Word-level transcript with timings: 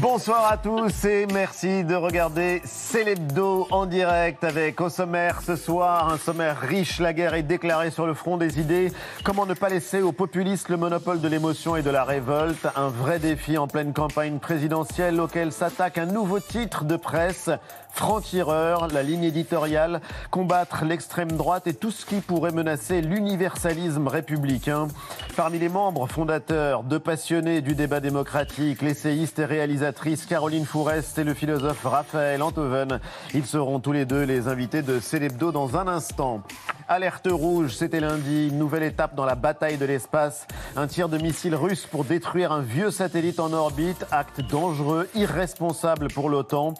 Bonsoir 0.00 0.52
à 0.52 0.58
tous 0.58 1.06
et 1.06 1.26
merci 1.32 1.82
de 1.82 1.94
regarder 1.94 2.60
Célébdo 2.66 3.66
en 3.70 3.86
direct 3.86 4.44
avec 4.44 4.78
au 4.82 4.90
sommaire 4.90 5.40
ce 5.40 5.56
soir 5.56 6.12
un 6.12 6.18
sommaire 6.18 6.60
riche. 6.60 6.98
La 7.00 7.14
guerre 7.14 7.32
est 7.32 7.42
déclarée 7.42 7.90
sur 7.90 8.06
le 8.06 8.12
front 8.12 8.36
des 8.36 8.60
idées. 8.60 8.92
Comment 9.24 9.46
ne 9.46 9.54
pas 9.54 9.70
laisser 9.70 10.02
aux 10.02 10.12
populistes 10.12 10.68
le 10.68 10.76
monopole 10.76 11.22
de 11.22 11.28
l'émotion 11.28 11.76
et 11.76 11.82
de 11.82 11.88
la 11.88 12.04
révolte? 12.04 12.66
Un 12.76 12.88
vrai 12.88 13.18
défi 13.18 13.56
en 13.56 13.68
pleine 13.68 13.94
campagne 13.94 14.38
présidentielle 14.38 15.18
auquel 15.18 15.50
s'attaque 15.50 15.96
un 15.96 16.06
nouveau 16.06 16.40
titre 16.40 16.84
de 16.84 16.96
presse 16.96 17.48
franc-tireur, 17.96 18.88
la 18.88 19.02
ligne 19.02 19.24
éditoriale, 19.24 20.00
combattre 20.30 20.84
l'extrême 20.84 21.32
droite 21.32 21.66
et 21.66 21.74
tout 21.74 21.90
ce 21.90 22.04
qui 22.04 22.16
pourrait 22.20 22.52
menacer 22.52 23.00
l'universalisme 23.00 24.06
républicain. 24.06 24.88
Parmi 25.34 25.58
les 25.58 25.70
membres 25.70 26.06
fondateurs, 26.06 26.82
deux 26.82 27.00
passionnés 27.00 27.62
du 27.62 27.74
débat 27.74 28.00
démocratique, 28.00 28.82
l'essayiste 28.82 29.38
et 29.38 29.46
réalisatrice 29.46 30.26
Caroline 30.26 30.66
Fourest 30.66 31.18
et 31.18 31.24
le 31.24 31.34
philosophe 31.34 31.84
Raphaël 31.84 32.42
Antoven. 32.42 33.00
Ils 33.34 33.46
seront 33.46 33.80
tous 33.80 33.92
les 33.92 34.04
deux 34.04 34.24
les 34.24 34.46
invités 34.46 34.82
de 34.82 35.00
Célébdo 35.00 35.50
dans 35.50 35.76
un 35.76 35.88
instant. 35.88 36.42
Alerte 36.88 37.26
rouge, 37.28 37.74
c'était 37.74 37.98
lundi, 37.98 38.52
nouvelle 38.52 38.84
étape 38.84 39.16
dans 39.16 39.24
la 39.24 39.34
bataille 39.34 39.76
de 39.76 39.84
l'espace. 39.84 40.46
Un 40.76 40.86
tir 40.86 41.08
de 41.08 41.18
missile 41.18 41.56
russe 41.56 41.84
pour 41.84 42.04
détruire 42.04 42.52
un 42.52 42.60
vieux 42.60 42.92
satellite 42.92 43.40
en 43.40 43.52
orbite, 43.52 44.06
acte 44.12 44.40
dangereux, 44.40 45.08
irresponsable 45.16 46.06
pour 46.06 46.30
l'OTAN. 46.30 46.74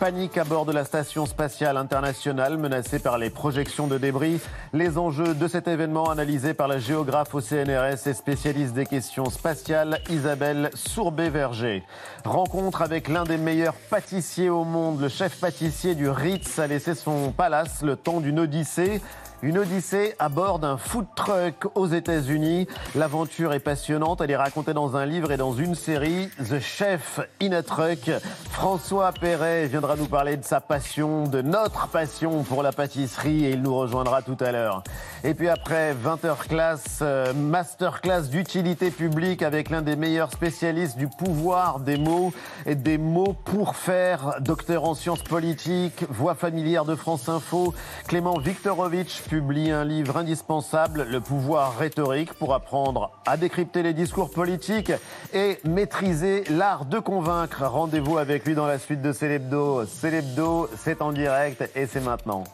Panique 0.00 0.36
à 0.36 0.42
bord 0.42 0.64
de 0.64 0.72
la 0.72 0.84
station 0.84 1.26
spatiale 1.26 1.76
internationale 1.76 2.58
menacée 2.58 2.98
par 2.98 3.18
les 3.18 3.30
projections 3.30 3.86
de 3.86 3.98
débris. 3.98 4.40
Les 4.72 4.98
enjeux 4.98 5.32
de 5.32 5.46
cet 5.46 5.68
événement 5.68 6.10
analysés 6.10 6.54
par 6.54 6.66
la 6.66 6.80
géographe 6.80 7.32
au 7.32 7.40
CNRS 7.40 8.08
et 8.08 8.14
spécialiste 8.14 8.74
des 8.74 8.86
questions 8.86 9.30
spatiales 9.30 10.00
Isabelle 10.10 10.70
Sourbet-Verger. 10.74 11.84
Rencontre 12.24 12.82
avec 12.82 13.06
l'un 13.06 13.22
des 13.22 13.38
meilleurs 13.38 13.76
pâtissiers 13.90 14.50
au 14.50 14.64
monde, 14.64 15.00
le 15.00 15.08
chef 15.08 15.38
pâtissier 15.38 15.94
du 15.94 16.08
Ritz 16.08 16.58
a 16.58 16.66
laissé 16.66 16.96
son 16.96 17.30
palace 17.30 17.82
le 17.82 17.94
temps 17.94 18.18
d'une 18.18 18.40
odyssée. 18.40 19.00
Une 19.44 19.58
odyssée 19.58 20.14
à 20.20 20.28
bord 20.28 20.60
d'un 20.60 20.76
food 20.76 21.04
truck 21.16 21.66
aux 21.74 21.88
États-Unis. 21.88 22.68
L'aventure 22.94 23.52
est 23.54 23.58
passionnante. 23.58 24.20
Elle 24.20 24.30
est 24.30 24.36
racontée 24.36 24.72
dans 24.72 24.94
un 24.94 25.04
livre 25.04 25.32
et 25.32 25.36
dans 25.36 25.52
une 25.52 25.74
série. 25.74 26.28
The 26.48 26.60
Chef 26.60 27.18
in 27.42 27.50
a 27.50 27.64
Truck. 27.64 28.08
François 28.50 29.10
Perret 29.10 29.66
viendra 29.66 29.96
nous 29.96 30.06
parler 30.06 30.36
de 30.36 30.44
sa 30.44 30.60
passion, 30.60 31.24
de 31.24 31.42
notre 31.42 31.88
passion 31.88 32.44
pour 32.44 32.62
la 32.62 32.70
pâtisserie 32.70 33.46
et 33.46 33.50
il 33.50 33.62
nous 33.62 33.76
rejoindra 33.76 34.22
tout 34.22 34.36
à 34.38 34.52
l'heure. 34.52 34.84
Et 35.24 35.34
puis 35.34 35.48
après 35.48 35.92
20h 35.92 36.46
classe, 36.46 37.00
euh, 37.02 37.32
masterclass 37.34 38.28
d'utilité 38.30 38.92
publique 38.92 39.42
avec 39.42 39.70
l'un 39.70 39.82
des 39.82 39.96
meilleurs 39.96 40.30
spécialistes 40.30 40.96
du 40.96 41.08
pouvoir 41.08 41.80
des 41.80 41.96
mots 41.96 42.32
et 42.64 42.76
des 42.76 42.96
mots 42.96 43.34
pour 43.44 43.74
faire. 43.74 44.36
Docteur 44.38 44.84
en 44.84 44.94
sciences 44.94 45.24
politiques, 45.24 46.04
voix 46.10 46.36
familière 46.36 46.84
de 46.84 46.94
France 46.94 47.28
Info, 47.28 47.74
Clément 48.06 48.38
Viktorovitch 48.38 49.20
publie 49.32 49.70
un 49.70 49.86
livre 49.86 50.18
indispensable, 50.18 51.06
Le 51.08 51.18
pouvoir 51.18 51.78
rhétorique, 51.78 52.34
pour 52.34 52.52
apprendre 52.52 53.12
à 53.24 53.38
décrypter 53.38 53.82
les 53.82 53.94
discours 53.94 54.30
politiques 54.30 54.92
et 55.32 55.58
maîtriser 55.64 56.44
l'art 56.50 56.84
de 56.84 56.98
convaincre. 56.98 57.64
Rendez-vous 57.64 58.18
avec 58.18 58.44
lui 58.44 58.54
dans 58.54 58.66
la 58.66 58.78
suite 58.78 59.00
de 59.00 59.10
Célébdo. 59.10 59.86
Célébdo, 59.86 60.68
c'est 60.76 61.00
en 61.00 61.12
direct 61.12 61.64
et 61.74 61.86
c'est 61.86 62.02
maintenant. 62.02 62.44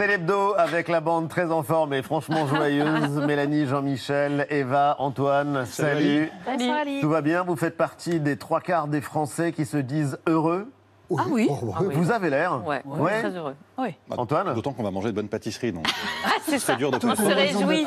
C'est 0.00 0.06
l'hebdo 0.06 0.54
avec 0.56 0.88
la 0.88 1.02
bande 1.02 1.28
très 1.28 1.52
en 1.52 1.62
forme 1.62 1.92
et 1.92 2.00
franchement 2.00 2.46
joyeuse. 2.46 3.22
Mélanie, 3.26 3.66
Jean-Michel, 3.66 4.46
Eva, 4.48 4.96
Antoine, 4.98 5.66
salut. 5.66 6.30
Salut. 6.46 7.00
Tout 7.02 7.10
va 7.10 7.20
bien? 7.20 7.44
Vous 7.44 7.54
faites 7.54 7.76
partie 7.76 8.18
des 8.18 8.38
trois 8.38 8.62
quarts 8.62 8.88
des 8.88 9.02
Français 9.02 9.52
qui 9.52 9.66
se 9.66 9.76
disent 9.76 10.18
heureux? 10.26 10.72
Ah 11.18 11.24
oui. 11.30 11.48
Oh, 11.50 11.74
Vous 11.92 12.10
avez 12.10 12.30
l'air. 12.30 12.64
Ouais, 12.66 12.82
on 12.86 13.06
est 13.06 13.20
très 13.20 13.36
heureux. 13.36 13.54
Oui. 13.78 13.94
Antoine 14.10 14.54
D'autant 14.54 14.72
qu'on 14.72 14.82
va 14.82 14.90
manger 14.90 15.08
de 15.08 15.14
bonnes 15.14 15.28
pâtisseries. 15.28 15.72
Donc, 15.72 15.86
Ah, 16.24 16.30
c'est 16.46 16.58
ça. 16.58 16.76
dur 16.76 16.90
de 16.90 16.98
On 17.04 17.14
se 17.16 17.22
réjouit. 17.22 17.86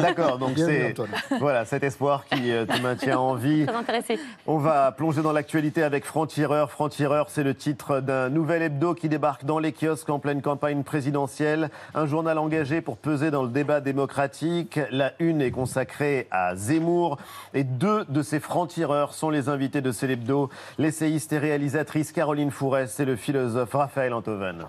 D'accord, 0.00 0.38
donc 0.38 0.52
c'est 0.56 0.94
voilà 1.38 1.64
cet 1.64 1.84
espoir 1.84 2.24
qui 2.26 2.50
euh, 2.50 2.64
te 2.66 2.80
maintient 2.80 3.18
en 3.18 3.34
vie. 3.34 3.66
Très 3.66 3.76
intéressé. 3.76 4.18
On 4.46 4.58
va 4.58 4.90
plonger 4.92 5.22
dans 5.22 5.32
l'actualité 5.32 5.82
avec 5.82 6.04
Franc-Tireur. 6.04 6.70
Franc-Tireur, 6.70 7.26
c'est 7.28 7.42
le 7.42 7.54
titre 7.54 8.00
d'un 8.00 8.28
nouvel 8.30 8.62
hebdo 8.62 8.94
qui 8.94 9.08
débarque 9.08 9.44
dans 9.44 9.58
les 9.58 9.72
kiosques 9.72 10.10
en 10.10 10.18
pleine 10.18 10.42
campagne 10.42 10.82
présidentielle. 10.82 11.70
Un 11.94 12.06
journal 12.06 12.38
engagé 12.38 12.80
pour 12.80 12.96
peser 12.96 13.30
dans 13.30 13.42
le 13.42 13.50
débat 13.50 13.80
démocratique. 13.80 14.80
La 14.90 15.12
une 15.18 15.40
est 15.42 15.50
consacrée 15.50 16.26
à 16.30 16.56
Zemmour. 16.56 17.18
Et 17.52 17.64
deux 17.64 18.04
de 18.08 18.22
ces 18.22 18.40
francs-tireurs 18.40 19.14
sont 19.14 19.30
les 19.30 19.48
invités 19.48 19.80
de 19.80 19.92
cet 19.92 20.10
hebdo. 20.10 20.48
L'essayiste 20.78 21.32
et 21.32 21.38
réalisatrice 21.38 22.12
Caroline 22.12 22.50
Fourest 22.64 22.98
et 22.98 23.04
le 23.04 23.14
philosophe 23.14 23.74
Raphaël 23.74 24.14
Antoven. 24.14 24.64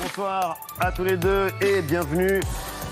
Bonsoir 0.00 0.56
à 0.80 0.90
tous 0.90 1.04
les 1.04 1.18
deux 1.18 1.48
et 1.60 1.82
bienvenue. 1.82 2.40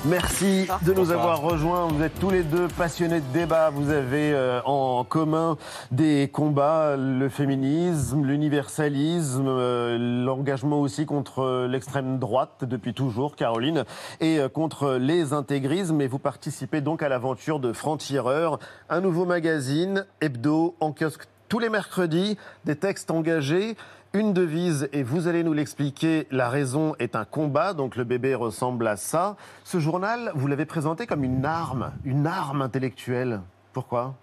Merci 0.06 0.66
de 0.84 0.92
nous 0.92 1.06
Bonsoir. 1.06 1.18
avoir 1.18 1.40
rejoints. 1.40 1.86
Vous 1.86 2.02
êtes 2.02 2.18
tous 2.20 2.28
les 2.28 2.42
deux 2.42 2.68
passionnés 2.68 3.20
de 3.20 3.32
débat. 3.32 3.70
Vous 3.70 3.90
avez 3.90 4.34
euh, 4.34 4.60
en 4.66 5.02
commun 5.02 5.56
des 5.92 6.28
combats, 6.30 6.94
le 6.96 7.30
féminisme, 7.30 8.22
l'universalisme, 8.22 9.46
euh, 9.48 10.24
l'engagement 10.26 10.82
aussi 10.82 11.06
contre 11.06 11.66
l'extrême 11.70 12.18
droite 12.18 12.64
depuis 12.64 12.92
toujours, 12.92 13.34
Caroline, 13.34 13.84
et 14.20 14.40
euh, 14.40 14.50
contre 14.50 14.96
les 15.00 15.32
intégrismes. 15.32 16.02
Et 16.02 16.06
vous 16.06 16.18
participez 16.18 16.82
donc 16.82 17.02
à 17.02 17.08
l'aventure 17.08 17.58
de 17.58 17.72
Franc-Tireur, 17.72 18.58
un 18.90 19.00
nouveau 19.00 19.24
magazine, 19.24 20.04
hebdo, 20.20 20.74
en 20.80 20.92
kiosque 20.92 21.28
tous 21.48 21.58
les 21.58 21.68
mercredis, 21.68 22.36
des 22.64 22.76
textes 22.76 23.10
engagés. 23.10 23.76
Une 24.14 24.32
devise, 24.32 24.88
et 24.92 25.02
vous 25.02 25.26
allez 25.26 25.42
nous 25.42 25.54
l'expliquer, 25.54 26.28
la 26.30 26.48
raison 26.48 26.94
est 27.00 27.16
un 27.16 27.24
combat, 27.24 27.74
donc 27.74 27.96
le 27.96 28.04
bébé 28.04 28.36
ressemble 28.36 28.86
à 28.86 28.96
ça. 28.96 29.34
Ce 29.64 29.80
journal, 29.80 30.30
vous 30.36 30.46
l'avez 30.46 30.66
présenté 30.66 31.08
comme 31.08 31.24
une 31.24 31.44
arme, 31.44 31.90
une 32.04 32.28
arme 32.28 32.62
intellectuelle. 32.62 33.40
Pourquoi? 33.72 34.14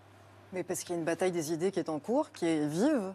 Mais 0.53 0.63
parce 0.63 0.79
qu'il 0.79 0.91
y 0.91 0.95
a 0.95 0.99
une 0.99 1.03
bataille 1.03 1.33
des 1.33 1.51
idées 1.51 1.71
qui 1.71 1.79
est 1.79 1.89
en 1.89 1.99
cours, 1.99 2.31
qui 2.31 2.47
est 2.47 2.65
vive. 2.67 3.11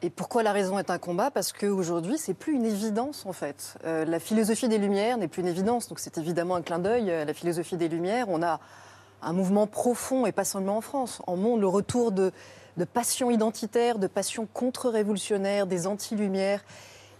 Et 0.00 0.08
pourquoi 0.08 0.42
la 0.42 0.52
raison 0.52 0.78
est 0.78 0.88
un 0.88 0.96
combat? 0.96 1.30
Parce 1.30 1.52
qu'aujourd'hui, 1.52 2.16
c'est 2.16 2.32
plus 2.32 2.54
une 2.54 2.64
évidence 2.64 3.26
en 3.26 3.34
fait. 3.34 3.76
Euh, 3.84 4.06
la 4.06 4.18
philosophie 4.18 4.70
des 4.70 4.78
Lumières 4.78 5.18
n'est 5.18 5.28
plus 5.28 5.42
une 5.42 5.48
évidence. 5.48 5.88
Donc 5.88 5.98
c'est 5.98 6.16
évidemment 6.16 6.56
un 6.56 6.62
clin 6.62 6.78
d'œil 6.78 7.04
la 7.04 7.34
philosophie 7.34 7.76
des 7.76 7.88
Lumières. 7.88 8.30
On 8.30 8.42
a 8.42 8.60
un 9.20 9.32
mouvement 9.34 9.66
profond, 9.66 10.24
et 10.24 10.32
pas 10.32 10.44
seulement 10.44 10.78
en 10.78 10.80
France, 10.80 11.20
en 11.26 11.36
monde, 11.36 11.60
le 11.60 11.68
retour 11.68 12.12
de, 12.12 12.32
de 12.76 12.84
passions 12.84 13.30
identitaires, 13.30 13.98
de 13.98 14.06
passions 14.06 14.46
contre-révolutionnaires, 14.52 15.66
des 15.66 15.86
anti-lumières, 15.86 16.64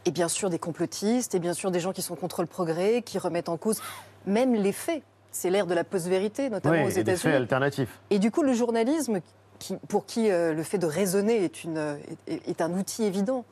et 0.05 0.11
bien 0.11 0.29
sûr 0.29 0.51
des 0.51 0.59
complotistes, 0.59 1.35
et 1.35 1.39
bien 1.39 1.53
sûr 1.55 1.71
des 1.71 1.81
gens 1.81 1.93
qui 1.93 2.03
sont 2.03 2.15
contre 2.17 2.43
le 2.43 2.47
progrès, 2.47 3.03
qui 3.03 3.19
remettent 3.19 3.49
en 3.49 3.57
cause 3.57 3.81
même 4.27 4.55
les 4.55 4.73
faits. 4.73 5.03
C'est 5.33 5.51
l'ère 5.51 5.67
de 5.67 5.75
la 5.75 5.85
post-vérité, 5.85 6.49
notamment 6.51 6.85
aux 6.85 6.89
et 6.89 6.93
des 6.93 6.93
faits 6.93 7.09
États-Unis. 7.09 7.35
alternatifs. 7.35 8.01
Et 8.11 8.19
du 8.19 8.31
coup, 8.31 8.43
le 8.43 8.55
journalisme, 8.55 9.21
qui- 9.59 9.77
pour 9.89 10.07
qui 10.07 10.31
euh, 10.31 10.53
le 10.55 10.63
fait 10.63 10.79
de 10.79 10.87
raisonner 10.87 11.45
est, 11.45 11.65
une, 11.65 11.79
euh, 11.79 11.97
est, 12.27 12.49
est 12.49 12.61
un 12.61 12.73
outil 12.73 13.05
évident, 13.05 13.45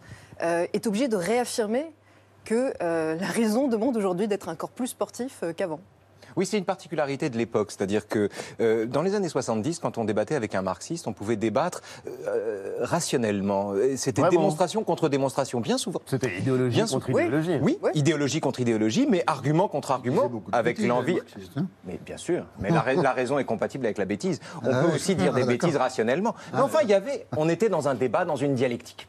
euh, 0.43 0.67
est 0.73 0.87
obligé 0.87 1.09
de 1.09 1.17
réaffirmer 1.17 1.87
que 2.45 2.73
euh, 2.83 3.17
la 3.17 3.27
raison 3.27 3.69
demande 3.69 3.97
aujourd'hui 3.97 4.29
d'être 4.29 4.49
encore 4.49 4.71
plus 4.71 4.89
sportif 4.89 5.43
qu'avant. 5.57 5.81
Oui, 6.37 6.47
c'est 6.47 6.59
une 6.59 6.65
particularité 6.65 7.31
de 7.31 7.37
l'époque, 7.39 7.71
c'est-à-dire 7.71 8.07
que 8.09 8.29
euh, 8.61 8.87
dans 8.87 9.03
les 9.03 9.15
années 9.15 9.29
70, 9.29 9.79
quand 9.79 9.99
on 9.99 10.05
débattait 10.05 10.35
avec 10.35 10.55
un 10.55 10.63
marxiste, 10.63 11.07
on 11.07 11.13
pouvait 11.13 11.37
débattre 11.37 11.83
euh, 12.27 12.77
rationnellement. 12.81 13.73
C'était 13.97 14.23
démonstration 14.29 14.83
contre 14.85 15.09
démonstration, 15.09 15.61
bien 15.61 15.79
souvent. 15.79 16.01
C'était 16.07 16.39
idéologie 16.39 16.77
Bien 16.77 16.87
contre. 16.87 17.11
Oui. 17.13 17.23
idéologie. 17.25 17.59
Oui, 17.63 17.79
Ouais. 17.83 17.91
idéologie 17.95 18.41
contre 18.41 18.61
idéologie, 18.61 19.07
mais 19.09 19.23
argument 19.27 19.69
contre 19.69 19.91
argument, 19.91 20.31
avec 20.53 20.79
l'envie. 20.79 21.19
hein. 21.57 21.67
Mais 21.85 21.99
bien 22.05 22.17
sûr, 22.17 22.45
mais 22.61 22.71
la, 22.71 22.81
ra- 22.81 22.95
la 22.95 23.13
raison 23.13 23.39
est 23.39 23.45
compatible 23.45 23.85
avec 23.87 23.99
la 23.99 24.05
bêtise. 24.05 24.41
On 24.63 24.71
Ah 24.73 24.83
peut 24.85 24.95
aussi 24.95 25.15
dire 25.15 25.33
des 25.33 25.43
Ah, 25.43 25.47
d'accord. 25.47 25.69
bêtises 25.69 25.77
rationnellement. 25.77 26.35
Mais 26.53 26.61
enfin, 26.61 26.79
il 26.83 26.89
y 26.91 26.95
avait, 26.95 27.27
on 27.37 27.49
était 27.49 27.69
dans 27.69 27.89
un 27.89 27.95
débat, 27.95 28.25
dans 28.25 28.37
une 28.37 28.55
dialectique. 28.55 29.09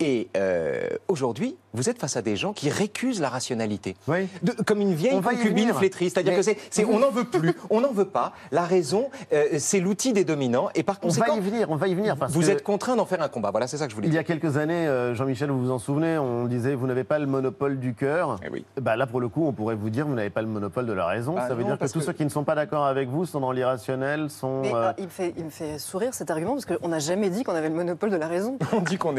Et 0.00 0.28
euh, 0.36 0.88
aujourd'hui, 1.08 1.56
vous 1.74 1.88
êtes 1.90 1.98
face 2.00 2.16
à 2.16 2.22
des 2.22 2.36
gens 2.36 2.52
qui 2.52 2.70
récusent 2.70 3.20
la 3.20 3.28
rationalité. 3.28 3.96
Oui. 4.08 4.28
De- 4.42 4.52
comme 4.64 4.80
une 4.80 4.94
vieille 4.94 5.20
concubine 5.20 5.72
flétrie. 5.74 6.08
C'est-à-dire 6.10 6.32
Mais- 6.32 6.54
que 6.54 6.58
c'est, 6.70 6.84
on 6.84 6.98
n'en 6.98 7.10
veut 7.10 7.24
plus, 7.24 7.52
on 7.70 7.80
n'en 7.80 7.92
veut 7.92 8.04
pas. 8.06 8.32
La 8.52 8.62
raison, 8.62 9.10
euh, 9.32 9.44
c'est 9.58 9.80
l'outil 9.80 10.12
des 10.12 10.24
dominants. 10.24 10.68
Et 10.74 10.82
par 10.82 10.96
On 11.02 11.08
va 11.08 11.14
conséquent, 11.26 11.36
y 11.36 11.40
venir, 11.40 11.70
on 11.70 11.76
va 11.76 11.88
y 11.88 11.94
venir. 11.94 12.16
Parce 12.16 12.32
vous 12.32 12.40
que 12.40 12.46
êtes 12.50 12.62
contraint 12.62 12.96
d'en 12.96 13.04
faire 13.06 13.20
un 13.22 13.28
combat. 13.28 13.50
Voilà, 13.50 13.66
c'est 13.66 13.76
ça 13.76 13.84
que 13.86 13.90
je 13.90 13.96
voulais 13.96 14.06
Il 14.06 14.10
y 14.10 14.12
dire. 14.12 14.20
a 14.20 14.24
quelques 14.24 14.56
années, 14.56 14.86
euh, 14.86 15.14
Jean-Michel, 15.14 15.50
vous 15.50 15.60
vous 15.60 15.70
en 15.70 15.78
souvenez, 15.78 16.16
on 16.18 16.46
disait 16.46 16.74
vous 16.74 16.86
n'avez 16.86 17.04
pas 17.04 17.18
le 17.18 17.26
monopole 17.26 17.78
du 17.78 17.94
cœur. 17.94 18.38
Eh 18.44 18.48
oui. 18.50 18.64
Bah 18.80 18.96
là, 18.96 19.06
pour 19.06 19.20
le 19.20 19.28
coup, 19.28 19.44
on 19.46 19.52
pourrait 19.52 19.74
vous 19.74 19.90
dire 19.90 20.06
vous 20.06 20.14
n'avez 20.14 20.30
pas 20.30 20.42
le 20.42 20.48
monopole 20.48 20.86
de 20.86 20.92
la 20.92 21.06
raison. 21.06 21.34
Bah 21.34 21.48
Ça 21.48 21.54
veut 21.54 21.62
non, 21.62 21.68
dire 21.70 21.78
que 21.78 21.84
tous 21.84 21.92
que- 21.98 22.00
ceux 22.04 22.12
qui 22.12 22.24
ne 22.24 22.30
sont 22.30 22.44
pas 22.44 22.54
d'accord 22.54 22.84
avec 22.86 23.08
vous 23.08 23.26
sont 23.26 23.40
dans 23.40 23.52
l'irrationnel, 23.52 24.30
sont. 24.30 24.60
Mais 24.62 24.72
euh, 24.74 24.88
euh, 24.88 24.92
il, 24.98 25.04
me 25.04 25.10
fait, 25.10 25.34
il 25.36 25.44
me 25.44 25.50
fait 25.50 25.78
sourire 25.78 26.14
cet 26.14 26.30
argument 26.30 26.52
parce 26.52 26.66
qu'on 26.66 26.88
n'a 26.88 26.98
jamais 27.00 27.30
dit 27.30 27.42
qu'on 27.42 27.54
avait 27.54 27.68
le 27.68 27.74
monopole 27.74 28.10
de 28.10 28.16
la 28.16 28.28
raison. 28.28 28.58
On 28.72 28.80
dit 28.80 28.96
qu'on, 28.98 29.14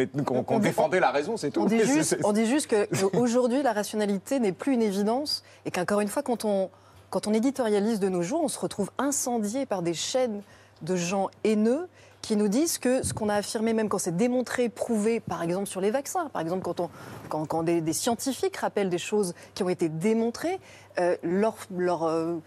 On 0.48 0.60
défendait 0.60 1.00
la 1.00 1.12
raison, 1.12 1.38
c'est 1.38 1.52
tout. 1.52 1.62
On 1.62 1.66
dit 1.66 1.80
juste, 1.86 2.04
c'est- 2.16 2.26
on 2.26 2.32
dit 2.32 2.45
juste 2.46 2.68
que 2.68 2.86
qu'aujourd'hui, 2.86 3.62
la 3.64 3.74
rationalité 3.74 4.40
n'est 4.40 4.52
plus 4.52 4.74
une 4.74 4.82
évidence 4.82 5.44
et 5.66 5.72
qu'encore 5.72 6.02
une 6.02 6.08
fois, 6.08 6.24
quand 6.24 6.46
on, 6.46 6.70
quand 7.10 7.28
on 7.28 7.34
éditorialise 7.34 8.00
de 8.00 8.10
nos 8.10 8.22
jours, 8.22 8.42
on 8.44 8.48
se 8.48 8.60
retrouve 8.60 8.92
incendié 8.98 9.66
par 9.66 9.82
des 9.82 9.94
chaînes 9.94 10.42
de 10.82 10.96
gens 10.96 11.30
haineux 11.44 11.88
qui 12.22 12.36
nous 12.36 12.48
disent 12.48 12.80
que 12.80 13.04
ce 13.04 13.14
qu'on 13.14 13.30
a 13.30 13.36
affirmé, 13.36 13.74
même 13.74 13.88
quand 13.88 14.00
c'est 14.00 14.18
démontré, 14.18 14.68
prouvé, 14.70 15.20
par 15.20 15.44
exemple 15.44 15.68
sur 15.68 15.80
les 15.80 15.92
vaccins, 15.92 16.28
par 16.30 16.42
exemple 16.42 16.64
quand, 16.64 16.80
on, 16.80 16.90
quand, 17.30 17.46
quand 17.46 17.62
des, 17.62 17.82
des 17.82 17.94
scientifiques 17.94 18.58
rappellent 18.58 18.90
des 18.90 18.98
choses 18.98 19.36
qui 19.54 19.62
ont 19.62 19.70
été 19.70 19.90
démontrées, 19.90 20.60
euh, 21.00 21.16
leur, 21.22 21.56
leur, 21.70 22.04
euh, 22.04 22.38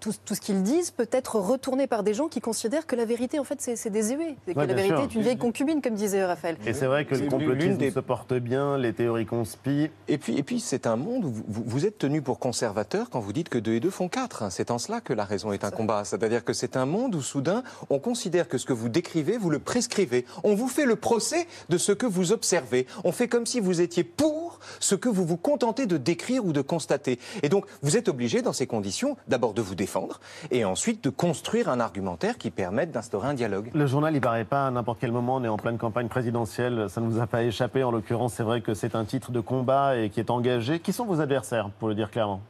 tout, 0.00 0.12
tout 0.24 0.34
ce 0.34 0.40
qu'ils 0.40 0.62
disent 0.62 0.90
peut 0.90 1.08
être 1.12 1.36
retourné 1.38 1.86
par 1.86 2.02
des 2.02 2.14
gens 2.14 2.28
qui 2.28 2.40
considèrent 2.40 2.86
que 2.86 2.96
la 2.96 3.04
vérité, 3.04 3.38
en 3.38 3.44
fait, 3.44 3.60
c'est 3.60 3.90
désuet. 3.90 4.36
Et 4.48 4.54
que 4.54 4.58
Ouais, 4.58 4.66
la 4.66 4.74
vérité 4.74 4.94
sûr. 4.96 5.04
est 5.04 5.14
une 5.14 5.22
vieille 5.22 5.36
concubine, 5.38 5.80
comme 5.82 5.94
disait 5.94 6.24
Raphaël. 6.24 6.56
Et 6.66 6.72
c'est 6.72 6.86
vrai 6.86 7.04
que 7.04 7.14
le 7.14 7.28
complotisme 7.28 7.68
l'une 7.68 7.76
des- 7.76 7.90
se 7.90 8.00
porte 8.00 8.34
bien, 8.34 8.76
les 8.78 8.92
théories 8.92 9.26
conspirent. 9.26 9.90
Et 10.08 10.18
puis, 10.18 10.36
et 10.36 10.42
puis 10.42 10.60
c'est 10.60 10.86
un 10.86 10.96
monde 10.96 11.24
où 11.24 11.32
vous, 11.46 11.86
êtes 11.86 11.98
tenu 11.98 12.22
pour 12.22 12.38
conservateur 12.38 13.10
quand 13.10 13.20
vous 13.20 13.32
dites 13.32 13.48
que 13.48 13.58
2 13.58 13.74
et 13.74 13.80
2 13.80 13.90
font 13.90 14.08
4. 14.08 14.50
C'est 14.50 14.70
en 14.70 14.78
cela 14.78 15.00
que 15.00 15.12
la 15.12 15.24
raison 15.24 15.52
est 15.52 15.64
un 15.64 15.70
combat. 15.70 16.04
C'est-à-dire 16.04 16.44
que 16.44 16.52
c'est 16.52 16.76
un 16.76 16.86
monde 16.86 17.14
où 17.14 17.20
soudain, 17.22 17.62
on 17.90 17.98
considère 17.98 18.48
que 18.48 18.58
ce 18.58 18.66
que 18.66 18.72
vous 18.72 18.88
décrivez, 18.88 19.36
vous 19.38 19.50
le 19.50 19.58
prescrivez. 19.58 20.24
On 20.42 20.54
vous 20.54 20.68
fait 20.68 20.86
le 20.86 20.96
procès 20.96 21.46
de 21.68 21.78
ce 21.78 21.92
que 21.92 22.06
vous 22.06 22.32
observez. 22.32 22.86
On 23.04 23.12
fait 23.12 23.28
comme 23.28 23.46
si 23.46 23.60
vous 23.60 23.80
étiez 23.80 24.04
pour 24.04 24.58
ce 24.80 24.94
que 24.94 25.08
vous 25.08 25.24
vous 25.26 25.36
contentez 25.36 25.86
de 25.86 25.96
décrire 25.96 26.44
ou 26.46 26.52
de 26.52 26.60
constater. 26.62 27.18
Et 27.42 27.48
donc, 27.48 27.66
vous 27.82 27.96
êtes 27.96 28.08
obligé, 28.08 28.40
dans 28.42 28.52
ces 28.52 28.66
conditions, 28.66 29.16
d'abord 29.28 29.43
de 29.52 29.60
vous 29.60 29.74
défendre 29.74 30.20
et 30.50 30.64
ensuite 30.64 31.04
de 31.04 31.10
construire 31.10 31.68
un 31.68 31.80
argumentaire 31.80 32.38
qui 32.38 32.50
permette 32.50 32.90
d'instaurer 32.92 33.28
un 33.28 33.34
dialogue. 33.34 33.70
Le 33.74 33.86
journal, 33.86 34.14
il 34.14 34.20
paraît 34.20 34.44
pas 34.44 34.66
à 34.66 34.70
n'importe 34.70 34.98
quel 35.00 35.12
moment. 35.12 35.36
On 35.36 35.44
est 35.44 35.48
en 35.48 35.58
pleine 35.58 35.76
campagne 35.76 36.08
présidentielle. 36.08 36.86
Ça 36.88 37.00
ne 37.02 37.08
vous 37.08 37.20
a 37.20 37.26
pas 37.26 37.42
échappé. 37.42 37.82
En 37.84 37.90
l'occurrence, 37.90 38.34
c'est 38.34 38.42
vrai 38.44 38.62
que 38.62 38.72
c'est 38.72 38.94
un 38.94 39.04
titre 39.04 39.32
de 39.32 39.40
combat 39.40 39.96
et 39.98 40.08
qui 40.08 40.20
est 40.20 40.30
engagé. 40.30 40.78
Qui 40.80 40.92
sont 40.92 41.04
vos 41.04 41.20
adversaires, 41.20 41.68
pour 41.78 41.88
le 41.88 41.94
dire 41.94 42.10
clairement 42.10 42.40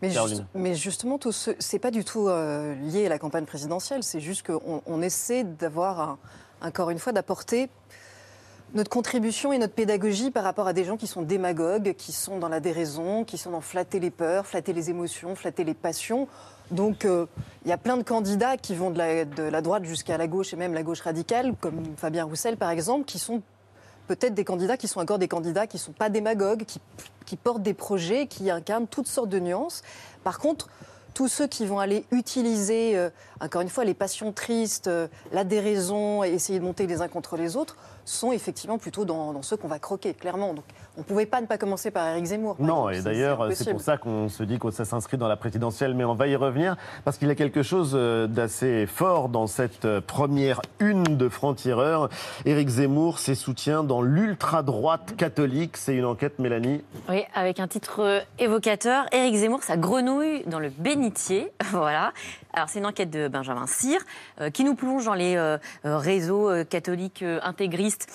Mais, 0.00 0.10
juste- 0.10 0.44
mais 0.54 0.74
justement, 0.74 1.18
tout 1.18 1.32
ce, 1.32 1.50
c'est 1.58 1.78
pas 1.78 1.90
du 1.90 2.04
tout 2.04 2.28
euh, 2.28 2.74
lié 2.76 3.06
à 3.06 3.08
la 3.08 3.18
campagne 3.18 3.44
présidentielle. 3.44 4.02
C'est 4.02 4.20
juste 4.20 4.46
qu'on 4.46 4.82
on 4.86 5.02
essaie 5.02 5.44
d'avoir, 5.44 6.00
un- 6.00 6.18
encore 6.62 6.90
une 6.90 6.98
fois, 6.98 7.12
d'apporter 7.12 7.68
notre 8.74 8.90
contribution 8.90 9.52
et 9.52 9.58
notre 9.58 9.72
pédagogie 9.72 10.30
par 10.30 10.42
rapport 10.42 10.66
à 10.66 10.72
des 10.72 10.84
gens 10.84 10.96
qui 10.96 11.06
sont 11.06 11.22
démagogues, 11.22 11.94
qui 11.96 12.12
sont 12.12 12.38
dans 12.38 12.48
la 12.48 12.60
déraison, 12.60 13.24
qui 13.24 13.38
sont 13.38 13.50
dans 13.50 13.60
flatter 13.60 14.00
les 14.00 14.10
peurs, 14.10 14.46
flatter 14.46 14.72
les 14.72 14.90
émotions, 14.90 15.36
flatter 15.36 15.62
les 15.62 15.74
passions. 15.74 16.26
Donc, 16.72 17.04
euh, 17.04 17.26
il 17.64 17.68
y 17.68 17.72
a 17.72 17.78
plein 17.78 17.96
de 17.96 18.02
candidats 18.02 18.56
qui 18.56 18.74
vont 18.74 18.90
de 18.90 18.98
la, 18.98 19.60
droite 19.62 19.84
jusqu'à 19.84 20.18
la 20.18 20.26
gauche 20.26 20.52
et 20.52 20.56
même 20.56 20.74
la 20.74 20.82
gauche 20.82 21.02
radicale, 21.02 21.54
comme 21.60 21.82
Fabien 21.96 22.24
Roussel 22.24 22.56
par 22.56 22.70
exemple, 22.70 23.04
qui 23.04 23.20
sont 23.20 23.42
peut-être 24.08 24.34
des 24.34 24.44
candidats 24.44 24.76
qui 24.76 24.88
sont 24.88 25.00
encore 25.00 25.18
des 25.18 25.28
candidats 25.28 25.66
qui 25.66 25.76
ne 25.76 25.82
sont 25.82 25.92
pas 25.92 26.10
démagogues, 26.10 26.64
qui, 26.64 26.80
qui 27.26 27.36
portent 27.36 27.62
des 27.62 27.74
projets, 27.74 28.26
qui 28.26 28.50
incarnent 28.50 28.88
toutes 28.88 29.06
sortes 29.06 29.30
de 29.30 29.38
nuances. 29.38 29.82
Par 30.24 30.38
contre, 30.38 30.68
tous 31.14 31.28
ceux 31.28 31.46
qui 31.46 31.64
vont 31.64 31.78
aller 31.78 32.04
utiliser, 32.10 32.96
euh, 32.96 33.08
encore 33.40 33.62
une 33.62 33.68
fois, 33.68 33.84
les 33.84 33.94
passions 33.94 34.32
tristes, 34.32 34.88
euh, 34.88 35.06
la 35.32 35.44
déraison 35.44 36.24
et 36.24 36.30
essayer 36.30 36.58
de 36.58 36.64
monter 36.64 36.86
les 36.88 37.00
uns 37.00 37.08
contre 37.08 37.36
les 37.36 37.56
autres, 37.56 37.76
sont 38.04 38.32
effectivement 38.32 38.78
plutôt 38.78 39.04
dans, 39.04 39.32
dans 39.32 39.42
ceux 39.42 39.56
qu'on 39.56 39.68
va 39.68 39.78
croquer, 39.78 40.14
clairement. 40.14 40.54
Donc, 40.54 40.64
on 40.96 41.00
ne 41.00 41.04
pouvait 41.04 41.26
pas 41.26 41.40
ne 41.40 41.46
pas 41.46 41.58
commencer 41.58 41.90
par 41.90 42.06
Éric 42.08 42.26
Zemmour. 42.26 42.56
par 42.56 42.66
Non, 42.66 42.88
exemple. 42.88 43.08
et 43.08 43.12
d'ailleurs, 43.14 43.48
c'est 43.52 43.70
pour 43.72 43.80
ça 43.80 43.96
qu'on 43.96 44.28
se 44.28 44.42
dit 44.42 44.58
que 44.58 44.70
ça 44.70 44.84
s'inscrit 44.84 45.16
dans 45.16 45.26
la 45.28 45.36
présidentielle, 45.36 45.94
mais 45.94 46.04
on 46.04 46.14
va 46.14 46.28
y 46.28 46.36
revenir, 46.36 46.76
parce 47.04 47.18
qu'il 47.18 47.28
y 47.28 47.30
a 47.30 47.34
quelque 47.34 47.62
chose 47.62 47.92
euh, 47.94 48.26
d'assez 48.26 48.86
fort 48.86 49.28
dans 49.28 49.46
cette 49.46 49.84
euh, 49.86 50.00
première 50.00 50.60
une 50.78 51.02
de 51.16 51.28
franc-tireur. 51.28 52.08
Éric 52.44 52.68
Zemmour, 52.68 53.18
ses 53.18 53.34
soutiens 53.34 53.82
dans 53.82 54.02
l'ultra-droite 54.02 55.16
catholique, 55.16 55.76
c'est 55.76 55.94
une 55.96 56.04
enquête, 56.04 56.38
Mélanie. 56.38 56.82
Oui, 57.08 57.24
avec 57.34 57.58
un 57.60 57.66
titre 57.68 58.00
euh, 58.00 58.20
évocateur. 58.38 59.06
Éric 59.12 59.34
Zemmour, 59.34 59.62
sa 59.62 59.76
grenouille 59.76 60.44
dans 60.46 60.60
le 60.60 60.70
bénitier. 60.70 61.52
voilà. 61.72 62.12
Alors, 62.56 62.68
c'est 62.68 62.78
une 62.78 62.86
enquête 62.86 63.10
de 63.10 63.26
Benjamin 63.26 63.66
Cyr 63.66 64.00
euh, 64.40 64.48
qui 64.48 64.62
nous 64.62 64.76
plonge 64.76 65.06
dans 65.06 65.14
les 65.14 65.34
euh, 65.34 65.58
euh, 65.84 65.98
réseaux 65.98 66.48
euh, 66.48 66.62
catholiques 66.62 67.24
intégristes 67.42 68.06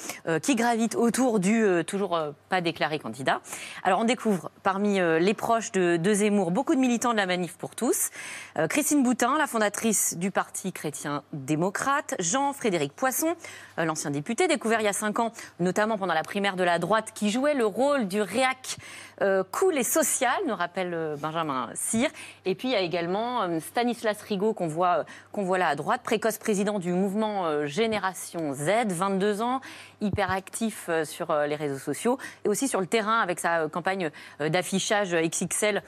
qui 0.44 0.56
gravitent 0.56 0.96
autour 0.96 1.40
du 1.40 1.66
toujours 1.86 2.20
pas 2.50 2.62
déclaré 2.62 3.00
candidat. 3.00 3.42
Alors, 3.84 4.00
on 4.00 4.04
découvre 4.04 4.52
parmi 4.64 5.00
les 5.00 5.34
proches 5.34 5.72
de, 5.72 5.98
de 5.98 6.14
Zemmour 6.14 6.52
beaucoup 6.52 6.76
de 6.76 6.80
militants 6.80 7.12
de 7.12 7.18
la 7.18 7.26
Manif 7.26 7.58
pour 7.58 7.76
tous. 7.76 8.10
Christine 8.70 9.04
Boutin, 9.04 9.38
la 9.38 9.48
fondatrice 9.48 10.18
du 10.18 10.32
Parti 10.32 10.72
chrétien-démocrate. 10.72 12.16
Jean-Frédéric 12.20 12.94
Poisson, 12.94 13.36
l'ancien 13.78 14.12
député, 14.12 14.48
découvert 14.48 14.82
il 14.82 14.86
y 14.86 14.90
a 14.90 14.94
cinq 14.94 15.20
ans, 15.20 15.32
notamment 15.60 15.98
pendant 15.98 16.14
la 16.14 16.24
primaire 16.24 16.56
de 16.56 16.64
la 16.64 16.80
droite, 16.80 17.12
qui 17.14 17.30
jouait 17.30 17.56
le 17.56 17.66
rôle 17.66 18.08
du 18.08 18.22
réac 18.22 18.78
euh, 19.22 19.44
cool 19.52 19.78
et 19.78 19.84
social, 19.84 20.38
nous 20.48 20.56
rappelle 20.56 20.94
euh, 20.94 21.16
Benjamin 21.18 21.70
Cyr. 21.74 22.10
Et 22.46 22.56
puis 22.56 22.70
il 22.70 22.72
y 22.72 22.76
a 22.76 22.82
également 22.82 23.42
euh, 23.42 23.60
Stanislas 23.60 24.22
Rigaud 24.22 24.54
qu'on 24.54 24.68
voit, 24.68 25.06
qu'on 25.32 25.44
voit 25.44 25.58
là 25.58 25.68
à 25.68 25.76
droite, 25.76 26.02
précoce 26.04 26.38
président 26.38 26.80
du 26.80 26.94
mouvement 26.94 27.66
Génération 27.66 28.54
Z, 28.54 28.88
22 28.88 29.42
ans, 29.42 29.62
hyper 30.02 30.32
actif 30.32 30.86
euh, 30.90 31.06
sur 31.06 31.32
euh, 31.32 31.46
les 31.48 31.56
réseaux 31.56 31.78
sociaux 31.78 32.18
et 32.46 32.50
aussi 32.50 32.68
sur 32.68 32.80
le 32.80 32.88
terrain 32.88 33.20
avec 33.20 33.40
sa 33.40 33.62
euh, 33.62 33.68
campagne 33.70 34.10
d'affichage 34.40 35.14
XXL 35.16 35.84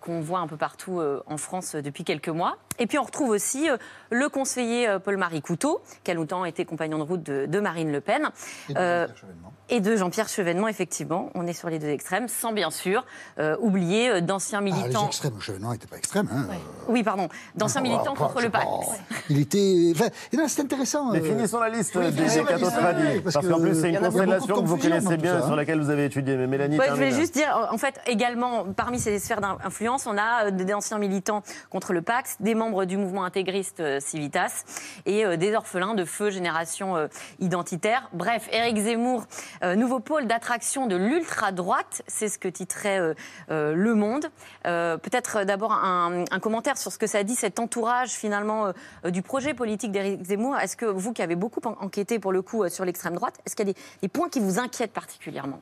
qu'on 0.00 0.20
voit 0.20 0.38
un 0.40 0.46
peu 0.46 0.56
partout 0.56 1.00
en 1.26 1.36
France 1.36 1.74
depuis 1.76 2.04
quelques 2.04 2.28
mois. 2.28 2.56
Et 2.78 2.86
puis 2.86 2.98
on 2.98 3.02
retrouve 3.04 3.30
aussi 3.30 3.68
le 4.10 4.28
conseiller 4.28 4.88
Paul-Marie 5.02 5.40
Couteau, 5.40 5.80
qui 6.04 6.10
a 6.10 6.14
longtemps 6.14 6.44
été 6.44 6.64
compagnon 6.64 6.98
de 6.98 7.02
route 7.02 7.22
de, 7.22 7.46
de 7.46 7.60
Marine 7.60 7.90
Le 7.90 8.00
Pen. 8.00 8.30
Et 8.68 8.74
de 8.74 8.78
Euh, 8.78 9.06
Jean-Pierre 9.06 9.16
Chevènement. 9.16 9.52
et 9.70 9.80
de 9.80 9.96
Jean-Pierre 9.96 10.28
Chevènement, 10.28 10.68
effectivement. 10.68 11.30
On 11.34 11.46
est 11.46 11.52
sur 11.52 11.70
les 11.70 11.78
deux 11.78 11.88
extrêmes, 11.88 12.28
sans 12.28 12.52
bien 12.52 12.70
sûr 12.70 13.04
euh, 13.38 13.56
oublier 13.60 14.20
d'anciens 14.20 14.60
Ah, 14.60 14.64
les 14.64 14.72
militants. 14.72 15.06
extrêmes, 15.06 15.40
Chevènement 15.40 15.72
n'était 15.72 15.86
pas 15.86 15.96
extrême. 15.96 16.28
Hein. 16.32 16.46
oui, 16.88 17.02
pardon, 17.02 17.28
d'anciens 17.54 17.80
Oh, 17.84 17.88
militants 17.88 18.14
contre 18.14 18.40
le 18.42 18.50
pas. 18.50 18.60
Pax. 18.60 19.00
Il 19.30 19.40
était. 19.40 19.92
Enfin, 19.94 20.08
c'est 20.48 20.62
intéressant. 20.62 21.12
Mais 21.12 21.20
euh, 21.20 21.24
finissons 21.24 21.60
la 21.60 21.68
liste 21.70 21.94
oui, 21.96 22.10
des, 22.10 22.10
des 22.12 22.40
oui, 22.40 23.20
Parce 23.22 23.34
parce 23.34 23.48
qu'en 23.48 23.55
que 23.58 23.62
plus, 23.62 23.80
c'est 23.80 23.88
il 23.88 23.96
une 23.96 23.98
en 23.98 24.10
constellation 24.10 24.54
que 24.62 24.66
vous 24.66 24.76
connaissez 24.76 25.16
bien, 25.16 25.40
sur 25.42 25.52
hein. 25.52 25.56
laquelle 25.56 25.80
vous 25.80 25.90
avez 25.90 26.04
étudié. 26.06 26.36
Mais 26.36 26.46
Mélanie, 26.46 26.78
Ouais, 26.78 26.86
je 26.90 26.94
termine. 26.94 27.14
juste 27.14 27.34
dire, 27.34 27.68
en 27.70 27.78
fait, 27.78 28.00
également, 28.06 28.64
parmi 28.64 28.98
ces 28.98 29.18
sphères 29.18 29.40
d'influence, 29.40 30.06
on 30.06 30.16
a 30.18 30.46
euh, 30.46 30.50
des 30.50 30.72
anciens 30.74 30.98
militants 30.98 31.42
contre 31.70 31.92
le 31.92 32.02
Pax, 32.02 32.36
des 32.40 32.54
membres 32.54 32.84
du 32.84 32.96
mouvement 32.96 33.24
intégriste 33.24 33.80
euh, 33.80 34.00
Civitas 34.00 34.64
et 35.06 35.24
euh, 35.24 35.36
des 35.36 35.54
orphelins 35.54 35.94
de 35.94 36.04
feu 36.04 36.30
génération 36.30 36.96
euh, 36.96 37.06
identitaire. 37.40 38.08
Bref, 38.12 38.48
Éric 38.52 38.76
Zemmour, 38.78 39.24
euh, 39.62 39.74
nouveau 39.74 40.00
pôle 40.00 40.26
d'attraction 40.26 40.86
de 40.86 40.96
l'ultra-droite, 40.96 42.02
c'est 42.06 42.28
ce 42.28 42.38
que 42.38 42.48
titrait 42.48 42.98
euh, 42.98 43.14
euh, 43.50 43.74
Le 43.74 43.94
Monde. 43.94 44.26
Euh, 44.66 44.96
Peut-être 44.96 45.38
euh, 45.38 45.44
d'abord 45.44 45.72
un, 45.72 46.24
un 46.30 46.38
commentaire 46.40 46.76
sur 46.78 46.90
ce 46.92 46.98
que 46.98 47.06
ça 47.06 47.22
dit, 47.22 47.34
cet 47.34 47.58
entourage 47.60 48.10
finalement 48.10 48.72
euh, 49.04 49.10
du 49.10 49.22
projet 49.22 49.54
politique 49.54 49.92
d'Éric 49.92 50.24
Zemmour. 50.24 50.56
Est-ce 50.58 50.76
que 50.76 50.86
vous 50.86 51.12
qui 51.12 51.22
avez 51.22 51.36
beaucoup 51.36 51.60
en- 51.64 51.76
enquêté 51.84 52.18
pour 52.18 52.32
le 52.32 52.42
coup 52.42 52.62
euh, 52.64 52.68
sur 52.68 52.84
l'extrême 52.84 53.14
droite, 53.14 53.34
est-ce 53.46 53.54
qu'il 53.54 53.68
y 53.68 53.70
a 53.70 53.74
des, 54.02 54.08
points 54.08 54.28
qui 54.28 54.40
vous 54.40 54.58
inquiètent 54.58 54.92
particulièrement? 54.92 55.60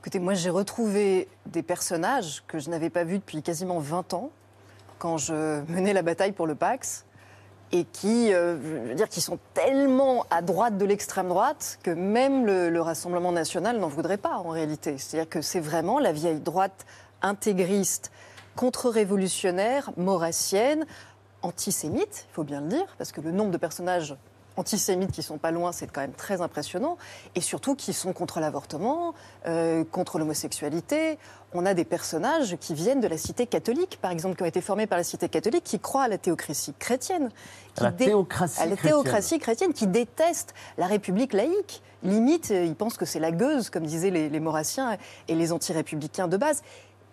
Écoutez, 0.00 0.18
moi 0.18 0.34
j'ai 0.34 0.50
retrouvé 0.50 1.26
des 1.46 1.62
personnages 1.62 2.44
que 2.46 2.58
je 2.58 2.68
n'avais 2.70 2.90
pas 2.90 3.02
vus 3.02 3.18
depuis 3.18 3.42
quasiment 3.42 3.80
20 3.80 4.14
ans, 4.14 4.30
quand 4.98 5.16
je 5.16 5.62
menais 5.70 5.94
la 5.94 6.02
bataille 6.02 6.32
pour 6.32 6.46
le 6.46 6.54
Pax, 6.54 7.06
et 7.72 7.84
qui, 7.84 8.32
euh, 8.32 8.94
dire, 8.94 9.08
qui 9.08 9.20
sont 9.20 9.38
tellement 9.54 10.26
à 10.30 10.42
droite 10.42 10.78
de 10.78 10.84
l'extrême 10.84 11.28
droite 11.28 11.78
que 11.82 11.90
même 11.90 12.46
le, 12.46 12.68
le 12.70 12.80
Rassemblement 12.80 13.32
national 13.32 13.78
n'en 13.78 13.88
voudrait 13.88 14.18
pas 14.18 14.36
en 14.36 14.50
réalité. 14.50 14.98
C'est-à-dire 14.98 15.28
que 15.28 15.40
c'est 15.40 15.60
vraiment 15.60 15.98
la 15.98 16.12
vieille 16.12 16.40
droite 16.40 16.86
intégriste, 17.22 18.12
contre-révolutionnaire, 18.54 19.90
maurassienne, 19.96 20.86
antisémite, 21.42 22.26
il 22.30 22.34
faut 22.34 22.44
bien 22.44 22.60
le 22.60 22.68
dire, 22.68 22.86
parce 22.98 23.12
que 23.12 23.20
le 23.20 23.32
nombre 23.32 23.50
de 23.50 23.58
personnages 23.58 24.14
antisémites 24.56 25.12
qui 25.12 25.22
sont 25.22 25.38
pas 25.38 25.50
loin, 25.50 25.72
c'est 25.72 25.90
quand 25.90 26.00
même 26.00 26.12
très 26.12 26.40
impressionnant, 26.40 26.96
et 27.34 27.40
surtout 27.40 27.74
qui 27.74 27.92
sont 27.92 28.12
contre 28.12 28.40
l'avortement, 28.40 29.14
euh, 29.46 29.84
contre 29.84 30.18
l'homosexualité. 30.18 31.18
On 31.54 31.64
a 31.64 31.74
des 31.74 31.84
personnages 31.84 32.56
qui 32.60 32.74
viennent 32.74 33.00
de 33.00 33.06
la 33.08 33.16
cité 33.16 33.46
catholique, 33.46 33.98
par 34.02 34.10
exemple, 34.10 34.36
qui 34.36 34.42
ont 34.42 34.46
été 34.46 34.60
formés 34.60 34.86
par 34.86 34.98
la 34.98 35.04
cité 35.04 35.28
catholique, 35.28 35.64
qui 35.64 35.78
croient 35.78 36.02
à 36.04 36.08
la 36.08 36.18
théocratie 36.18 36.74
chrétienne. 36.78 37.30
Qui 37.74 37.84
la 37.84 37.90
dé- 37.92 38.06
théocratie 38.06 38.60
à 38.60 38.66
la 38.66 38.76
chrétienne. 38.76 39.02
théocratie 39.02 39.38
chrétienne, 39.38 39.72
qui 39.72 39.86
détestent 39.86 40.54
la 40.76 40.86
République 40.86 41.32
laïque. 41.32 41.82
Limite, 42.02 42.50
ils 42.50 42.74
pensent 42.74 42.98
que 42.98 43.06
c'est 43.06 43.18
la 43.20 43.32
gueuse, 43.32 43.70
comme 43.70 43.84
disaient 43.84 44.10
les, 44.10 44.28
les 44.28 44.40
Maurassiens 44.40 44.96
et 45.28 45.34
les 45.34 45.50
anti-républicains 45.52 46.28
de 46.28 46.36
base. 46.36 46.62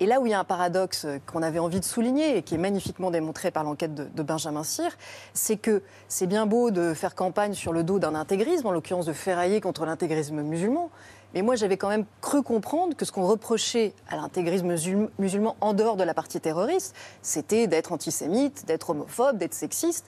Et 0.03 0.05
là 0.05 0.19
où 0.19 0.25
il 0.25 0.31
y 0.31 0.33
a 0.33 0.39
un 0.39 0.43
paradoxe 0.43 1.07
qu'on 1.25 1.41
avait 1.41 1.59
envie 1.59 1.79
de 1.79 1.85
souligner 1.85 2.35
et 2.35 2.41
qui 2.41 2.55
est 2.55 2.57
magnifiquement 2.57 3.09
démontré 3.09 3.51
par 3.51 3.63
l'enquête 3.63 3.95
de, 3.95 4.21
Benjamin 4.21 4.65
Cyr, 4.65 4.89
c'est 5.33 5.55
que 5.55 5.81
c'est 6.09 6.27
bien 6.27 6.45
beau 6.45 6.71
de 6.71 6.93
faire 6.93 7.15
campagne 7.15 7.53
sur 7.53 7.71
le 7.71 7.85
dos 7.85 7.99
d'un 7.99 8.13
intégrisme, 8.13 8.67
en 8.67 8.71
l'occurrence 8.71 9.05
de 9.05 9.13
ferrailler 9.13 9.61
contre 9.61 9.85
l'intégrisme 9.85 10.41
musulman. 10.41 10.89
Mais 11.33 11.41
moi, 11.41 11.55
j'avais 11.55 11.77
quand 11.77 11.87
même 11.87 12.03
cru 12.19 12.43
comprendre 12.43 12.97
que 12.97 13.05
ce 13.05 13.13
qu'on 13.13 13.25
reprochait 13.25 13.93
à 14.09 14.17
l'intégrisme 14.17 14.73
musul- 14.73 15.09
musulman 15.19 15.55
en 15.61 15.73
dehors 15.73 15.95
de 15.95 16.03
la 16.03 16.13
partie 16.13 16.41
terroriste, 16.41 16.93
c'était 17.21 17.67
d'être 17.67 17.93
antisémite, 17.93 18.65
d'être 18.65 18.89
homophobe, 18.89 19.37
d'être 19.37 19.53
sexiste. 19.53 20.07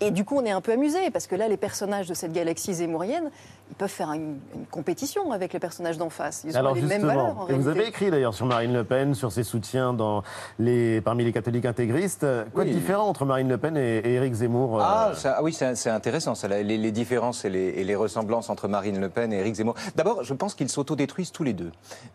Et 0.00 0.10
du 0.10 0.24
coup, 0.24 0.36
on 0.36 0.44
est 0.44 0.52
un 0.52 0.60
peu 0.62 0.72
amusé, 0.72 1.10
parce 1.10 1.26
que 1.26 1.34
là, 1.34 1.48
les 1.48 1.56
personnages 1.56 2.08
de 2.08 2.14
cette 2.14 2.32
galaxie 2.32 2.72
zémourienne, 2.72 3.30
ils 3.70 3.76
peuvent 3.76 3.88
faire 3.90 4.12
une, 4.12 4.38
une 4.54 4.66
compétition 4.70 5.30
avec 5.32 5.52
les 5.52 5.58
personnages 5.58 5.98
d'en 5.98 6.10
face. 6.10 6.44
Ils 6.46 6.54
ont 6.56 6.58
Alors 6.60 6.74
les 6.74 6.80
mêmes 6.82 6.90
justement, 7.02 7.06
valeurs, 7.08 7.40
en 7.40 7.48
et 7.48 7.52
vous 7.54 7.68
avez 7.68 7.86
écrit 7.86 8.10
d'ailleurs 8.10 8.34
sur 8.34 8.46
Marine 8.46 8.72
Le 8.72 8.84
Pen, 8.84 9.14
sur 9.14 9.30
ses 9.32 9.42
soutiens 9.44 9.92
dans 9.92 10.22
les, 10.58 11.00
parmi 11.00 11.24
les 11.24 11.32
catholiques 11.32 11.66
intégristes. 11.66 12.26
Quoi 12.54 12.64
de 12.64 12.70
différent 12.70 13.06
entre 13.08 13.24
Marine 13.24 13.48
Le 13.48 13.58
Pen 13.58 13.76
et, 13.76 13.98
et 13.98 14.14
Éric 14.14 14.34
Zemmour 14.34 14.78
euh, 14.78 14.84
Ah, 14.84 15.12
ça- 15.14 15.36
ah 15.38 15.42
oui, 15.42 15.52
c'est 15.52 15.74
c'est 15.74 15.90
intéressant, 15.90 16.34
ça, 16.34 16.48
les, 16.48 16.64
les 16.64 16.92
différences 16.92 17.44
et 17.44 17.50
les, 17.50 17.68
et 17.68 17.84
les 17.84 17.94
ressemblances 17.94 18.48
entre 18.50 18.68
Marine 18.68 19.00
Le 19.00 19.08
Pen 19.08 19.32
et 19.32 19.38
Éric 19.38 19.54
Zemmour. 19.56 19.74
D'abord, 19.96 20.24
je 20.24 20.34
pense 20.34 20.54
qu'ils 20.54 20.68
s'autodétruisent 20.70 21.32
tous 21.32 21.44
les 21.44 21.52
deux. 21.52 21.70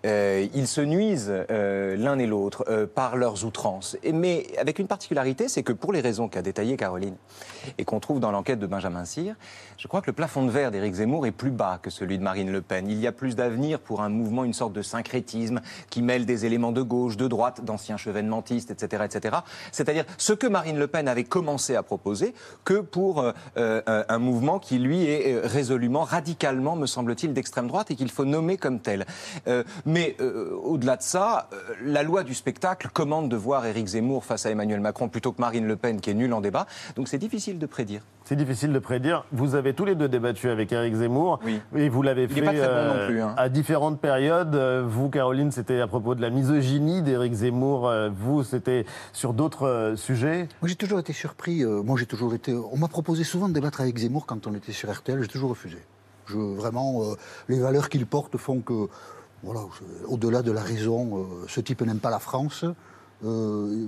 Euh, 0.05 0.45
ils 0.53 0.67
se 0.67 0.81
nuisent 0.81 1.31
euh, 1.51 1.95
l'un 1.95 2.17
et 2.19 2.25
l'autre 2.27 2.65
euh, 2.69 2.87
par 2.87 3.15
leurs 3.15 3.45
outrances. 3.45 3.95
Et- 4.03 4.11
mais 4.11 4.47
avec 4.59 4.79
une 4.79 4.87
particularité, 4.87 5.47
c'est 5.47 5.63
que 5.63 5.73
pour 5.73 5.93
les 5.93 6.01
raisons 6.01 6.27
qu'a 6.27 6.41
détaillées 6.41 6.77
Caroline 6.77 7.15
et 7.77 7.85
qu'on 7.85 7.99
trouve 7.99 8.19
dans 8.19 8.31
l'enquête 8.31 8.59
de 8.59 8.67
Benjamin 8.67 9.05
Cyr, 9.05 9.35
je 9.77 9.87
crois 9.87 10.01
que 10.01 10.07
le 10.07 10.13
plafond 10.13 10.43
de 10.45 10.49
verre 10.51 10.71
d'Éric 10.71 10.93
Zemmour 10.95 11.25
est 11.25 11.31
plus 11.31 11.42
bas 11.51 11.79
que 11.81 11.89
celui 11.89 12.17
de 12.17 12.23
Marine 12.23 12.51
Le 12.51 12.61
Pen. 12.61 12.87
Il 12.89 12.99
y 12.99 13.07
a 13.07 13.11
plus 13.11 13.35
d'avenir 13.35 13.79
pour 13.79 14.01
un 14.01 14.09
mouvement, 14.09 14.43
une 14.43 14.53
sorte 14.53 14.73
de 14.73 14.81
syncrétisme 14.81 15.61
qui 15.89 16.01
mêle 16.01 16.25
des 16.25 16.45
éléments 16.45 16.71
de 16.71 16.81
gauche, 16.81 17.17
de 17.17 17.27
droite, 17.27 17.63
d'anciens 17.63 17.97
chevènementistes, 17.97 18.71
etc., 18.71 19.03
etc. 19.05 19.37
C'est-à-dire 19.71 20.05
ce 20.17 20.33
que 20.33 20.47
Marine 20.47 20.77
Le 20.77 20.87
Pen 20.87 21.07
avait 21.07 21.23
commencé 21.23 21.75
à 21.75 21.83
proposer 21.83 22.33
que 22.63 22.79
pour 22.79 23.21
euh, 23.21 23.31
euh, 23.57 24.03
un 24.07 24.19
mouvement 24.19 24.59
qui, 24.59 24.79
lui, 24.79 25.05
est 25.05 25.33
euh, 25.33 25.41
résolument, 25.43 26.03
radicalement, 26.03 26.75
me 26.75 26.85
semble-t-il, 26.85 27.33
d'extrême 27.33 27.67
droite 27.67 27.91
et 27.91 27.95
qu'il 27.95 28.11
faut 28.11 28.25
nommer 28.25 28.57
comme 28.57 28.79
tel. 28.79 29.05
Mais 29.85 30.15
au-delà 30.63 30.97
de 30.97 31.01
ça, 31.01 31.49
la 31.83 32.03
loi 32.03 32.23
du 32.23 32.33
spectacle 32.33 32.89
commande 32.93 33.29
de 33.29 33.35
voir 33.35 33.65
Éric 33.65 33.87
Zemmour 33.87 34.25
face 34.25 34.45
à 34.45 34.51
Emmanuel 34.51 34.79
Macron 34.79 35.09
plutôt 35.09 35.31
que 35.31 35.41
Marine 35.41 35.65
Le 35.65 35.75
Pen 35.75 36.01
qui 36.01 36.09
est 36.09 36.13
nulle 36.13 36.33
en 36.33 36.41
débat. 36.41 36.67
Donc 36.95 37.07
c'est 37.07 37.17
difficile 37.17 37.59
de 37.59 37.65
prédire. 37.65 38.01
C'est 38.25 38.37
difficile 38.37 38.71
de 38.71 38.79
prédire. 38.79 39.25
Vous 39.33 39.53
avez 39.55 39.73
tous 39.73 39.83
les 39.83 39.95
deux 39.95 40.07
débattu 40.07 40.49
avec 40.49 40.71
Éric 40.71 40.95
Zemmour. 40.95 41.39
Oui. 41.45 41.59
Et 41.75 41.89
vous 41.89 42.01
l'avez 42.01 42.27
fait 42.29 42.41
pas 42.41 42.53
très 42.53 42.59
bon 42.61 42.63
euh, 42.65 42.99
non 43.01 43.07
plus, 43.07 43.21
hein. 43.21 43.33
à 43.37 43.49
différentes 43.49 43.99
périodes. 43.99 44.55
Euh, 44.55 44.83
Vous, 44.87 45.09
Caroline, 45.09 45.51
c'était 45.51 45.81
à 45.81 45.87
propos 45.87 46.15
de 46.15 46.21
la 46.21 46.29
misogynie 46.29 47.01
d'Éric 47.01 47.33
Zemmour. 47.33 47.87
Euh, 47.89 48.09
Vous, 48.15 48.43
c'était 48.43 48.85
sur 49.11 49.33
d'autres 49.33 49.67
euh, 49.67 49.95
sujets? 49.97 50.47
Moi, 50.61 50.69
j'ai 50.69 50.75
toujours 50.75 50.99
été 50.99 51.11
surpris. 51.11 51.63
euh, 51.65 51.83
moi, 51.83 51.97
j'ai 51.99 52.05
toujours 52.05 52.33
été. 52.33 52.53
On 52.53 52.77
m'a 52.77 52.87
proposé 52.87 53.25
souvent 53.25 53.49
de 53.49 53.53
débattre 53.53 53.81
avec 53.81 53.97
Zemmour 53.97 54.25
quand 54.25 54.47
on 54.47 54.53
était 54.55 54.71
sur 54.71 54.89
RTL. 54.89 55.21
J'ai 55.21 55.27
toujours 55.27 55.49
refusé. 55.49 55.77
Je, 56.27 56.37
vraiment, 56.37 57.03
euh, 57.03 57.15
les 57.49 57.59
valeurs 57.59 57.89
qu'il 57.89 58.05
porte 58.05 58.37
font 58.37 58.61
que, 58.61 58.87
voilà, 59.43 59.59
au-delà 60.07 60.41
de 60.43 60.51
la 60.53 60.61
raison, 60.61 61.17
euh, 61.17 61.23
ce 61.49 61.59
type 61.59 61.81
n'aime 61.81 61.99
pas 61.99 62.09
la 62.09 62.19
France. 62.19 62.63
Euh, 63.25 63.87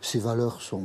ses 0.00 0.20
valeurs 0.20 0.60
sont 0.62 0.82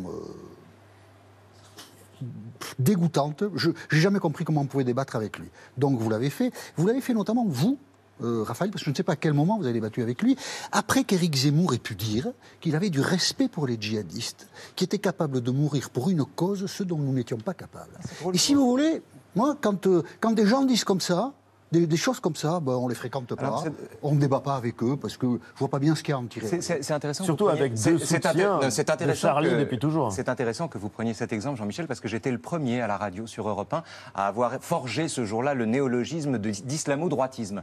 dégoûtantes. 2.77 3.43
Je 3.55 3.69
n'ai 3.69 3.99
jamais 3.99 4.19
compris 4.19 4.45
comment 4.45 4.61
on 4.61 4.65
pouvait 4.65 4.83
débattre 4.83 5.15
avec 5.15 5.37
lui. 5.37 5.47
Donc, 5.77 5.99
vous 5.99 6.09
l'avez 6.09 6.29
fait. 6.29 6.51
Vous 6.77 6.87
l'avez 6.87 7.01
fait 7.01 7.13
notamment, 7.13 7.45
vous, 7.47 7.77
euh, 8.21 8.43
Raphaël, 8.43 8.71
parce 8.71 8.81
que 8.81 8.85
je 8.85 8.91
ne 8.91 8.95
sais 8.95 9.03
pas 9.03 9.13
à 9.13 9.15
quel 9.15 9.33
moment 9.33 9.57
vous 9.57 9.63
avez 9.63 9.73
débattu 9.73 10.01
avec 10.01 10.21
lui, 10.21 10.35
après 10.71 11.03
qu'Éric 11.03 11.35
Zemmour 11.35 11.73
ait 11.73 11.79
pu 11.79 11.95
dire 11.95 12.31
qu'il 12.59 12.75
avait 12.75 12.89
du 12.89 12.99
respect 12.99 13.47
pour 13.47 13.65
les 13.65 13.77
djihadistes, 13.79 14.47
qui 14.75 14.83
étaient 14.83 14.99
capables 14.99 15.41
de 15.41 15.51
mourir 15.51 15.89
pour 15.89 16.09
une 16.09 16.25
cause, 16.25 16.65
ce 16.65 16.83
dont 16.83 16.97
nous 16.97 17.13
n'étions 17.13 17.37
pas 17.37 17.53
capables. 17.53 17.97
Et 18.33 18.37
si 18.37 18.55
vous 18.55 18.69
voulez, 18.69 19.01
moi, 19.35 19.57
quand, 19.59 19.87
euh, 19.87 20.03
quand 20.19 20.31
des 20.33 20.45
gens 20.45 20.65
disent 20.65 20.83
comme 20.83 21.01
ça, 21.01 21.33
des, 21.71 21.85
des 21.87 21.97
choses 21.97 22.19
comme 22.19 22.35
ça, 22.35 22.59
ben, 22.59 22.73
on 22.73 22.87
les 22.87 22.95
fréquente 22.95 23.33
pas, 23.35 23.63
on 24.01 24.13
ne 24.13 24.19
débat 24.19 24.39
pas 24.39 24.55
avec 24.55 24.81
eux, 24.83 24.97
parce 24.99 25.17
que 25.17 25.27
je 25.27 25.59
vois 25.59 25.67
pas 25.69 25.79
bien 25.79 25.95
ce 25.95 26.01
qu'il 26.03 26.11
y 26.11 26.13
a 26.13 26.17
à 26.17 26.19
en 26.19 26.25
tirer. 26.25 26.47
C'est- 26.61 26.91
intéressant. 26.91 27.23
Surtout 27.23 27.45
preniez- 27.45 27.59
avec 27.59 27.73
deux 27.73 27.77
c'est 27.99 28.15
soutiens 28.23 28.59
c'est 28.71 28.87
de 28.87 28.91
intéressant 28.91 29.27
Charlie 29.27 29.49
que- 29.51 29.55
depuis 29.59 29.77
toujours. 29.79 30.11
C'est 30.11 30.29
intéressant 30.29 30.67
que 30.67 30.77
vous 30.77 30.89
preniez 30.89 31.13
cet 31.13 31.31
exemple, 31.33 31.57
Jean-Michel, 31.57 31.87
parce 31.87 31.99
que 31.99 32.07
j'étais 32.07 32.31
le 32.31 32.39
premier 32.39 32.81
à 32.81 32.87
la 32.87 32.97
radio 32.97 33.27
sur 33.27 33.47
Europe 33.47 33.73
1 33.73 33.83
à 34.15 34.27
avoir 34.27 34.53
forgé 34.61 35.07
ce 35.07 35.25
jour-là 35.25 35.53
le 35.53 35.65
néologisme 35.65 36.37
de- 36.39 36.49
d'islamo-droitisme, 36.49 37.61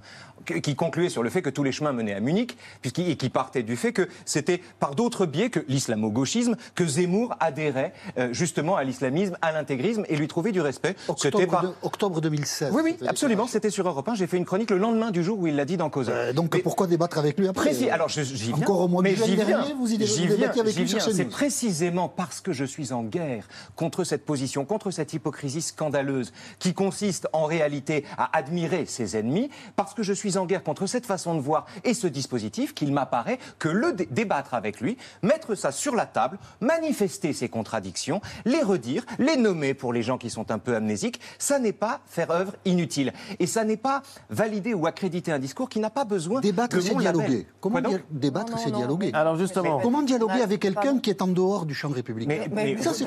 qui 0.62 0.76
concluait 0.76 1.08
sur 1.08 1.22
le 1.22 1.30
fait 1.30 1.42
que 1.42 1.50
tous 1.50 1.62
les 1.64 1.72
chemins 1.72 1.92
menaient 1.92 2.14
à 2.14 2.20
Munich, 2.20 2.56
et 2.84 3.16
qui 3.16 3.28
partait 3.30 3.62
du 3.62 3.76
fait 3.76 3.92
que 3.92 4.08
c'était 4.24 4.60
par 4.78 4.94
d'autres 4.94 5.26
biais 5.26 5.50
que 5.50 5.60
l'islamo-gauchisme 5.68 6.56
que 6.74 6.86
Zemmour 6.86 7.34
adhérait 7.40 7.92
euh, 8.18 8.32
justement 8.32 8.76
à 8.76 8.84
l'islamisme, 8.84 9.36
à 9.42 9.52
l'intégrisme 9.52 10.04
et 10.08 10.16
lui 10.16 10.28
trouvait 10.28 10.52
du 10.52 10.60
respect. 10.60 10.94
C'était 11.16 11.28
Octobre, 11.36 11.50
par- 11.50 11.62
de- 11.64 11.72
octobre 11.82 12.20
2016. 12.20 12.72
Oui, 12.72 12.82
oui, 12.84 12.96
absolument. 13.08 13.46
C'était 13.46 13.70
sur 13.70 13.86
Europe 13.86 13.95
1. 14.06 14.14
J'ai 14.14 14.26
fait 14.26 14.36
une 14.36 14.44
chronique 14.44 14.70
le 14.70 14.78
lendemain 14.78 15.10
du 15.10 15.22
jour 15.24 15.38
où 15.38 15.46
il 15.46 15.56
l'a 15.56 15.64
dit 15.64 15.76
dans 15.76 15.90
Cause. 15.90 16.08
Euh, 16.10 16.32
donc 16.32 16.54
Mais- 16.54 16.60
pourquoi 16.60 16.86
débattre 16.86 17.18
avec 17.18 17.38
lui 17.38 17.48
après 17.48 17.66
Précis. 17.66 17.88
euh, 17.90 17.94
Alors 17.94 18.08
j'y 18.08 18.22
viens. 18.22 18.56
Encore 18.56 18.80
au 18.80 18.88
mois 18.88 19.02
de 19.02 19.08
juillet 19.08 19.36
dernier, 19.44 19.72
vous 19.74 19.92
y 19.92 19.98
dé- 19.98 20.04
vous 20.06 20.14
débattiez 20.16 20.36
viens, 20.52 20.62
avec 20.62 20.76
lui. 20.76 20.88
C'est 21.14 21.24
précisément 21.26 22.08
parce 22.08 22.40
que 22.40 22.52
je 22.52 22.64
suis 22.64 22.92
en 22.92 23.02
guerre 23.02 23.48
contre 23.76 24.04
cette 24.04 24.24
position, 24.24 24.64
contre 24.64 24.90
cette 24.90 25.12
hypocrisie 25.12 25.62
scandaleuse 25.62 26.32
qui 26.58 26.74
consiste 26.74 27.28
en 27.32 27.44
réalité 27.44 28.04
à 28.18 28.36
admirer 28.36 28.86
ses 28.86 29.16
ennemis, 29.16 29.50
parce 29.76 29.94
que 29.94 30.02
je 30.02 30.12
suis 30.12 30.36
en 30.38 30.46
guerre 30.46 30.62
contre 30.62 30.86
cette 30.86 31.06
façon 31.06 31.34
de 31.34 31.40
voir 31.40 31.66
et 31.84 31.94
ce 31.94 32.06
dispositif 32.06 32.74
qu'il 32.74 32.92
m'apparaît 32.92 33.38
que 33.58 33.68
le 33.68 33.92
dé- 33.92 34.08
débattre 34.10 34.54
avec 34.54 34.80
lui, 34.80 34.96
mettre 35.22 35.54
ça 35.54 35.70
sur 35.72 35.94
la 35.94 36.06
table, 36.06 36.38
manifester 36.60 37.32
ses 37.32 37.48
contradictions, 37.48 38.20
les 38.44 38.62
redire, 38.62 39.04
les 39.18 39.36
nommer 39.36 39.72
pour 39.74 39.92
les 39.92 40.02
gens 40.02 40.18
qui 40.18 40.30
sont 40.30 40.50
un 40.50 40.58
peu 40.58 40.74
amnésiques, 40.74 41.20
ça 41.38 41.58
n'est 41.58 41.72
pas 41.72 42.00
faire 42.06 42.30
œuvre 42.30 42.54
inutile. 42.64 43.12
Et 43.38 43.46
ça 43.46 43.64
n'est 43.64 43.76
pas 43.76 43.85
valider 44.30 44.74
ou 44.74 44.86
accréditer 44.86 45.32
un 45.32 45.38
discours 45.38 45.68
qui 45.68 45.78
n'a 45.80 45.90
pas 45.90 46.04
besoin 46.04 46.40
Débattre, 46.40 46.76
de 46.76 46.80
c'est 46.80 46.94
dialoguer. 46.94 47.46
Comment 47.60 47.74
Quoi 47.74 47.80
donc 47.82 47.92
dia- 47.92 48.02
débattre, 48.10 48.52
Non, 48.52 48.58
c'est 48.58 48.70
dialoguer. 48.70 49.10
mais- 49.12 49.18
Alors 49.18 49.36
justement, 49.36 49.80
Comment 49.80 50.02
dialoguer 50.02 50.42
avec 50.42 50.60
quelqu'un 50.60 50.98
qui 50.98 51.10
est 51.10 51.22
en 51.22 51.28
dehors 51.28 51.66
du 51.66 51.74
champ 51.74 51.88
républicain 51.88 52.28
Mais, 52.28 52.48
Mais- 52.74 52.82
Ça, 52.82 52.92
c'est 52.92 53.04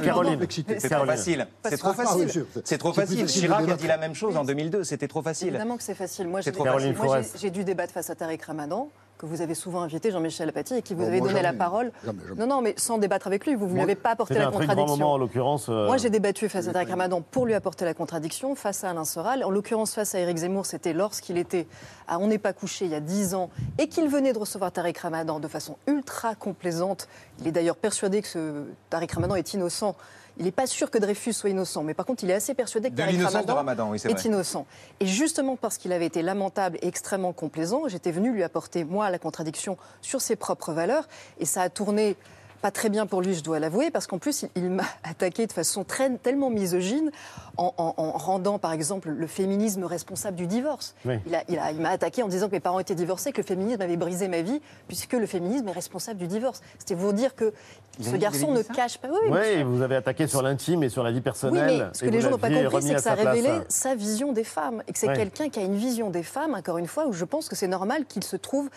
c'est 0.80 0.90
trop 0.90 1.06
facile. 1.06 1.48
C'est 1.66 1.78
trop 1.78 1.90
Ah 1.90 1.94
facile. 1.94 2.30
sûr. 2.32 2.46
C'est 2.64 2.78
trop 2.78 2.94
facile. 2.94 3.26
Chirac 3.26 3.70
a 3.70 3.76
dit 3.76 3.88
la 3.88 3.98
même 3.98 4.16
chose 4.16 4.36
en 4.38 4.44
2002. 4.44 4.84
C'était 4.84 5.08
trop 5.08 5.22
facile. 5.22 5.50
Évidemment 5.50 5.78
que 5.78 5.84
c'est 5.84 5.94
facile. 5.96 6.28
Moi, 6.28 6.42
j'ai 6.42 7.50
dû 7.52 7.64
débattre 7.64 7.94
face 7.94 8.10
à 8.10 8.16
Tariq 8.16 8.42
Ramadan, 8.46 8.90
que 9.20 9.26
vous 9.26 9.42
avez 9.42 9.54
souvent 9.54 9.82
invité, 9.82 10.12
Jean-Michel 10.12 10.48
Apathy, 10.48 10.76
et 10.76 10.82
qui 10.82 10.94
vous 10.96 11.02
Bon, 11.02 11.08
avez 11.08 11.20
donné 11.20 11.42
la 11.42 11.52
parole. 11.52 11.92
Jamais, 12.06 12.20
jamais. 12.26 12.40
Non, 12.40 12.48
non, 12.48 12.62
mais 12.62 12.74
sans 12.78 12.98
débattre 12.98 13.28
avec 13.28 13.46
lui. 13.46 13.54
Vous 13.54 13.68
ne 13.68 13.74
lui 13.74 13.82
avez 13.82 13.96
pas 13.96 14.12
apporté 14.12 14.34
la 14.36 14.48
un 14.48 14.52
très 14.52 14.66
grand 14.66 14.68
contradiction. 14.68 14.98
moment 14.98 15.14
en 15.14 15.18
l'occurrence. 15.18 15.68
euh, 15.68 15.88
Moi, 15.88 15.98
j'ai 15.98 16.10
débattu 16.10 16.48
face 16.48 16.70
à 16.70 16.72
Tariq 16.72 16.90
Ramadan 16.90 17.22
pour 17.22 17.46
lui 17.46 17.54
apporter 17.54 17.84
la 17.84 17.94
contradiction 17.94 18.56
face 18.56 18.86
à 18.86 18.90
Alain 18.92 19.04
Soral. 19.04 19.44
En 19.44 19.50
l'occurrence, 19.52 19.94
face 19.94 20.16
à 20.16 20.20
Éric 20.20 20.38
Zemmour, 20.38 20.66
c'était 20.66 20.94
lorsqu'il 20.94 21.38
était 21.38 21.68
à 22.08 22.18
On 22.18 22.28
n'est 22.28 22.38
pas 22.38 22.54
couché 22.54 22.86
il 22.86 22.92
y 22.92 22.96
a 22.96 23.02
10 23.02 23.36
ans 23.36 23.50
et 23.78 23.88
qu'il 23.90 24.08
venait 24.08 24.32
de 24.32 24.40
recevoir 24.40 24.72
Tariq 24.72 24.98
Ramadan 25.02 25.42
de 25.42 25.48
façon 25.50 25.76
ultra 25.86 26.34
complaisante. 26.36 27.10
Il 27.42 27.48
est 27.48 27.52
d'ailleurs 27.52 27.78
persuadé 27.78 28.22
que 28.22 28.28
ce 28.28 28.64
Tariq 28.90 29.14
Ramadan 29.14 29.36
est 29.36 29.54
innocent. 29.54 29.96
Il 30.38 30.46
n'est 30.46 30.52
pas 30.52 30.68
sûr 30.68 30.90
que 30.90 30.98
Dreyfus 30.98 31.34
soit 31.34 31.50
innocent, 31.50 31.84
mais 31.84 31.94
par 31.94 32.06
contre, 32.06 32.24
il 32.24 32.30
est 32.30 32.34
assez 32.34 32.54
persuadé 32.54 32.90
que 32.90 32.96
De 32.96 33.02
Tariq 33.02 33.22
Ramadan, 33.24 33.56
Ramadan, 33.56 33.90
oui, 33.90 34.00
c'est 34.00 34.10
est 34.10 34.14
vrai. 34.14 34.24
innocent. 34.24 34.66
Et 35.02 35.06
justement 35.06 35.58
parce 35.58 35.78
qu'il 35.78 35.92
avait 35.92 36.06
été 36.06 36.22
lamentable 36.22 36.78
et 36.82 36.88
extrêmement 36.88 37.34
complaisant, 37.34 37.88
j'étais 37.88 38.12
venue 38.12 38.32
lui 38.32 38.44
apporter, 38.44 38.84
moi, 38.86 39.10
la 39.10 39.20
contradiction 39.20 39.78
sur 40.02 40.22
ses 40.22 40.36
propres 40.38 40.72
valeurs. 40.72 41.08
Et 41.40 41.46
ça 41.46 41.62
a 41.62 41.70
tourné 41.70 42.16
pas 42.62 42.72
très 42.72 42.90
bien 42.90 43.06
pour 43.06 43.22
lui, 43.22 43.34
je 43.34 43.42
dois 43.44 43.60
l'avouer, 43.60 43.90
parce 43.92 44.06
qu'en 44.08 44.18
plus, 44.18 44.44
il, 44.44 44.50
il 44.64 44.70
m'a 44.70 44.84
attaqué 45.04 45.48
de 45.48 45.52
façon 45.54 45.84
très, 45.84 46.10
tellement 46.18 46.50
misogyne 46.50 47.12
en, 47.58 47.74
en- 47.78 47.94
en 47.98 48.12
rendant, 48.12 48.60
par 48.60 48.72
exemple, 48.74 49.10
le 49.10 49.28
féminisme 49.28 49.84
responsable 49.86 50.36
du 50.38 50.48
divorce. 50.48 50.96
Oui. 51.06 51.16
Il, 51.26 51.36
a- 51.36 51.44
il 51.48 51.58
a- 51.60 51.72
il 51.72 51.80
m'a 51.82 51.90
attaqué 51.90 52.22
en 52.24 52.28
disant 52.28 52.48
que 52.48 52.54
mes 52.54 52.60
parents 52.60 52.80
étaient 52.80 52.96
divorcés, 52.96 53.32
que 53.32 53.42
le 53.42 53.48
féminisme 53.48 53.82
avait 53.82 53.98
brisé 53.98 54.28
ma 54.28 54.42
vie, 54.42 54.62
puisque 54.88 55.14
le 55.14 55.26
féminisme 55.26 55.68
est 55.68 55.72
responsable 55.74 56.20
du 56.20 56.28
divorce. 56.28 56.62
C'était 56.78 56.96
vous 56.96 57.14
dire 57.14 57.36
que 57.36 57.54
ce 58.02 58.16
garçon 58.16 58.52
ne 58.52 58.62
cache 58.62 58.98
pas. 58.98 59.10
Oui, 59.10 59.18
oui, 59.30 59.38
Oui, 59.58 59.64
vous 59.64 59.82
avez 59.82 59.96
attaqué 59.98 60.28
sur 60.28 60.42
l'intime 60.42 60.84
et 60.84 60.90
sur 60.90 61.04
la 61.04 61.12
vie 61.12 61.18
Oui, 61.18 61.22
personnelle. 61.22 61.88
mais 61.92 61.98
ce 61.98 62.04
que 62.04 62.10
les 62.10 62.22
gens 62.22 62.30
n'ont 62.32 62.38
pas 62.38 62.50
compris, 62.50 62.82
c'est 62.84 62.96
que 62.96 63.02
ça 63.02 63.12
sa 63.12 63.16
place. 63.18 63.36
révélait 63.36 63.62
sa 63.68 63.96
vision 63.96 64.32
des 64.32 64.44
femmes. 64.44 64.84
Et 64.88 64.94
que 64.94 65.00
c'est 65.00 65.08
Ouais. 65.08 65.16
quelqu'un 65.16 65.50
qui 65.50 65.60
a 65.60 65.64
une 65.64 65.76
vision 65.76 66.10
des 66.10 66.24
femmes, 66.24 66.54
encore 66.56 66.78
une 66.78 66.88
fois, 66.88 67.08
où 67.08 67.14
je 67.14 67.26
pense 67.26 67.50
que 67.50 67.56
c'est 67.56 67.68
normal 67.68 68.06
qu'il 68.06 68.24
se 68.24 68.36
trouve 68.38 68.70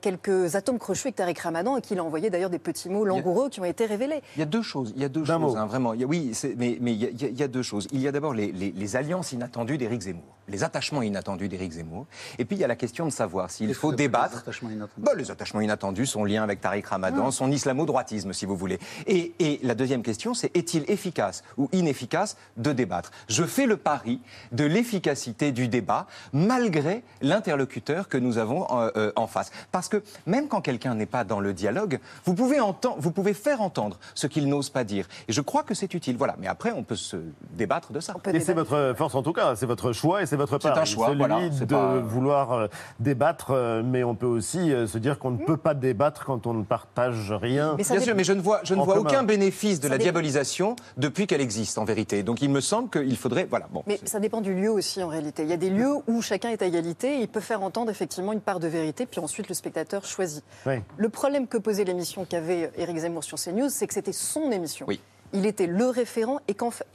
quelques 0.00 0.56
atomes 0.56 0.78
crochus 0.78 1.08
avec 1.08 1.16
Tariq 1.16 1.40
Ramadan 1.42 1.76
et 1.76 1.80
qu'il 1.80 1.98
a 1.98 2.04
envoyé 2.04 2.30
d'ailleurs 2.30 2.50
des 2.50 2.58
petits 2.58 2.88
mots 2.88 3.04
langoureux 3.04 3.48
qui 3.50 3.60
ont 3.60 3.64
été 3.64 3.86
révélés. 3.86 4.22
Il 4.36 4.40
y 4.40 4.42
a 4.42 4.46
deux 4.46 4.62
choses. 4.62 4.92
Il 4.96 5.02
y 5.02 5.04
a 5.04 5.08
deux 5.08 5.24
choses, 5.24 5.56
hein, 5.56 5.66
vraiment. 5.66 5.94
Il 5.94 6.00
y 6.00 6.04
a- 6.04 6.06
oui, 6.06 6.32
mais, 6.56 6.78
mais 6.80 6.92
il, 6.92 6.98
y 7.02 7.06
a, 7.06 7.10
il 7.10 7.20
y 7.20 7.24
a- 7.24 7.28
il 7.28 7.38
y 7.38 7.42
a 7.42 7.48
deux 7.48 7.62
choses. 7.62 7.86
Il 7.92 8.00
y 8.00 8.08
a 8.08 8.12
d'abord 8.12 8.34
les, 8.34 8.50
les- 8.52 8.72
les 8.72 8.96
alliances 8.96 9.32
inattendues 9.32 9.78
d'Éric 9.78 10.02
Zemmour, 10.02 10.22
les 10.48 10.64
attachements 10.64 11.02
inattendus 11.02 11.48
d'Éric 11.48 11.72
Zemmour. 11.72 12.06
Et 12.38 12.44
puis 12.44 12.56
il 12.56 12.60
y 12.60 12.64
a 12.64 12.68
la 12.68 12.76
question 12.76 13.06
de 13.06 13.10
savoir 13.10 13.50
s'il 13.50 13.74
faut 13.74 13.92
débattre. 13.92 14.32
des 14.32 14.38
attachements 14.38 14.70
inattendus 14.70 15.04
Bah, 15.04 15.12
les 15.16 15.30
attachements 15.30 15.60
inattendus, 15.60 16.06
son 16.06 16.24
lien 16.24 16.42
avec 16.42 16.60
Tariq 16.60 16.86
Ramadan, 16.86 17.30
son 17.30 17.50
islamo-droitisme, 17.50 18.32
si 18.32 18.46
vous 18.46 18.56
voulez. 18.56 18.78
Et, 19.06 19.32
et 19.38 19.60
la 19.62 19.74
deuxième 19.74 20.02
question, 20.02 20.34
c'est 20.34 20.54
est-il 20.56 20.88
efficace 20.90 21.42
ou 21.56 21.68
inefficace 21.72 22.36
de 22.56 22.72
débattre? 22.72 23.10
Je 23.28 23.44
fais 23.44 23.66
le 23.66 23.76
pari 23.76 24.20
de 24.52 24.64
l'efficacité 24.64 25.52
du 25.52 25.68
débat 25.68 26.06
malgré 26.32 27.02
l'interlocuteur 27.22 28.08
que 28.08 28.18
nous 28.18 28.38
avons 28.38 28.66
euh, 28.70 28.90
euh, 28.96 29.12
en 29.16 29.26
face. 29.26 29.50
Parce 29.72 29.88
que 29.88 30.02
même 30.26 30.48
quand 30.48 30.60
quelqu'un 30.60 30.94
n'est 30.94 31.06
pas 31.06 31.24
dans 31.24 31.40
le 31.40 31.52
dialogue, 31.52 31.98
vous 32.24 32.34
pouvez, 32.34 32.60
entendre, 32.60 32.96
vous 32.98 33.10
pouvez 33.10 33.34
faire 33.34 33.60
entendre 33.60 33.98
ce 34.14 34.26
qu'il 34.26 34.48
n'ose 34.48 34.70
pas 34.70 34.84
dire. 34.84 35.06
Et 35.28 35.32
je 35.32 35.40
crois 35.40 35.62
que 35.62 35.74
c'est 35.74 35.92
utile. 35.94 36.16
Voilà. 36.16 36.36
Mais 36.38 36.46
après, 36.46 36.72
on 36.72 36.82
peut 36.82 36.96
se 36.96 37.16
débattre 37.52 37.92
de 37.92 38.00
ça. 38.00 38.14
Et 38.32 38.40
c'est 38.40 38.54
votre 38.54 38.94
force 38.96 39.14
en 39.14 39.22
tout 39.22 39.32
cas, 39.32 39.56
c'est 39.56 39.66
votre 39.66 39.92
choix 39.92 40.22
et 40.22 40.26
c'est 40.34 40.38
votre 40.38 40.58
C'est 40.60 40.68
pari. 40.68 40.80
un 40.80 40.84
choix, 40.84 41.06
Celui 41.06 41.18
voilà, 41.18 41.38
c'est 41.52 41.66
de 41.66 41.74
pas- 41.74 41.98
vouloir 41.98 42.52
euh, 42.52 42.66
débattre, 43.00 43.50
euh, 43.50 43.82
mais 43.84 44.02
on 44.04 44.14
peut 44.14 44.26
aussi 44.26 44.72
euh, 44.72 44.86
se 44.86 44.98
dire 44.98 45.18
qu'on 45.18 45.30
ne 45.30 45.38
peut 45.38 45.56
pas 45.56 45.74
débattre 45.74 46.24
quand 46.24 46.46
on 46.46 46.54
ne 46.54 46.64
partage 46.64 47.32
rien. 47.32 47.74
Bien 47.74 48.00
sûr, 48.00 48.14
mais 48.16 48.24
je 48.24 48.32
ne 48.32 48.40
vois, 48.40 48.60
je 48.64 48.74
ne 48.74 48.82
vois 48.82 48.96
commun. 48.96 49.08
aucun 49.10 49.22
bénéfice 49.22 49.78
de 49.80 49.84
Ça 49.86 49.90
la 49.90 49.98
dé- 49.98 50.04
diabolisation 50.04 50.76
depuis 50.96 51.26
qu'elle 51.26 51.40
existe, 51.40 51.78
en 51.78 51.84
vérité. 51.84 52.22
Donc 52.22 52.42
il 52.42 52.50
me 52.50 52.60
semble 52.60 52.88
qu'il 52.90 53.16
faudrait. 53.16 53.46
Voilà. 53.48 53.66
Bon. 53.72 53.82
Mais 53.86 53.98
c'est- 54.00 54.08
ça 54.08 54.20
dépend 54.20 54.40
du 54.40 54.54
lieu 54.54 54.70
aussi 54.70 55.02
en 55.02 55.08
réalité. 55.08 55.42
Il 55.44 55.48
y 55.48 55.52
a 55.52 55.56
des 55.56 55.70
lieux 55.70 55.94
où 56.08 56.22
chacun 56.22 56.50
est 56.50 56.62
à 56.62 56.66
égalité 56.66 57.18
et 57.18 57.20
il 57.22 57.28
peut 57.28 57.40
faire 57.40 57.62
entendre 57.62 57.90
effectivement 57.90 58.32
une 58.32 58.40
part 58.40 58.60
de 58.60 58.66
vérité, 58.68 59.06
puis 59.06 59.20
ensuite 59.20 59.48
le 59.48 59.54
spectateur 59.54 60.04
choisit. 60.04 60.42
Oui. 60.66 60.74
Le 60.96 61.08
problème 61.08 61.46
que 61.46 61.58
posait 61.58 61.84
l'émission 61.84 62.24
qu'avait 62.24 62.70
Éric 62.76 62.98
Zemmour 62.98 63.24
sur 63.24 63.38
CNews, 63.38 63.68
c'est 63.68 63.86
que 63.86 63.94
c'était 63.94 64.12
son 64.12 64.50
émission. 64.50 64.86
Oui. 64.88 65.00
Il 65.32 65.46
était 65.46 65.66
le 65.66 65.86
référent 65.86 66.38
et, 66.48 66.54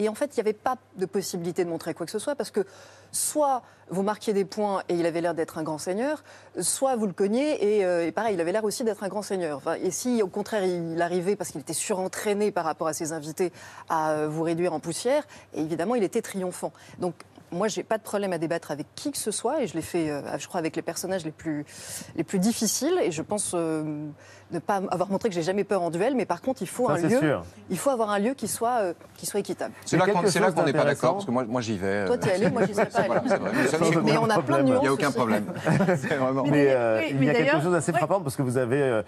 en 0.10 0.16
fait, 0.16 0.32
il 0.32 0.38
n'y 0.38 0.42
avait 0.42 0.54
pas 0.54 0.78
de 0.96 1.06
possibilité 1.06 1.66
de 1.66 1.70
montrer 1.70 1.94
quoi 1.94 2.06
que 2.06 2.12
ce 2.12 2.20
soit 2.20 2.36
parce 2.36 2.52
que 2.52 2.66
soit 3.12 3.64
vous 3.90 4.04
marquiez 4.04 4.34
des 4.34 4.46
points 4.46 4.84
et 4.88 4.96
il 4.96 5.06
avait 5.06 5.20
l'air 5.20 5.34
d'être 5.34 5.58
un 5.58 5.64
grand 5.64 5.80
seigneur, 5.80 6.24
soit 6.62 6.96
vous 6.96 7.08
le 7.08 7.14
cogniez 7.14 7.78
et, 7.78 7.86
euh, 7.86 8.12
pareil, 8.12 8.36
il 8.36 8.42
avait 8.42 8.52
l'air 8.52 8.64
aussi 8.64 8.84
d'être 8.84 9.04
un 9.04 9.08
grand 9.08 9.24
seigneur. 9.24 9.62
Et 9.82 9.92
si 9.92 10.22
au 10.22 10.28
contraire 10.28 10.64
il 10.64 11.02
arrivait, 11.02 11.36
parce 11.36 11.50
qu'il 11.50 11.62
était 11.62 11.74
surentraîné 11.74 12.52
par 12.52 12.66
rapport 12.66 12.88
à 12.88 12.94
ses 12.94 13.12
invités, 13.12 13.52
à 13.90 14.12
euh, 14.12 14.28
vous 14.30 14.44
réduire 14.44 14.74
en 14.74 14.80
poussière, 14.80 15.24
évidemment 15.54 15.96
il 15.96 16.04
était 16.04 16.22
triomphant. 16.22 16.72
Donc 17.00 17.16
moi, 17.52 17.68
j'ai 17.68 17.84
pas 17.84 17.98
de 17.98 18.04
problème 18.04 18.34
à 18.34 18.38
débattre 18.38 18.72
avec 18.72 18.88
qui 18.96 19.12
que 19.12 19.18
ce 19.18 19.32
soit, 19.32 19.62
et 19.64 19.68
je 19.68 19.74
l'ai 19.76 19.82
fait, 19.82 20.10
euh, 20.10 20.22
je 20.38 20.48
crois, 20.48 20.60
avec 20.60 20.76
les 20.76 20.82
personnages 20.82 21.26
les 21.26 21.32
plus, 21.32 21.66
les 22.16 22.24
plus 22.24 22.40
difficiles. 22.40 22.98
Et 23.04 23.12
je 23.12 23.22
pense 23.22 23.54
euh, 23.56 23.84
ne 24.52 24.60
pas 24.60 24.82
avoir 24.92 25.10
montré 25.10 25.30
que 25.30 25.36
j'ai 25.36 25.42
jamais 25.44 25.64
peur 25.64 25.82
en 25.82 25.90
duel, 25.90 26.16
mais 26.16 26.26
par 26.26 26.42
contre, 26.42 26.62
il 26.62 26.68
faut 26.68 26.88
Ça, 26.88 26.94
un 26.94 26.98
lieu, 26.98 27.20
sûr. 27.20 27.44
il 27.70 27.78
faut 27.78 27.90
avoir 27.90 28.10
un 28.10 28.20
lieu 28.20 28.34
qui 28.34 28.48
soit, 28.48 28.80
euh, 28.82 28.94
qui 29.18 29.26
soit 29.26 29.40
équitable. 29.40 29.74
C'est 29.86 29.98
là 29.98 30.06
qu'on 30.06 30.14
quelque 30.14 30.30
c'est 30.32 30.40
là 30.40 30.48
chose 30.48 30.56
qu'on 30.56 30.64
n'est 30.64 30.74
pas 30.74 30.86
d'accord, 30.86 31.14
parce 31.14 31.26
que 31.26 31.32
moi, 31.32 31.44
moi 31.46 31.62
j'y 31.62 31.78
vais. 31.78 32.06
Toi, 32.06 32.18
t'es 32.18 32.32
allé, 32.32 32.50
moi, 32.50 32.66
j'y 32.66 32.74
serais 32.74 32.86
pas 32.88 33.00
allé. 33.00 33.20
Voilà, 33.26 34.02
Mais 34.04 34.18
on 34.18 34.24
a 34.26 34.28
plein 34.28 34.38
de 34.38 34.42
problème. 34.42 34.66
nuances. 34.66 34.80
Il 34.80 34.82
n'y 34.84 34.88
a 34.88 34.94
aucun 34.94 35.12
problème. 35.12 35.46
Vraiment. 35.66 36.44
Mais 36.44 36.68
euh, 36.70 37.00
Oui, 37.02 37.16
il 37.20 37.24
y 37.26 37.30
a 37.30 37.34
quelque 37.34 37.62
chose 37.62 37.72
d'assez 37.72 37.92
ouais. 37.92 37.98
frappant 37.98 38.22
parce 38.22 38.36
que 38.36 38.42
vous 38.42 38.58
avez 38.58 39.02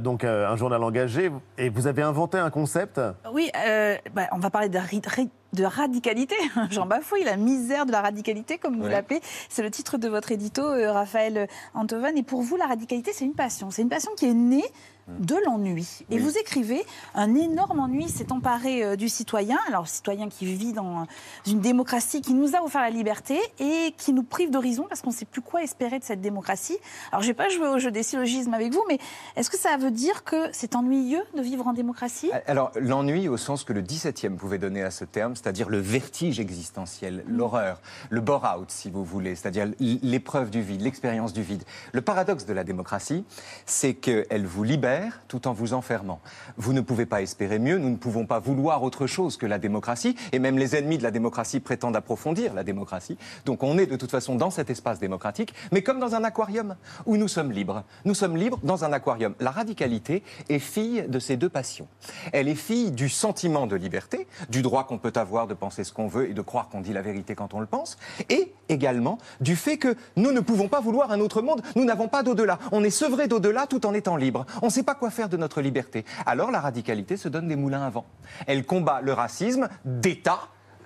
donc 0.00 0.24
euh, 0.24 0.48
un 0.48 0.56
journal 0.56 0.82
engagé 0.82 1.30
et 1.58 1.68
vous 1.68 1.86
avez 1.86 2.02
inventé 2.02 2.38
un 2.38 2.50
concept. 2.50 3.00
Oui, 3.32 3.50
euh, 3.66 3.96
bah, 4.14 4.22
on 4.32 4.38
va 4.38 4.50
parler 4.50 4.68
ri- 5.06 5.30
de 5.54 5.64
radicalité. 5.64 6.34
Jean 6.70 6.86
Bafouille, 6.86 7.24
la 7.24 7.36
misère 7.36 7.86
de 7.86 7.92
la 7.92 8.00
radicalité, 8.00 8.58
comme 8.58 8.76
vous 8.76 8.84
Ouais. 8.84 8.90
l'appelez. 8.90 9.20
C'est 9.48 9.62
le 9.62 9.70
titre 9.70 9.96
de 9.98 10.08
votre 10.08 10.32
édito, 10.32 10.62
euh, 10.62 10.92
Raphaël 10.92 11.48
Antoven. 11.74 12.16
Et 12.18 12.22
pour 12.22 12.42
vous, 12.42 12.56
la 12.56 12.66
radicalité, 12.66 13.12
c'est 13.14 13.24
une 13.24 13.34
passion. 13.34 13.70
C'est 13.70 13.82
une 13.82 13.88
passion 13.88 14.10
qui 14.16 14.26
est 14.26 14.34
née 14.34 14.64
de 15.08 15.36
l'ennui. 15.46 16.04
Et 16.10 16.16
Oui. 16.16 16.22
vous 16.22 16.38
écrivez, 16.38 16.82
un 17.14 17.34
énorme 17.34 17.80
ennui 17.80 18.08
s'est 18.08 18.32
emparé 18.32 18.82
euh, 18.82 18.96
du 18.96 19.08
citoyen, 19.08 19.58
alors 19.68 19.86
citoyen 19.86 20.28
qui 20.28 20.46
vit 20.46 20.72
dans 20.72 21.02
euh, 21.02 21.04
une 21.46 21.60
démocratie 21.60 22.20
qui 22.22 22.32
nous 22.34 22.56
a 22.56 22.62
offert 22.62 22.80
la 22.80 22.90
liberté 22.90 23.38
et 23.58 23.94
qui 23.98 24.12
nous 24.12 24.22
prive 24.22 24.50
d'horizon 24.50 24.86
parce 24.88 25.02
qu'on 25.02 25.10
ne 25.10 25.14
sait 25.14 25.24
plus 25.24 25.42
quoi 25.42 25.62
espérer 25.62 25.98
de 25.98 26.04
cette 26.04 26.20
démocratie. 26.20 26.78
Alors 27.12 27.22
je 27.22 27.26
ne 27.28 27.30
vais 27.32 27.36
pas 27.36 27.48
jouer 27.48 27.68
au 27.68 27.78
jeu 27.78 27.90
des 27.90 28.02
syllogismes 28.02 28.54
avec 28.54 28.72
vous, 28.72 28.82
mais 28.88 28.98
est-ce 29.36 29.50
que 29.50 29.58
ça 29.58 29.76
veut 29.76 29.90
dire 29.90 30.24
que 30.24 30.48
c'est 30.52 30.74
ennuyeux 30.74 31.22
de 31.36 31.42
vivre 31.42 31.66
en 31.66 31.72
démocratie? 31.72 32.30
Alors, 32.46 32.70
l'ennui 32.76 33.28
au 33.28 33.36
sens 33.36 33.64
que 33.64 33.72
le 33.72 33.82
17e 33.82 34.36
pouvait 34.36 34.58
donner 34.58 34.82
à 34.82 34.90
ce 34.90 35.04
terme, 35.04 35.36
c'est-à-dire 35.36 35.68
le 35.68 35.78
vertige 35.78 36.40
existentiel, 36.40 37.24
l'horreur, 37.26 37.80
le 38.10 38.20
bore-out, 38.20 38.70
si 38.70 38.90
vous 38.90 39.04
voulez, 39.04 39.34
c'est-à-dire 39.34 39.68
l'épreuve 39.80 40.50
du 40.50 40.62
vide, 40.62 40.80
l'expérience 40.82 41.32
du 41.32 41.42
vide. 41.42 41.64
Le 41.92 42.00
paradoxe 42.00 42.46
de 42.46 42.52
la 42.52 42.64
démocratie, 42.64 43.24
c'est 43.66 43.94
qu'elle 43.94 44.46
vous 44.46 44.62
libère 44.64 44.93
tout 45.28 45.48
en 45.48 45.52
vous 45.52 45.74
enfermant. 45.74 46.20
Vous 46.56 46.72
ne 46.72 46.80
pouvez 46.80 47.06
pas 47.06 47.22
espérer 47.22 47.58
mieux, 47.58 47.78
nous 47.78 47.90
ne 47.90 47.96
pouvons 47.96 48.26
pas 48.26 48.38
vouloir 48.38 48.82
autre 48.82 49.06
chose 49.06 49.36
que 49.36 49.46
la 49.46 49.58
démocratie, 49.58 50.16
et 50.32 50.38
même 50.38 50.58
les 50.58 50.76
ennemis 50.76 50.98
de 50.98 51.02
la 51.02 51.10
démocratie 51.10 51.60
prétendent 51.60 51.96
approfondir 51.96 52.54
la 52.54 52.64
démocratie. 52.64 53.18
Donc 53.44 53.62
on 53.62 53.78
est 53.78 53.86
de 53.86 53.96
toute 53.96 54.10
façon 54.10 54.34
dans 54.36 54.50
cet 54.50 54.70
espace 54.70 54.98
démocratique, 54.98 55.54
mais 55.72 55.82
comme 55.82 56.00
dans 56.00 56.14
un 56.14 56.24
aquarium, 56.24 56.76
où 57.06 57.16
nous 57.16 57.28
sommes 57.28 57.52
libres. 57.52 57.84
Nous 58.04 58.14
sommes 58.14 58.36
libres 58.36 58.58
dans 58.62 58.84
un 58.84 58.92
aquarium. 58.92 59.34
La 59.40 59.50
radicalité 59.50 60.22
est 60.48 60.58
fille 60.58 61.04
de 61.08 61.18
ces 61.18 61.36
deux 61.36 61.48
passions. 61.48 61.88
Elle 62.32 62.48
est 62.48 62.54
fille 62.54 62.90
du 62.90 63.08
sentiment 63.08 63.66
de 63.66 63.76
liberté, 63.76 64.26
du 64.48 64.62
droit 64.62 64.84
qu'on 64.84 64.98
peut 64.98 65.12
avoir 65.16 65.46
de 65.46 65.54
penser 65.54 65.84
ce 65.84 65.92
qu'on 65.92 66.06
veut 66.06 66.30
et 66.30 66.34
de 66.34 66.42
croire 66.42 66.68
qu'on 66.68 66.80
dit 66.80 66.92
la 66.92 67.02
vérité 67.02 67.34
quand 67.34 67.54
on 67.54 67.60
le 67.60 67.66
pense, 67.66 67.96
et 68.30 68.52
également 68.68 69.18
du 69.40 69.56
fait 69.56 69.76
que 69.76 69.96
nous 70.16 70.32
ne 70.32 70.40
pouvons 70.40 70.68
pas 70.68 70.80
vouloir 70.80 71.10
un 71.12 71.20
autre 71.20 71.42
monde, 71.42 71.62
nous 71.76 71.84
n'avons 71.84 72.08
pas 72.08 72.22
d'au-delà. 72.22 72.58
On 72.72 72.84
est 72.84 72.90
sevré 72.90 73.28
d'au-delà 73.28 73.66
tout 73.66 73.86
en 73.86 73.94
étant 73.94 74.16
libre. 74.16 74.46
On 74.62 74.66
ne 74.66 74.70
sait 74.70 74.82
pas 74.84 74.94
quoi 74.94 75.10
faire 75.10 75.28
de 75.28 75.36
notre 75.36 75.60
liberté. 75.60 76.04
Alors 76.26 76.50
la 76.50 76.60
radicalité 76.60 77.16
se 77.16 77.28
donne 77.28 77.48
des 77.48 77.56
moulins 77.56 77.82
à 77.82 77.90
vent. 77.90 78.06
Elle 78.46 78.64
combat 78.64 79.00
le 79.02 79.12
racisme 79.12 79.68
d'État. 79.84 80.40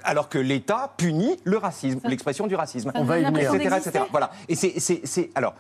Alors 0.05 0.29
que 0.29 0.39
l'État 0.39 0.93
punit 0.97 1.39
le 1.45 1.57
racisme, 1.59 2.01
l'expression 2.05 2.47
du 2.47 2.55
racisme, 2.55 2.93
venir. 2.95 3.23
l'impression 3.31 3.55
etc., 3.55 3.77
etc. 3.85 4.05
Voilà. 4.13 4.31
Et 4.49 4.55
c'est, 4.55 4.79
c'est, 4.79 5.01
c'est- 5.05 5.31
alors, 5.35 5.55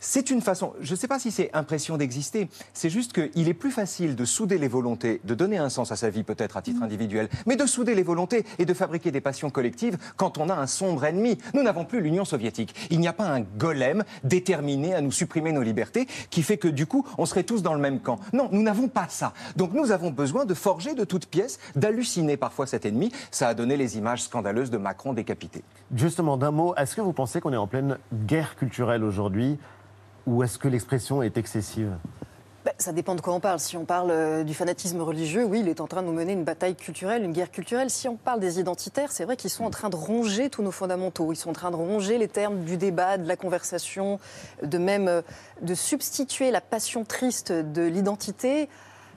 c'est 0.00 0.30
une 0.30 0.40
façon. 0.40 0.74
Je 0.80 0.92
ne 0.92 0.96
sais 0.96 1.08
pas 1.08 1.18
si 1.18 1.30
c'est 1.30 1.50
impression 1.54 1.96
d'exister. 1.96 2.48
C'est 2.72 2.90
juste 2.90 3.12
qu'il 3.12 3.48
est 3.48 3.54
plus 3.54 3.70
facile 3.70 4.14
de 4.16 4.24
souder 4.24 4.58
les 4.58 4.68
volontés, 4.68 5.20
de 5.24 5.34
donner 5.34 5.58
un 5.58 5.68
sens 5.68 5.90
à 5.92 5.96
sa 5.96 6.10
vie 6.10 6.22
peut-être 6.22 6.56
à 6.56 6.60
Mm. 6.60 6.62
titre 6.62 6.82
individuel, 6.82 7.28
mais 7.46 7.56
de 7.56 7.66
souder 7.66 7.94
les 7.94 8.02
volontés 8.02 8.44
et 8.58 8.64
de 8.64 8.74
fabriquer 8.74 9.10
des 9.10 9.20
passions 9.20 9.50
collectives 9.50 9.96
quand 10.16 10.38
on 10.38 10.48
a 10.48 10.54
un 10.54 10.66
sombre 10.66 11.04
ennemi. 11.04 11.38
Nous 11.54 11.62
n'avons 11.62 11.84
plus 11.84 12.00
l'Union 12.00 12.24
soviétique. 12.24 12.74
Il 12.90 13.00
n'y 13.00 13.08
a 13.08 13.12
pas 13.12 13.28
un 13.28 13.40
golem 13.40 14.04
déterminé 14.24 14.94
à 14.94 15.00
nous 15.00 15.12
supprimer 15.12 15.52
nos 15.52 15.62
libertés 15.62 16.06
qui 16.30 16.42
fait 16.42 16.58
que 16.58 16.68
du 16.68 16.86
coup 16.86 17.06
on 17.16 17.26
serait 17.26 17.44
tous 17.44 17.62
dans 17.62 17.74
le 17.74 17.80
même 17.80 18.00
camp. 18.00 18.18
Non, 18.32 18.48
nous 18.52 18.62
n'avons 18.62 18.88
pas 18.88 19.06
ça. 19.08 19.32
Donc 19.56 19.72
nous 19.72 19.90
avons 19.92 20.10
besoin 20.10 20.44
de 20.44 20.54
forger 20.54 20.94
de 20.94 21.04
toutes 21.04 21.26
pièces, 21.26 21.58
d'halluciner 21.76 22.36
parfois 22.36 22.66
cet 22.66 22.86
ennemi. 22.86 23.10
Ça 23.30 23.48
a 23.48 23.54
donné 23.54 23.76
les 23.76 23.98
images 23.98 24.22
scandaleuses 24.22 24.70
de 24.70 24.78
Macron 24.78 25.12
décapité. 25.12 25.62
Justement, 25.94 26.36
d'un 26.36 26.50
mot, 26.50 26.74
est-ce 26.76 26.94
que 26.96 27.00
vous 27.00 27.12
pensez 27.12 27.40
qu'on 27.40 27.52
est 27.52 27.56
en 27.56 27.66
pleine 27.66 27.98
guerre 28.26 28.56
culturelle 28.56 29.04
aujourd'hui? 29.04 29.58
Ou 30.28 30.42
est-ce 30.42 30.58
que 30.58 30.68
l'expression 30.68 31.22
est 31.22 31.36
excessive? 31.36 31.96
Ben, 32.64 32.74
ça 32.76 32.92
dépend 32.92 33.14
de 33.14 33.22
quoi 33.22 33.32
on 33.32 33.40
parle. 33.40 33.60
Si 33.60 33.76
on 33.78 33.86
parle 33.86 34.10
euh, 34.10 34.44
du 34.44 34.52
fanatisme 34.52 35.00
religieux, 35.00 35.44
oui, 35.44 35.60
il 35.60 35.68
est 35.68 35.80
en 35.80 35.86
train 35.86 36.02
de 36.02 36.06
nous 36.06 36.12
mener 36.12 36.34
une 36.34 36.44
bataille 36.44 36.74
culturelle, 36.76 37.24
une 37.24 37.32
guerre 37.32 37.50
culturelle. 37.50 37.88
Si 37.88 38.08
on 38.08 38.16
parle 38.16 38.40
des 38.40 38.60
identitaires, 38.60 39.10
c'est 39.10 39.24
vrai 39.24 39.36
qu'ils 39.36 39.50
sont 39.50 39.64
en 39.64 39.70
train 39.70 39.88
de 39.88 39.96
ronger 39.96 40.50
tous 40.50 40.62
nos 40.62 40.70
fondamentaux. 40.70 41.32
Ils 41.32 41.36
sont 41.36 41.50
en 41.50 41.54
train 41.54 41.70
de 41.70 41.76
ronger 41.76 42.18
les 42.18 42.28
termes 42.28 42.64
du 42.64 42.76
débat, 42.76 43.16
de 43.16 43.26
la 43.26 43.36
conversation, 43.36 44.18
de 44.62 44.76
même 44.76 45.08
euh, 45.08 45.22
de 45.62 45.74
substituer 45.74 46.50
la 46.50 46.60
passion 46.60 47.04
triste 47.04 47.52
de 47.52 47.82
l'identité 47.82 48.68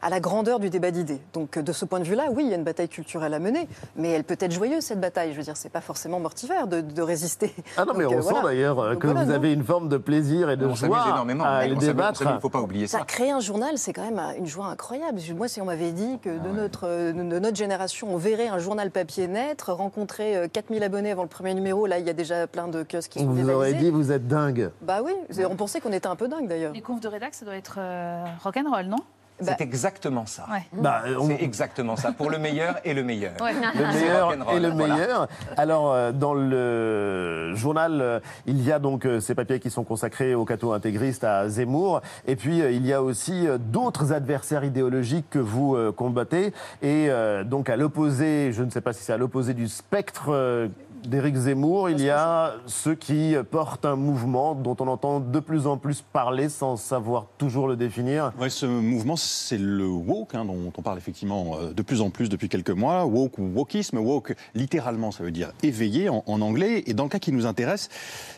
à 0.01 0.09
la 0.09 0.19
grandeur 0.19 0.59
du 0.59 0.69
débat 0.69 0.91
d'idées. 0.91 1.21
Donc 1.33 1.57
euh, 1.57 1.61
de 1.61 1.71
ce 1.71 1.85
point 1.85 1.99
de 1.99 2.05
vue-là, 2.05 2.25
oui, 2.31 2.43
il 2.45 2.49
y 2.49 2.53
a 2.53 2.57
une 2.57 2.63
bataille 2.63 2.89
culturelle 2.89 3.33
à 3.33 3.39
mener, 3.39 3.67
mais 3.95 4.09
elle 4.11 4.23
peut 4.23 4.37
être 4.39 4.51
joyeuse 4.51 4.83
cette 4.83 4.99
bataille. 4.99 5.31
Je 5.33 5.37
veux 5.37 5.43
dire, 5.43 5.57
c'est 5.57 5.69
pas 5.69 5.81
forcément 5.81 6.19
mortifère 6.19 6.67
de, 6.67 6.81
de 6.81 7.01
résister. 7.01 7.53
Ah 7.77 7.85
non, 7.85 7.93
mais 7.95 8.03
Donc, 8.03 8.13
on 8.13 8.17
euh, 8.17 8.21
sent 8.21 8.29
voilà. 8.31 8.47
d'ailleurs 8.49 8.79
euh, 8.79 8.95
que 8.95 9.07
voilà, 9.07 9.23
vous 9.23 9.29
non. 9.29 9.35
avez 9.35 9.53
une 9.53 9.63
forme 9.63 9.87
de 9.89 9.97
plaisir 9.97 10.49
et 10.49 10.57
de 10.57 10.65
on 10.65 10.75
s'amuse 10.75 10.95
joie 10.95 11.09
énormément. 11.09 11.43
à 11.43 11.65
le 11.67 11.73
on 11.73 11.79
s'amuse- 11.79 11.87
débattre. 11.87 12.21
Il 12.23 12.33
ne 12.35 12.39
faut 12.39 12.49
pas 12.49 12.61
oublier 12.61 12.87
ça. 12.87 12.99
Ça, 12.99 13.05
créer 13.05 13.31
un 13.31 13.39
journal, 13.39 13.77
c'est 13.77 13.93
quand 13.93 14.03
même 14.03 14.21
une 14.37 14.45
joie 14.47 14.65
incroyable. 14.67 15.19
Moi, 15.35 15.47
si 15.47 15.61
on 15.61 15.65
m'avait 15.65 15.91
dit 15.91 16.19
que 16.21 16.29
de, 16.29 16.49
notre, 16.49 16.87
de 16.87 17.39
notre 17.39 17.55
génération, 17.57 18.07
on 18.13 18.17
verrait 18.17 18.47
un 18.47 18.59
journal 18.59 18.91
papier 18.91 19.27
naître, 19.27 19.71
rencontrer 19.71 20.35
euh, 20.35 20.47
4000 20.51 20.83
abonnés 20.83 21.11
avant 21.11 21.23
le 21.23 21.29
premier 21.29 21.53
numéro, 21.53 21.85
là, 21.85 21.99
il 21.99 22.05
y 22.05 22.09
a 22.09 22.13
déjà 22.13 22.47
plein 22.47 22.67
de 22.67 22.83
kiosques 22.83 23.11
qui 23.11 23.19
On 23.19 23.23
sont 23.23 23.29
vous 23.31 23.49
aurait 23.49 23.73
dit, 23.73 23.89
vous 23.89 24.11
êtes 24.11 24.27
dingue. 24.27 24.71
Bah 24.81 24.99
oui, 25.03 25.13
on 25.49 25.55
pensait 25.55 25.79
qu'on 25.79 25.91
était 25.93 26.07
un 26.07 26.15
peu 26.15 26.27
dingue 26.27 26.47
d'ailleurs. 26.47 26.73
Les 26.73 26.81
confs 26.81 26.99
de 27.01 27.07
rédac, 27.07 27.33
ça 27.33 27.45
doit 27.45 27.55
être 27.55 27.75
euh, 27.77 28.23
rock'n'roll, 28.43 28.85
non? 28.87 28.97
Bah, 29.41 29.53
C'est 29.57 29.63
exactement 29.63 30.25
ça. 30.25 30.45
Ouais. 30.51 30.63
Bah, 30.73 31.03
on- 31.19 31.27
C'est 31.27 31.41
exactement 31.43 31.95
ça, 31.95 32.11
pour 32.11 32.29
le 32.29 32.37
meilleur 32.37 32.75
et 32.85 32.93
le 32.93 33.03
meilleur. 33.03 33.33
le 33.39 33.93
meilleur 33.93 34.33
et 34.53 34.59
le 34.59 34.69
voilà. 34.69 34.95
meilleur. 34.95 35.27
Alors, 35.57 35.91
euh, 35.93 36.11
dans 36.11 36.33
le 36.33 37.53
journal, 37.55 37.99
euh, 38.01 38.19
il 38.45 38.61
y 38.63 38.71
a 38.71 38.79
donc 38.79 39.05
euh, 39.05 39.19
ces 39.19 39.35
papiers 39.35 39.59
qui 39.59 39.69
sont 39.69 39.83
consacrés 39.83 40.35
au 40.35 40.45
cateau 40.45 40.73
intégriste 40.73 41.23
à 41.23 41.47
Zemmour. 41.49 42.01
Et 42.27 42.35
puis, 42.35 42.61
euh, 42.61 42.71
il 42.71 42.85
y 42.85 42.93
a 42.93 43.01
aussi 43.01 43.47
euh, 43.47 43.57
d'autres 43.57 44.13
adversaires 44.13 44.63
idéologiques 44.63 45.29
que 45.29 45.39
vous 45.39 45.75
euh, 45.75 45.91
combattez. 45.91 46.47
Et 46.81 47.07
euh, 47.09 47.43
donc, 47.43 47.69
à 47.69 47.75
l'opposé, 47.75 48.51
je 48.53 48.63
ne 48.63 48.69
sais 48.69 48.81
pas 48.81 48.93
si 48.93 49.03
c'est 49.03 49.13
à 49.13 49.17
l'opposé 49.17 49.53
du 49.53 49.67
spectre 49.67 50.25
euh, 50.29 50.67
d'Éric 51.05 51.35
Zemmour, 51.35 51.89
il 51.89 52.01
y 52.01 52.09
a 52.09 52.55
ceux 52.65 52.95
qui 52.95 53.35
portent 53.49 53.85
un 53.85 53.95
mouvement 53.95 54.55
dont 54.55 54.75
on 54.79 54.87
entend 54.87 55.19
de 55.19 55.39
plus 55.39 55.67
en 55.67 55.77
plus 55.77 56.01
parler 56.01 56.49
sans 56.49 56.77
savoir 56.77 57.27
toujours 57.37 57.67
le 57.67 57.75
définir. 57.75 58.31
Ouais, 58.39 58.49
ce 58.49 58.65
mouvement, 58.65 59.15
c'est 59.15 59.57
le 59.57 59.87
woke, 59.87 60.35
hein, 60.35 60.45
dont 60.45 60.71
on 60.75 60.81
parle 60.81 60.97
effectivement 60.97 61.57
euh, 61.59 61.73
de 61.73 61.81
plus 61.81 62.01
en 62.01 62.09
plus 62.09 62.29
depuis 62.29 62.49
quelques 62.49 62.71
mois. 62.71 63.05
Woke 63.05 63.37
ou 63.39 63.43
wokisme. 63.53 63.97
Woke, 63.97 64.35
littéralement, 64.55 65.11
ça 65.11 65.23
veut 65.23 65.31
dire 65.31 65.51
éveillé 65.63 66.09
en, 66.09 66.23
en 66.25 66.41
anglais. 66.41 66.83
Et 66.87 66.93
dans 66.93 67.03
le 67.03 67.09
cas 67.09 67.19
qui 67.19 67.31
nous 67.31 67.45
intéresse, 67.45 67.89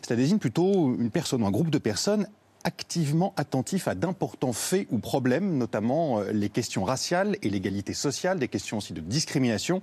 ça 0.01 0.15
désigne 0.15 0.37
plutôt 0.37 0.95
une 0.97 1.11
personne 1.11 1.43
ou 1.43 1.45
un 1.45 1.51
groupe 1.51 1.69
de 1.69 1.77
personnes 1.77 2.27
activement 2.63 3.33
attentif 3.37 3.87
à 3.87 3.95
d'importants 3.95 4.53
faits 4.53 4.87
ou 4.91 4.99
problèmes, 4.99 5.57
notamment 5.57 6.19
euh, 6.19 6.31
les 6.31 6.49
questions 6.49 6.83
raciales 6.83 7.37
et 7.41 7.49
l'égalité 7.49 7.93
sociale, 7.93 8.39
des 8.39 8.47
questions 8.47 8.77
aussi 8.77 8.93
de 8.93 9.01
discrimination. 9.01 9.81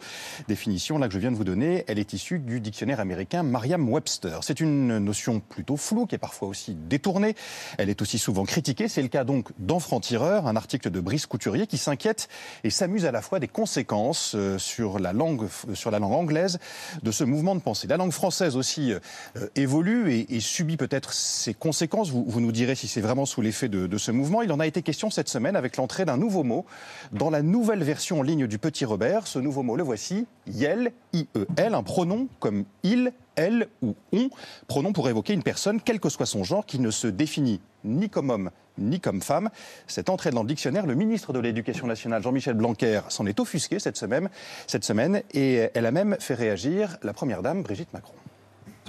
Définition 0.48 0.98
là 0.98 1.08
que 1.08 1.14
je 1.14 1.18
viens 1.18 1.30
de 1.30 1.36
vous 1.36 1.44
donner, 1.44 1.84
elle 1.88 1.98
est 1.98 2.12
issue 2.12 2.38
du 2.38 2.60
dictionnaire 2.60 3.00
américain 3.00 3.42
Merriam-Webster. 3.42 4.40
C'est 4.42 4.60
une 4.60 4.98
notion 4.98 5.40
plutôt 5.40 5.76
floue 5.76 6.06
qui 6.06 6.14
est 6.14 6.18
parfois 6.18 6.48
aussi 6.48 6.74
détournée. 6.74 7.34
Elle 7.78 7.90
est 7.90 8.02
aussi 8.02 8.18
souvent 8.18 8.44
critiquée. 8.44 8.88
C'est 8.88 9.02
le 9.02 9.08
cas 9.08 9.24
donc 9.24 9.50
d'Enfant 9.58 10.00
Tireur, 10.00 10.46
un 10.46 10.56
article 10.56 10.90
de 10.90 11.00
Brice 11.00 11.26
Couturier 11.26 11.66
qui 11.66 11.78
s'inquiète 11.78 12.28
et 12.64 12.70
s'amuse 12.70 13.04
à 13.04 13.12
la 13.12 13.22
fois 13.22 13.40
des 13.40 13.48
conséquences 13.48 14.32
euh, 14.34 14.58
sur 14.58 14.98
la 14.98 15.12
langue 15.12 15.48
sur 15.74 15.90
la 15.90 15.98
langue 15.98 16.12
anglaise 16.12 16.58
de 17.02 17.10
ce 17.10 17.24
mouvement 17.24 17.54
de 17.54 17.60
pensée. 17.60 17.86
La 17.86 17.96
langue 17.96 18.12
française 18.12 18.56
aussi 18.56 18.92
euh, 18.92 19.48
évolue 19.56 20.24
et, 20.28 20.40
subit 20.40 20.76
peut-être 20.76 21.12
ses 21.12 21.52
conséquences. 21.52 22.10
Vous 22.10 22.40
nous 22.40 22.50
direz 22.50 22.69
si 22.74 22.88
c'est 22.88 23.00
vraiment 23.00 23.26
sous 23.26 23.40
l'effet 23.40 23.68
de, 23.68 23.98
ce 23.98 24.10
mouvement. 24.10 24.42
Il 24.42 24.52
en 24.52 24.60
a 24.60 24.66
été 24.66 24.82
question 24.82 25.10
cette 25.10 25.28
semaine 25.28 25.56
avec 25.56 25.76
l'entrée 25.76 26.04
d'un 26.04 26.16
nouveau 26.16 26.42
mot 26.42 26.64
dans 27.12 27.30
la 27.30 27.42
nouvelle 27.42 27.82
version 27.82 28.20
en 28.20 28.22
ligne 28.22 28.46
du 28.46 28.58
Petit 28.58 28.84
Robert. 28.84 29.26
Ce 29.26 29.38
nouveau 29.38 29.62
mot, 29.62 29.76
le 29.76 29.82
voici, 29.82 30.26
Yel, 30.46 30.92
I-E-L, 31.12 31.74
un 31.74 31.82
pronom 31.82 32.28
comme 32.38 32.64
il, 32.82 33.12
elle 33.36 33.68
ou 33.82 33.94
on, 34.12 34.30
pronom 34.68 34.92
pour 34.92 35.08
évoquer 35.08 35.32
une 35.32 35.42
personne, 35.42 35.80
quel 35.80 36.00
que 36.00 36.08
soit 36.08 36.26
son 36.26 36.44
genre, 36.44 36.66
qui 36.66 36.78
ne 36.78 36.90
se 36.90 37.06
définit 37.06 37.60
ni 37.84 38.08
comme 38.08 38.30
homme 38.30 38.50
ni 38.78 38.98
comme 38.98 39.20
femme. 39.20 39.50
Cette 39.86 40.08
entrée 40.08 40.30
dans 40.30 40.42
le 40.42 40.48
dictionnaire, 40.48 40.86
le 40.86 40.94
ministre 40.94 41.32
de 41.32 41.38
l'Éducation 41.38 41.86
nationale, 41.86 42.22
Jean-Michel 42.22 42.54
Blanquer, 42.54 43.02
s'en 43.08 43.26
est 43.26 43.38
offusqué 43.38 43.78
cette 43.78 43.96
semaine, 43.96 44.30
cette 44.66 44.84
semaine 44.84 45.22
et 45.34 45.68
elle 45.74 45.86
a 45.86 45.90
même 45.90 46.16
fait 46.18 46.34
réagir 46.34 46.96
la 47.02 47.12
première 47.12 47.42
dame, 47.42 47.62
Brigitte 47.62 47.92
Macron. 47.92 48.14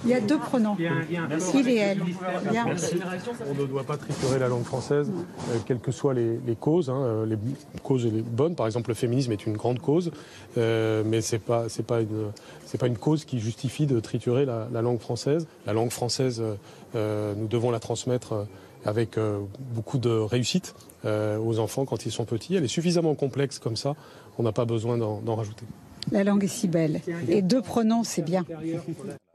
Il 0.03 0.09
y 0.09 0.13
a 0.13 0.21
deux 0.21 0.39
pronoms, 0.39 0.75
il 0.79 1.69
et 1.69 1.75
elle. 1.75 2.01
Bien. 2.49 2.65
On 3.49 3.53
ne 3.61 3.65
doit 3.65 3.83
pas 3.83 3.97
triturer 3.97 4.39
la 4.39 4.47
langue 4.47 4.63
française, 4.63 5.09
euh, 5.09 5.57
quelles 5.65 5.79
que 5.79 5.91
soient 5.91 6.13
les, 6.13 6.39
les 6.45 6.55
causes. 6.55 6.89
Hein, 6.89 7.25
les 7.27 7.37
causes 7.83 8.05
les 8.05 8.21
bonnes, 8.21 8.55
par 8.55 8.65
exemple, 8.65 8.89
le 8.89 8.95
féminisme 8.95 9.31
est 9.31 9.45
une 9.45 9.57
grande 9.57 9.79
cause, 9.79 10.11
euh, 10.57 11.03
mais 11.05 11.21
c'est 11.21 11.39
pas 11.39 11.69
c'est 11.69 11.85
pas 11.85 12.01
une 12.01 12.31
c'est 12.65 12.79
pas 12.79 12.87
une 12.87 12.97
cause 12.97 13.25
qui 13.25 13.39
justifie 13.39 13.85
de 13.85 13.99
triturer 13.99 14.45
la, 14.45 14.67
la 14.71 14.81
langue 14.81 14.99
française. 14.99 15.47
La 15.65 15.73
langue 15.73 15.91
française, 15.91 16.41
euh, 16.95 17.33
nous 17.35 17.47
devons 17.47 17.71
la 17.71 17.79
transmettre 17.79 18.47
avec 18.85 19.17
euh, 19.17 19.39
beaucoup 19.73 19.97
de 19.97 20.09
réussite 20.09 20.75
euh, 21.05 21.37
aux 21.37 21.59
enfants 21.59 21.85
quand 21.85 22.05
ils 22.05 22.11
sont 22.11 22.25
petits. 22.25 22.55
Elle 22.55 22.63
est 22.63 22.67
suffisamment 22.67 23.15
complexe 23.15 23.59
comme 23.59 23.75
ça, 23.75 23.95
on 24.37 24.43
n'a 24.43 24.51
pas 24.51 24.65
besoin 24.65 24.97
d'en 24.97 25.35
rajouter. 25.35 25.65
La 26.11 26.23
langue 26.23 26.43
est 26.43 26.47
si 26.47 26.67
belle. 26.67 27.01
Et 27.27 27.41
deux 27.41 27.61
pronoms, 27.61 28.03
c'est 28.03 28.23
bien. 28.23 28.43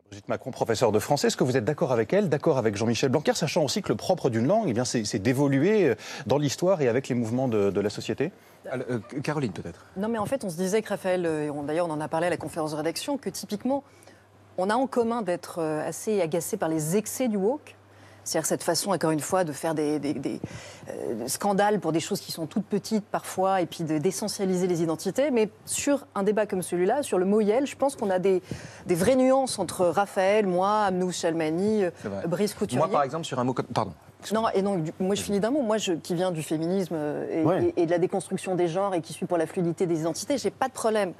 Brigitte 0.08 0.28
Macron, 0.28 0.52
professeur 0.52 0.92
de 0.92 0.98
français, 1.00 1.26
est-ce 1.26 1.36
que 1.36 1.42
vous 1.42 1.56
êtes 1.56 1.64
d'accord 1.64 1.90
avec 1.90 2.12
elle, 2.12 2.28
d'accord 2.28 2.58
avec 2.58 2.76
Jean-Michel 2.76 3.10
Blanquer, 3.10 3.34
sachant 3.34 3.64
aussi 3.64 3.82
que 3.82 3.88
le 3.88 3.96
propre 3.96 4.30
d'une 4.30 4.46
langue, 4.46 4.66
eh 4.68 4.72
bien, 4.72 4.84
c'est 4.84 5.18
d'évoluer 5.18 5.94
dans 6.26 6.38
l'histoire 6.38 6.80
et 6.80 6.88
avec 6.88 7.08
les 7.08 7.16
mouvements 7.16 7.48
de, 7.48 7.70
de 7.70 7.80
la 7.80 7.90
société? 7.90 8.30
Euh, 8.72 8.98
Caroline, 9.22 9.52
peut-être 9.52 9.84
Non, 9.96 10.08
mais 10.08 10.18
en 10.18 10.26
fait, 10.26 10.44
on 10.44 10.50
se 10.50 10.56
disait 10.56 10.82
que 10.82 10.88
Raphaël, 10.90 11.26
euh, 11.26 11.50
d'ailleurs, 11.66 11.88
on 11.88 11.92
en 11.92 12.00
a 12.00 12.08
parlé 12.08 12.28
à 12.28 12.30
la 12.30 12.36
conférence 12.36 12.72
de 12.72 12.76
rédaction, 12.76 13.18
que 13.18 13.30
typiquement, 13.30 13.82
on 14.58 14.70
a 14.70 14.76
en 14.76 14.86
commun 14.86 15.22
d'être 15.22 15.60
euh, 15.60 15.86
assez 15.86 16.20
agacé 16.20 16.56
par 16.56 16.68
les 16.68 16.96
excès 16.96 17.28
du 17.28 17.36
woke. 17.36 17.74
C'est-à-dire 18.26 18.46
cette 18.46 18.64
façon, 18.64 18.90
encore 18.90 19.12
une 19.12 19.20
fois, 19.20 19.44
de 19.44 19.52
faire 19.52 19.74
des, 19.74 19.98
des, 19.98 20.14
des 20.14 20.40
euh, 20.88 21.28
scandales 21.28 21.78
pour 21.78 21.92
des 21.92 22.00
choses 22.00 22.20
qui 22.20 22.32
sont 22.32 22.46
toutes 22.46 22.66
petites 22.66 23.04
parfois, 23.04 23.60
et 23.60 23.66
puis 23.66 23.84
d'essentialiser 23.84 24.66
les 24.66 24.82
identités. 24.82 25.30
Mais 25.30 25.48
sur 25.64 26.06
un 26.14 26.24
débat 26.24 26.46
comme 26.46 26.62
celui-là, 26.62 27.02
sur 27.02 27.18
le 27.18 27.24
mot 27.24 27.40
Yel, 27.40 27.66
je 27.66 27.76
pense 27.76 27.94
qu'on 27.94 28.10
a 28.10 28.18
des, 28.18 28.42
des, 28.86 28.94
vraies 28.96 29.16
nuances 29.16 29.58
entre 29.60 29.86
Raphaël, 29.86 30.46
moi, 30.46 30.82
Amnou 30.82 31.12
Chalmani, 31.12 31.84
Brice 32.26 32.54
Couturier. 32.54 32.78
Moi, 32.78 32.90
par 32.90 33.04
exemple, 33.04 33.24
sur 33.24 33.38
un 33.38 33.44
mot 33.44 33.54
comme... 33.54 33.66
Pardon. 33.66 33.92
Non, 34.32 34.48
et 34.54 34.62
donc, 34.62 34.80
moi 34.98 35.14
je 35.14 35.22
finis 35.22 35.38
d'un 35.38 35.50
mot. 35.50 35.62
Moi 35.62 35.78
je, 35.78 35.92
qui 35.92 36.14
viens 36.14 36.32
du 36.32 36.42
féminisme 36.42 36.96
et, 37.30 37.44
ouais. 37.44 37.72
et, 37.76 37.82
et, 37.82 37.86
de 37.86 37.90
la 37.92 37.98
déconstruction 37.98 38.56
des 38.56 38.66
genres 38.66 38.94
et 38.94 39.00
qui 39.00 39.12
suis 39.12 39.26
pour 39.26 39.38
la 39.38 39.46
fluidité 39.46 39.86
des 39.86 40.00
identités, 40.00 40.36
j'ai 40.36 40.50
pas 40.50 40.66
de 40.66 40.72
problème 40.72 41.12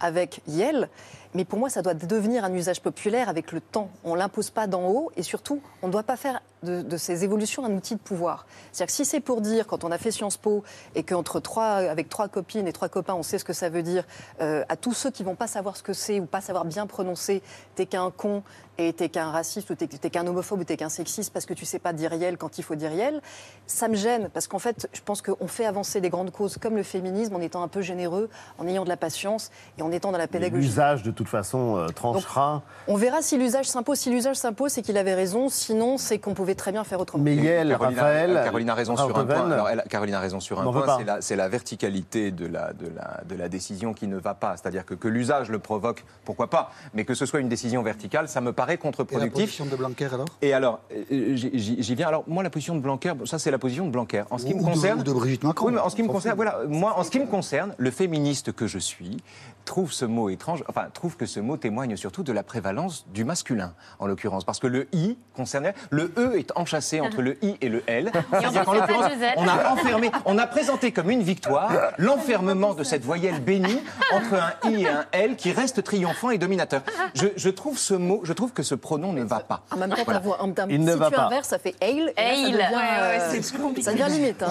avec 0.00 0.40
Yel. 0.46 0.88
Mais 1.34 1.44
pour 1.44 1.58
moi, 1.58 1.68
ça 1.68 1.82
doit 1.82 1.94
devenir 1.94 2.44
un 2.44 2.54
usage 2.54 2.80
populaire 2.80 3.28
avec 3.28 3.50
le 3.50 3.60
temps. 3.60 3.90
On 4.04 4.14
ne 4.14 4.18
l'impose 4.18 4.50
pas 4.50 4.68
d'en 4.68 4.88
haut 4.88 5.10
et 5.16 5.24
surtout, 5.24 5.60
on 5.82 5.88
ne 5.88 5.92
doit 5.92 6.04
pas 6.04 6.16
faire 6.16 6.40
de, 6.62 6.96
ces 6.96 7.24
évolutions 7.24 7.64
un 7.64 7.72
outil 7.72 7.94
de 7.94 8.00
pouvoir. 8.00 8.46
C'est-à-dire 8.72 8.86
que 8.86 8.92
si 8.92 9.04
c'est 9.04 9.20
pour 9.20 9.40
dire, 9.40 9.66
quand 9.66 9.84
on 9.84 9.90
a 9.90 9.98
fait 9.98 10.10
Sciences 10.10 10.36
Po 10.36 10.62
et 10.94 11.02
qu'entre 11.02 11.40
trois, 11.40 11.74
avec 11.74 12.08
trois 12.08 12.28
copines 12.28 12.66
et 12.66 12.72
trois 12.72 12.88
copains, 12.88 13.14
on 13.14 13.22
sait 13.22 13.38
ce 13.38 13.44
que 13.44 13.52
ça 13.52 13.68
veut 13.68 13.82
dire, 13.82 14.04
euh, 14.40 14.64
à 14.68 14.76
tous 14.76 14.94
ceux 14.94 15.10
qui 15.10 15.22
ne 15.22 15.28
vont 15.28 15.34
pas 15.34 15.48
savoir 15.48 15.76
ce 15.76 15.82
que 15.82 15.92
c'est 15.92 16.20
ou 16.20 16.26
pas 16.26 16.40
savoir 16.40 16.64
bien 16.64 16.86
prononcer, 16.86 17.42
t'es 17.74 17.86
qu'un 17.86 18.10
con 18.10 18.42
et 18.78 18.92
t'es 18.92 19.08
qu'un 19.08 19.30
raciste 19.30 19.70
ou 19.70 19.74
t'es 19.74 19.86
qu'un 19.86 20.26
homophobe 20.26 20.60
ou 20.60 20.64
t'es 20.64 20.76
qu'un 20.76 20.88
sexiste 20.88 21.32
parce 21.32 21.46
que 21.46 21.54
tu 21.54 21.64
sais 21.64 21.78
pas 21.78 21.92
dire 21.92 22.10
réel 22.10 22.36
quand 22.36 22.58
il 22.58 22.64
faut 22.64 22.74
dire 22.74 22.90
réel, 22.90 23.20
ça 23.66 23.88
me 23.88 23.94
gêne 23.94 24.28
parce 24.32 24.48
qu'en 24.48 24.58
fait, 24.58 24.88
je 24.92 25.00
pense 25.00 25.22
qu'on 25.22 25.46
fait 25.46 25.66
avancer 25.66 26.00
des 26.00 26.10
grandes 26.10 26.30
causes 26.30 26.58
comme 26.58 26.76
le 26.76 26.82
féminisme 26.82 27.34
en 27.36 27.40
étant 27.40 27.62
un 27.62 27.68
peu 27.68 27.82
généreux, 27.82 28.28
en 28.58 28.66
ayant 28.66 28.84
de 28.84 28.88
la 28.88 28.96
patience 28.96 29.50
et 29.78 29.82
en 29.82 29.92
étant 29.92 30.12
dans 30.12 30.18
la 30.18 30.26
pédagogie. 30.26 30.66
L'usage 30.66 31.02
de 31.02 31.10
toute 31.10 31.28
façon 31.28 31.76
euh, 31.76 31.88
tranchera. 31.88 32.54
Donc, 32.54 32.62
on 32.88 32.96
verra 32.96 33.22
si 33.22 33.38
l'usage 33.38 33.66
s'impose. 33.66 33.98
Si 33.98 34.10
l'usage 34.10 34.36
s'impose, 34.36 34.72
c'est 34.72 34.82
qu'il 34.82 34.98
avait 34.98 35.14
raison. 35.14 35.48
Sinon, 35.48 35.98
c'est 35.98 36.18
qu'on 36.18 36.34
pouvait 36.34 36.54
très 36.54 36.72
bien 36.72 36.84
faire 36.84 37.00
autrement. 37.00 37.22
Mais 37.22 37.36
Yel, 37.36 37.68
Caroline, 37.68 37.98
Raphaël, 37.98 38.36
a, 38.36 38.44
Caroline 38.44 38.70
a 38.70 38.74
raison 38.74 38.96
sur 38.96 39.16
un 39.18 39.24
point. 39.24 39.50
Alors, 39.52 39.68
elle, 39.68 39.84
Caroline 39.88 40.14
a 40.14 40.20
raison 40.20 40.40
sur 40.40 40.60
un 40.60 40.64
point. 40.70 40.98
C'est 41.20 41.36
la, 41.36 41.44
la, 41.44 41.48
verticalité 41.48 42.30
de 42.30 42.46
la, 42.46 42.72
de, 42.72 42.88
la, 42.88 43.20
de 43.28 43.34
la 43.36 43.48
décision 43.48 43.94
qui 43.94 44.08
ne 44.08 44.16
va 44.16 44.34
pas. 44.34 44.56
C'est-à-dire 44.56 44.84
que, 44.84 44.94
que 44.94 45.08
l'usage 45.08 45.50
le 45.50 45.58
provoque, 45.58 46.04
pourquoi 46.24 46.50
pas. 46.50 46.70
Mais 46.92 47.04
que 47.04 47.14
ce 47.14 47.26
soit 47.26 47.40
une 47.40 47.48
décision 47.48 47.82
verticale, 47.82 48.28
ça 48.28 48.40
me 48.40 48.52
paraît 48.52 48.63
contre-productif. 48.76 49.44
position 49.44 49.66
de 49.66 49.76
Blanquer 49.76 50.08
alors? 50.12 50.26
Et 50.42 50.52
alors, 50.52 50.80
euh, 50.92 51.34
j'y 51.34 51.94
viens. 51.94 52.08
Alors, 52.08 52.24
moi, 52.26 52.42
la 52.42 52.50
position 52.50 52.74
de 52.74 52.80
Blanquer, 52.80 53.12
ça, 53.24 53.38
c'est 53.38 53.50
la 53.50 53.58
position 53.58 53.86
de 53.86 53.90
Blanquer. 53.90 54.24
En 54.30 54.38
ce 54.38 54.46
qui 54.46 54.54
ou 54.54 54.58
me 54.58 54.62
concerne. 54.62 55.02
De, 55.02 55.10
ou 55.10 55.14
de 55.14 55.18
Brigitte 55.18 55.44
Macron. 55.44 55.66
Oui, 55.66 55.72
mais 55.72 55.80
en 55.80 55.88
ce 55.88 55.96
qui 55.96 56.02
me 56.02 56.08
concerne, 56.08 56.36
voilà, 56.36 56.60
moi, 56.68 56.98
en 56.98 57.02
ce 57.02 57.10
qui 57.10 57.20
me 57.20 57.26
concerne, 57.26 57.74
le 57.78 57.90
féministe 57.90 58.52
que 58.52 58.66
je 58.66 58.78
suis 58.78 59.18
trouve 59.64 59.92
ce 59.92 60.04
mot 60.04 60.28
étrange, 60.28 60.62
enfin, 60.68 60.88
trouve 60.92 61.16
que 61.16 61.26
ce 61.26 61.40
mot 61.40 61.56
témoigne 61.56 61.96
surtout 61.96 62.22
de 62.22 62.32
la 62.32 62.42
prévalence 62.42 63.06
du 63.12 63.24
masculin, 63.24 63.74
en 63.98 64.06
l'occurrence. 64.06 64.44
Parce 64.44 64.58
que 64.58 64.66
le 64.66 64.88
I 64.92 65.16
concernait. 65.34 65.74
Le 65.90 66.12
E 66.18 66.36
est 66.38 66.52
enchâssé 66.56 67.00
entre 67.00 67.22
le 67.22 67.42
I 67.42 67.56
et 67.60 67.68
le 67.68 67.82
L. 67.86 68.12
C'est-à-dire 68.30 68.64
qu'en 68.64 68.74
l'occurrence, 68.74 69.10
on 69.36 69.48
a 69.48 69.70
enfermé, 69.70 70.10
on 70.26 70.38
a 70.38 70.46
présenté 70.46 70.92
comme 70.92 71.10
une 71.10 71.22
victoire 71.22 71.72
l'enfermement 71.98 72.74
de 72.74 72.84
cette 72.84 73.04
voyelle 73.04 73.40
bénie 73.40 73.80
entre 74.12 74.34
un 74.34 74.70
I 74.70 74.82
et 74.82 74.88
un 74.88 75.06
L 75.12 75.36
qui 75.36 75.52
reste 75.52 75.82
triomphant 75.82 76.30
et 76.30 76.38
dominateur. 76.38 76.82
Je, 77.14 77.28
je 77.36 77.48
trouve 77.48 77.78
ce 77.78 77.94
mot, 77.94 78.20
je 78.24 78.32
trouve 78.32 78.52
que 78.54 78.62
ce 78.62 78.74
pronom 78.74 79.12
ne 79.12 79.22
va 79.24 79.40
pas. 79.40 79.64
En 79.70 79.76
même 79.76 79.90
temps, 79.90 79.96
Voilà. 80.04 80.22
en 80.42 80.50
termes 80.52 80.70
Il 80.70 80.82
ne 80.84 80.92
si 80.92 80.98
va 80.98 81.10
tu 81.10 81.16
pas. 81.16 81.26
inverses, 81.26 81.48
ça 81.48 81.58
fait 81.58 81.74
ça 81.80 81.86
devient, 81.86 82.14
ouais, 82.16 82.54
ouais, 82.56 83.20
euh, 83.20 83.42
c'est 83.42 83.56
compliqué. 83.58 83.82
Ça 83.82 83.92
devient 83.92 84.06
limite. 84.10 84.42
hein. 84.42 84.48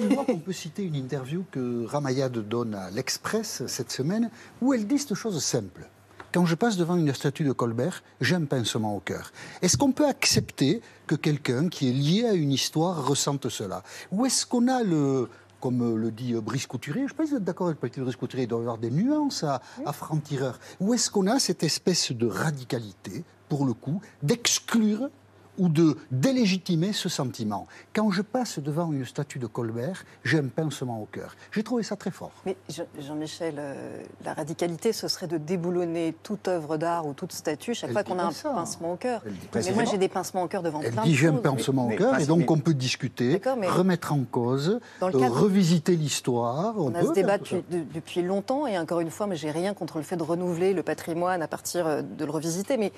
Je 0.00 0.08
crois 0.12 0.24
qu'on 0.24 0.38
peut 0.38 0.52
citer 0.52 0.82
une 0.82 0.96
interview 0.96 1.44
que 1.50 1.86
Ramayad 1.86 2.32
donne 2.32 2.74
à 2.74 2.90
l'Express 2.90 3.62
cette 3.66 3.90
semaine, 3.90 4.30
où 4.60 4.74
elle 4.74 4.86
dit 4.86 4.98
cette 4.98 5.14
chose 5.14 5.42
simple. 5.42 5.88
Quand 6.32 6.46
je 6.46 6.56
passe 6.56 6.76
devant 6.76 6.96
une 6.96 7.14
statue 7.14 7.44
de 7.44 7.52
Colbert, 7.52 8.02
j'ai 8.20 8.34
un 8.34 8.44
pincement 8.44 8.96
au 8.96 9.00
cœur. 9.00 9.30
Est-ce 9.62 9.76
qu'on 9.76 9.92
peut 9.92 10.06
accepter 10.08 10.82
que 11.06 11.14
quelqu'un 11.14 11.68
qui 11.68 11.88
est 11.88 11.92
lié 11.92 12.26
à 12.26 12.32
une 12.32 12.50
histoire 12.50 13.06
ressente 13.06 13.48
cela? 13.48 13.84
Ou 14.10 14.26
est-ce 14.26 14.44
qu'on 14.44 14.66
a 14.66 14.82
le, 14.82 15.28
comme 15.60 15.96
le 15.96 16.10
dit 16.10 16.34
Brice 16.34 16.66
Couturier, 16.66 17.02
je 17.02 17.04
ne 17.04 17.08
sais 17.10 17.14
pas 17.14 17.24
si 17.24 17.30
vous 17.30 17.36
êtes 17.36 17.44
d'accord 17.44 17.68
avec 17.68 17.78
Brice 17.80 18.16
Couturier, 18.16 18.46
il 18.46 18.48
doit 18.48 18.58
y 18.58 18.62
avoir 18.62 18.78
des 18.78 18.90
nuances 18.90 19.44
à, 19.44 19.62
à 19.86 19.92
franc-tireur. 19.92 20.58
Ou 20.80 20.92
est-ce 20.94 21.08
qu'on 21.08 21.28
a 21.28 21.38
cette 21.38 21.62
espèce 21.62 22.10
de 22.10 22.26
radicalité, 22.26 23.22
pour 23.54 23.66
le 23.66 23.72
coup, 23.72 24.00
d'exclure 24.24 25.08
ou 25.56 25.68
de 25.68 25.96
délégitimer 26.10 26.92
ce 26.92 27.08
sentiment. 27.08 27.68
Quand 27.94 28.10
je 28.10 28.22
passe 28.22 28.58
devant 28.58 28.90
une 28.90 29.04
statue 29.04 29.38
de 29.38 29.46
Colbert, 29.46 30.04
j'ai 30.24 30.40
un 30.40 30.48
pincement 30.48 31.00
au 31.00 31.04
cœur. 31.04 31.36
J'ai 31.52 31.62
trouvé 31.62 31.84
ça 31.84 31.94
très 31.94 32.10
fort. 32.10 32.32
Mais 32.44 32.56
Jean- 32.68 32.82
Jean-Michel, 32.98 33.54
euh, 33.58 34.02
la 34.24 34.34
radicalité, 34.34 34.92
ce 34.92 35.06
serait 35.06 35.28
de 35.28 35.38
déboulonner 35.38 36.16
toute 36.24 36.48
œuvre 36.48 36.76
d'art 36.76 37.06
ou 37.06 37.12
toute 37.12 37.30
statue 37.30 37.72
chaque 37.72 37.90
Elle 37.90 37.92
fois 37.94 38.02
qu'on 38.02 38.18
a 38.18 38.24
un 38.24 38.32
ça. 38.32 38.50
pincement 38.50 38.94
au 38.94 38.96
cœur. 38.96 39.22
Mais 39.54 39.70
moi, 39.74 39.84
j'ai 39.84 39.96
des 39.98 40.08
pincements 40.08 40.42
au 40.42 40.48
cœur 40.48 40.64
devant 40.64 40.80
Elle 40.82 40.90
plein 40.90 41.04
dit 41.04 41.12
de 41.12 41.16
j'ai 41.16 41.28
un 41.28 41.34
pincement 41.34 41.86
au 41.86 41.90
cœur 41.96 42.18
et 42.18 42.26
donc 42.26 42.40
mais- 42.40 42.50
on 42.50 42.58
peut 42.58 42.74
discuter, 42.74 43.40
mais- 43.56 43.68
remettre 43.68 44.12
en 44.12 44.24
cause, 44.24 44.80
Dans 44.98 45.06
le 45.08 45.22
euh, 45.22 45.28
revisiter 45.28 45.94
l'histoire. 45.94 46.74
On, 46.78 46.86
On, 46.90 46.94
a 46.96 46.98
peut 46.98 47.06
ce 47.06 47.12
débat 47.12 47.38
depuis, 47.38 47.62
de- 47.70 47.84
depuis 47.94 48.22
longtemps 48.22 48.66
et 48.66 48.76
encore 48.76 48.98
une 48.98 49.10
fois, 49.12 49.28
mais 49.28 49.36
j'ai 49.36 49.52
rien 49.52 49.72
contre 49.72 49.98
le 49.98 50.02
fait 50.02 50.16
de 50.16 50.24
renouveler 50.24 50.72
le 50.74 50.82
patrimoine 50.82 51.42
à 51.42 51.46
partir 51.46 51.86
euh, 51.86 52.02
de 52.02 52.24
le 52.24 52.30
revisiter, 52.32 52.76
mais 52.76 52.92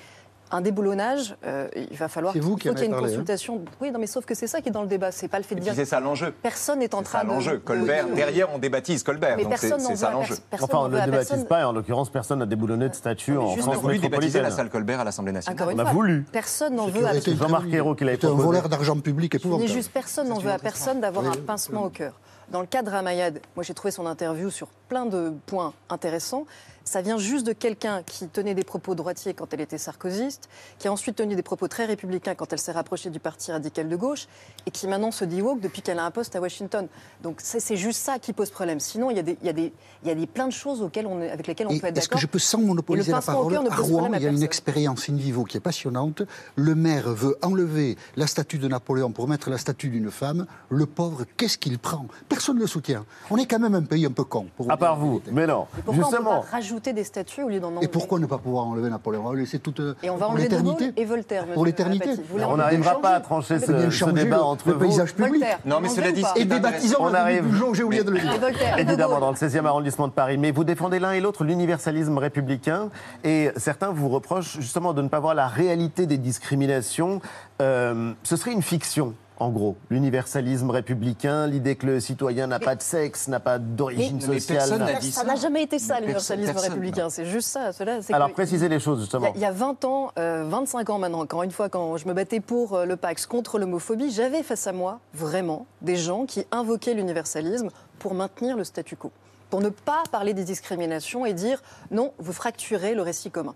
un 0.51 0.61
déboulonnage, 0.61 1.35
euh, 1.45 1.67
il 1.75 1.97
va 1.97 2.07
falloir 2.07 2.33
qu'il 2.33 2.41
y 2.41 2.45
ait 2.45 2.49
une 2.49 2.73
parlé, 2.73 2.87
hein. 2.93 2.99
consultation. 2.99 3.61
Oui, 3.81 3.91
non, 3.91 3.99
mais 3.99 4.07
sauf 4.07 4.25
que 4.25 4.33
c'est 4.35 4.47
ça 4.47 4.61
qui 4.61 4.69
est 4.69 4.71
dans 4.71 4.81
le 4.81 4.87
débat. 4.87 5.11
C'est 5.11 5.27
pas 5.27 5.37
le 5.39 5.43
fait 5.43 5.55
de 5.55 5.59
dire. 5.61 5.73
c'est 5.75 5.85
ça 5.85 5.99
l'enjeu. 5.99 6.31
Personne 6.41 6.79
n'est 6.79 6.93
en 6.95 6.99
C'est 6.99 7.05
ça 7.05 7.17
train 7.19 7.23
de. 7.27 7.29
l'enjeu. 7.33 7.57
Colbert, 7.59 8.07
de- 8.07 8.13
derrière, 8.15 8.53
on 8.53 8.57
débaptise 8.57 9.03
Colbert. 9.03 9.35
Mais 9.37 9.43
donc 9.43 9.53
c'est 9.57 9.69
personne 9.69 9.81
n'en 9.81 9.87
c'est 9.87 9.93
veut 9.93 9.97
ça 9.99 10.11
l'enjeu. 10.11 10.35
personne 10.49 10.69
Enfin, 10.71 10.77
on 10.79 10.81
n'en 10.83 10.87
ne 10.89 10.93
veut 10.95 11.01
à 11.01 11.05
débaptise 11.05 11.29
personne. 11.29 11.47
pas, 11.47 11.61
et 11.61 11.63
en 11.63 11.73
l'occurrence, 11.73 12.09
personne 12.09 12.39
n'a 12.39 12.45
déboulonné 12.45 12.89
de 12.89 12.93
statue 12.95 13.31
mais 13.31 13.37
en 13.37 13.47
France 13.55 13.67
On 13.67 13.71
a 13.71 13.75
voulu 13.75 13.97
débaptiser 13.99 14.41
la 14.41 14.51
salle 14.51 14.69
Colbert 14.69 14.99
à 14.99 15.03
l'Assemblée 15.03 15.31
nationale. 15.33 15.59
Encore 15.59 15.71
une 15.71 15.77
On 15.79 15.83
a 15.83 15.85
fois, 15.85 15.93
voulu. 15.93 16.25
Personne 16.31 16.75
n'en 16.75 16.87
veut 16.87 17.05
à 17.05 17.13
C'est 17.19 17.35
Jean-Marc 17.35 17.65
Ayrault 17.73 17.95
qui 17.95 18.03
l'avait 18.05 18.17
C'est 18.19 18.25
un 18.25 18.29
proposé. 18.29 18.47
voleur 18.47 18.69
d'argent 18.69 18.99
public 18.99 19.35
épouvantable. 19.35 19.69
juste 19.69 19.91
personne 19.91 20.29
n'en 20.29 20.39
veut 20.39 20.51
à 20.51 20.59
personne 20.59 21.01
d'avoir 21.01 21.25
un 21.25 21.31
pincement 21.31 21.83
au 21.83 21.89
cœur. 21.89 22.13
Dans 22.49 22.61
le 22.61 22.67
cas 22.67 22.81
de 22.81 22.89
Ramayad, 22.89 23.41
moi 23.57 23.63
j'ai 23.63 23.73
trouvé 23.73 23.91
son 23.91 24.05
interview 24.05 24.49
sur 24.49 24.67
plein 24.87 25.05
de 25.05 25.33
points 25.45 25.73
intéressants. 25.89 26.45
Ça 26.83 27.01
vient 27.01 27.17
juste 27.17 27.45
de 27.45 27.51
quelqu'un 27.51 28.01
qui 28.03 28.29
tenait 28.29 28.55
des 28.55 28.63
propos 28.63 28.95
droitiers 28.95 29.33
quand 29.33 29.53
elle 29.53 29.59
était 29.59 29.77
sarkozyste, 29.77 30.47
qui 30.79 30.87
a 30.87 30.91
ensuite 30.93 31.17
tenu 31.17 31.35
des 31.35 31.41
propos 31.41 31.67
très 31.67 31.83
républicains 31.83 32.33
quand 32.33 32.53
elle 32.53 32.59
s'est 32.59 32.71
rapprochée 32.71 33.09
du 33.09 33.19
parti 33.19 33.51
radical 33.51 33.89
de 33.89 33.95
gauche, 33.97 34.27
et 34.65 34.71
qui 34.71 34.87
maintenant 34.87 35.11
se 35.11 35.25
dit 35.25 35.41
woke 35.41 35.59
depuis 35.59 35.81
qu'elle 35.81 35.99
a 35.99 36.05
un 36.05 36.11
poste 36.11 36.37
à 36.37 36.39
Washington. 36.39 36.87
Donc 37.21 37.39
c'est 37.43 37.75
juste 37.75 37.99
ça 37.99 38.19
qui 38.19 38.31
pose 38.31 38.51
problème. 38.51 38.79
Sinon, 38.79 39.11
il 39.11 39.17
y 39.17 39.19
a, 39.19 39.23
des, 39.23 39.37
il 39.41 39.47
y 39.47 39.49
a, 39.49 39.53
des, 39.53 39.73
il 40.03 40.07
y 40.07 40.11
a 40.11 40.15
des, 40.15 40.27
plein 40.27 40.47
de 40.47 40.53
choses 40.53 40.81
auxquelles 40.81 41.07
on 41.07 41.19
avec 41.19 41.47
lesquelles 41.47 41.67
on 41.67 41.71
Et 41.71 41.81
peut 41.81 41.87
être 41.87 41.97
Est-ce 41.97 42.07
que 42.07 42.11
d'accord. 42.11 42.21
je 42.21 42.27
peux 42.27 42.39
sans 42.39 42.59
monopoliser 42.59 43.11
la 43.11 43.21
parole 43.21 43.53
À 43.57 43.75
Rouen, 43.75 44.09
il 44.13 44.21
y 44.21 44.27
a 44.27 44.29
une 44.29 44.43
expérience 44.43 45.09
in 45.09 45.15
vivo 45.17 45.43
qui 45.43 45.57
est 45.57 45.61
passionnante. 45.61 46.21
Le 46.55 46.73
maire 46.73 47.09
veut 47.09 47.37
enlever 47.41 47.97
la 48.15 48.27
statue 48.27 48.59
de 48.59 48.67
Napoléon 48.69 49.11
pour 49.11 49.27
mettre 49.27 49.49
la 49.49 49.57
statue 49.57 49.89
d'une 49.89 50.09
femme. 50.09 50.45
Le 50.69 50.85
pauvre, 50.85 51.25
qu'est-ce 51.35 51.57
qu'il 51.57 51.79
prend? 51.79 52.05
Personne 52.29 52.55
ne 52.55 52.61
le 52.61 52.67
soutient. 52.67 53.05
On 53.29 53.35
est 53.35 53.45
quand 53.45 53.59
même 53.59 53.75
un 53.75 53.83
pays 53.83 54.05
un 54.05 54.11
peu 54.11 54.23
con. 54.23 54.47
Pour 54.55 54.71
À 54.77 54.79
part 54.79 54.95
vous. 54.97 55.21
Mais 55.31 55.47
non. 55.47 55.65
Et 55.77 55.81
pourquoi 55.81 56.03
on 56.05 56.07
Justement. 56.09 56.35
ne 56.37 56.39
peut 56.41 56.45
pas 56.45 56.51
rajouter 56.51 56.93
des 56.93 57.03
statues 57.03 57.43
au 57.43 57.49
lieu 57.49 57.59
d'en 57.59 57.69
enlever 57.69 57.85
Et 57.85 57.87
pourquoi 57.87 58.19
ne 58.19 58.25
pas 58.27 58.37
pouvoir 58.37 58.67
enlever 58.67 58.89
Napoléon 58.89 59.23
On 59.25 59.29
va 59.31 59.35
laisser 59.35 59.59
toute 59.59 59.81
Et 60.03 60.09
on 60.09 60.17
va 60.17 60.27
enlever 60.29 60.47
De. 60.47 60.57
Gaulle 60.61 60.93
et 60.95 61.05
Voltaire. 61.05 61.45
Pour 61.47 61.65
l'éternité. 61.65 62.09
On 62.47 62.57
n'arrivera 62.57 63.01
pas 63.01 63.09
à 63.11 63.19
trancher 63.19 63.59
ce, 63.59 63.89
ce 63.89 64.05
débat 64.11 64.37
le- 64.37 64.43
entre 64.43 64.67
le 64.69 64.73
vous. 64.75 64.79
paysage 64.81 65.13
public. 65.15 65.31
Voltaire. 65.41 65.59
Non, 65.65 65.79
mais 65.81 65.89
on 65.89 65.93
cela 65.95 66.11
dit, 66.11 66.23
Et 66.35 66.41
est 66.41 66.45
débaptisons 66.45 66.97
On 66.99 67.13
arrive. 67.13 67.45
j'ai 67.73 67.83
oublié 67.83 68.03
de 68.03 68.11
le 68.11 68.19
dire. 68.19 68.31
Évidemment, 68.77 69.19
dans 69.19 69.29
le 69.31 69.35
16e 69.35 69.65
arrondissement 69.65 70.07
de 70.07 70.13
Paris. 70.13 70.37
Mais 70.37 70.51
vous 70.51 70.63
défendez 70.63 70.99
l'un 70.99 71.11
et 71.13 71.19
l'autre 71.19 71.43
l'universalisme 71.43 72.17
républicain. 72.17 72.89
Et 73.23 73.51
certains 73.57 73.89
vous 73.89 74.09
reprochent 74.09 74.59
justement 74.59 74.93
de 74.93 75.01
ne 75.01 75.07
pas 75.09 75.19
voir 75.19 75.33
la 75.35 75.47
réalité 75.47 76.05
des 76.05 76.17
discriminations. 76.17 77.21
Euh, 77.61 78.13
ce 78.23 78.35
serait 78.35 78.51
une 78.51 78.61
fiction. 78.61 79.13
En 79.39 79.49
gros, 79.49 79.75
l'universalisme 79.91 80.71
républicain, 80.71 81.45
l'idée 81.45 81.75
que 81.75 81.85
le 81.85 81.99
citoyen 81.99 82.47
n'a 82.47 82.59
pas 82.59 82.75
de 82.75 82.81
sexe, 82.81 83.27
n'a 83.27 83.39
pas 83.39 83.59
d'origine 83.59 84.19
sociale. 84.19 84.57
personne 84.57 84.79
n'a 84.79 84.99
Ça 85.01 85.23
n'a 85.25 85.35
jamais 85.35 85.61
été 85.61 85.77
ça, 85.77 85.95
Mais 85.95 86.01
l'universalisme 86.01 86.53
personne- 86.53 86.71
républicain. 86.71 87.09
C'est 87.11 87.25
juste 87.25 87.49
ça. 87.49 87.71
Cela, 87.71 88.01
c'est 88.01 88.13
Alors 88.13 88.31
précisez 88.31 88.67
les 88.67 88.79
choses 88.79 89.01
justement. 89.01 89.27
a, 89.27 89.31
il 89.35 89.41
y 89.41 89.45
a 89.45 89.51
20 89.51 89.85
ans, 89.85 90.11
euh, 90.17 90.43
25 90.47 90.89
ans 90.89 90.97
maintenant, 90.97 91.21
encore 91.21 91.43
une 91.43 91.51
fois, 91.51 91.69
quand 91.69 91.97
je 91.97 92.07
me 92.07 92.13
battais 92.13 92.39
pour 92.39 92.73
euh, 92.73 92.85
le 92.85 92.95
Pax 92.95 93.27
contre 93.27 93.59
l'homophobie, 93.59 94.09
j'avais 94.09 94.41
face 94.41 94.65
à 94.65 94.71
moi 94.71 94.99
vraiment 95.13 95.67
des 95.83 95.97
gens 95.97 96.25
qui 96.25 96.43
invoquaient 96.51 96.95
l'universalisme 96.95 97.69
pour 97.99 98.15
maintenir 98.15 98.57
le 98.57 98.63
statu 98.63 98.95
quo, 98.95 99.11
pour 99.51 99.61
ne 99.61 99.69
pas 99.69 100.01
parler 100.11 100.33
des 100.33 100.45
discriminations 100.45 101.27
et 101.27 101.33
dire 101.33 101.61
non, 101.91 102.11
vous 102.17 102.33
fracturez 102.33 102.95
le 102.95 103.03
récit 103.03 103.29
commun. 103.29 103.53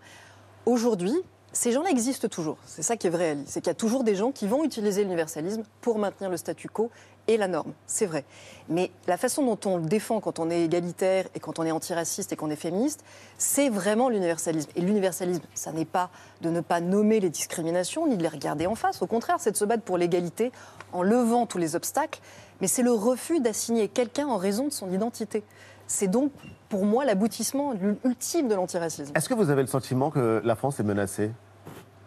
Aujourd'hui, 0.67 1.15
ces 1.53 1.71
gens-là 1.71 1.89
existent 1.89 2.27
toujours. 2.27 2.57
C'est 2.65 2.81
ça 2.81 2.95
qui 2.95 3.07
est 3.07 3.09
vrai, 3.09 3.31
Ali. 3.31 3.43
C'est 3.45 3.61
qu'il 3.61 3.69
y 3.69 3.71
a 3.71 3.75
toujours 3.75 4.03
des 4.03 4.15
gens 4.15 4.31
qui 4.31 4.47
vont 4.47 4.63
utiliser 4.63 5.03
l'universalisme 5.03 5.63
pour 5.81 5.97
maintenir 5.99 6.29
le 6.29 6.37
statu 6.37 6.69
quo 6.69 6.89
et 7.27 7.37
la 7.37 7.47
norme. 7.47 7.73
C'est 7.87 8.05
vrai. 8.05 8.23
Mais 8.69 8.89
la 9.07 9.17
façon 9.17 9.45
dont 9.45 9.59
on 9.69 9.77
le 9.77 9.85
défend 9.85 10.21
quand 10.21 10.39
on 10.39 10.49
est 10.49 10.63
égalitaire 10.63 11.25
et 11.35 11.39
quand 11.39 11.59
on 11.59 11.63
est 11.63 11.71
antiraciste 11.71 12.31
et 12.31 12.35
qu'on 12.35 12.49
est 12.49 12.55
féministe, 12.55 13.03
c'est 13.37 13.69
vraiment 13.69 14.09
l'universalisme. 14.09 14.69
Et 14.75 14.81
l'universalisme, 14.81 15.43
ça 15.53 15.71
n'est 15.71 15.85
pas 15.85 16.09
de 16.41 16.49
ne 16.49 16.61
pas 16.61 16.79
nommer 16.79 17.19
les 17.19 17.29
discriminations 17.29 18.07
ni 18.07 18.17
de 18.17 18.23
les 18.23 18.29
regarder 18.29 18.65
en 18.65 18.75
face. 18.75 19.01
Au 19.01 19.07
contraire, 19.07 19.37
c'est 19.39 19.51
de 19.51 19.57
se 19.57 19.65
battre 19.65 19.83
pour 19.83 19.97
l'égalité 19.97 20.51
en 20.93 21.03
levant 21.03 21.45
tous 21.45 21.57
les 21.57 21.75
obstacles. 21.75 22.21
Mais 22.61 22.67
c'est 22.67 22.83
le 22.83 22.91
refus 22.91 23.39
d'assigner 23.39 23.87
quelqu'un 23.87 24.27
en 24.27 24.37
raison 24.37 24.67
de 24.67 24.71
son 24.71 24.91
identité. 24.91 25.43
C'est 25.91 26.07
donc, 26.07 26.31
pour 26.69 26.85
moi, 26.85 27.03
l'aboutissement 27.03 27.73
ultime 28.05 28.47
de 28.47 28.55
l'antiracisme. 28.55 29.11
Est-ce 29.13 29.27
que 29.27 29.33
vous 29.33 29.49
avez 29.49 29.61
le 29.61 29.67
sentiment 29.67 30.09
que 30.09 30.41
la 30.43 30.55
France 30.55 30.79
est 30.79 30.83
menacée? 30.83 31.31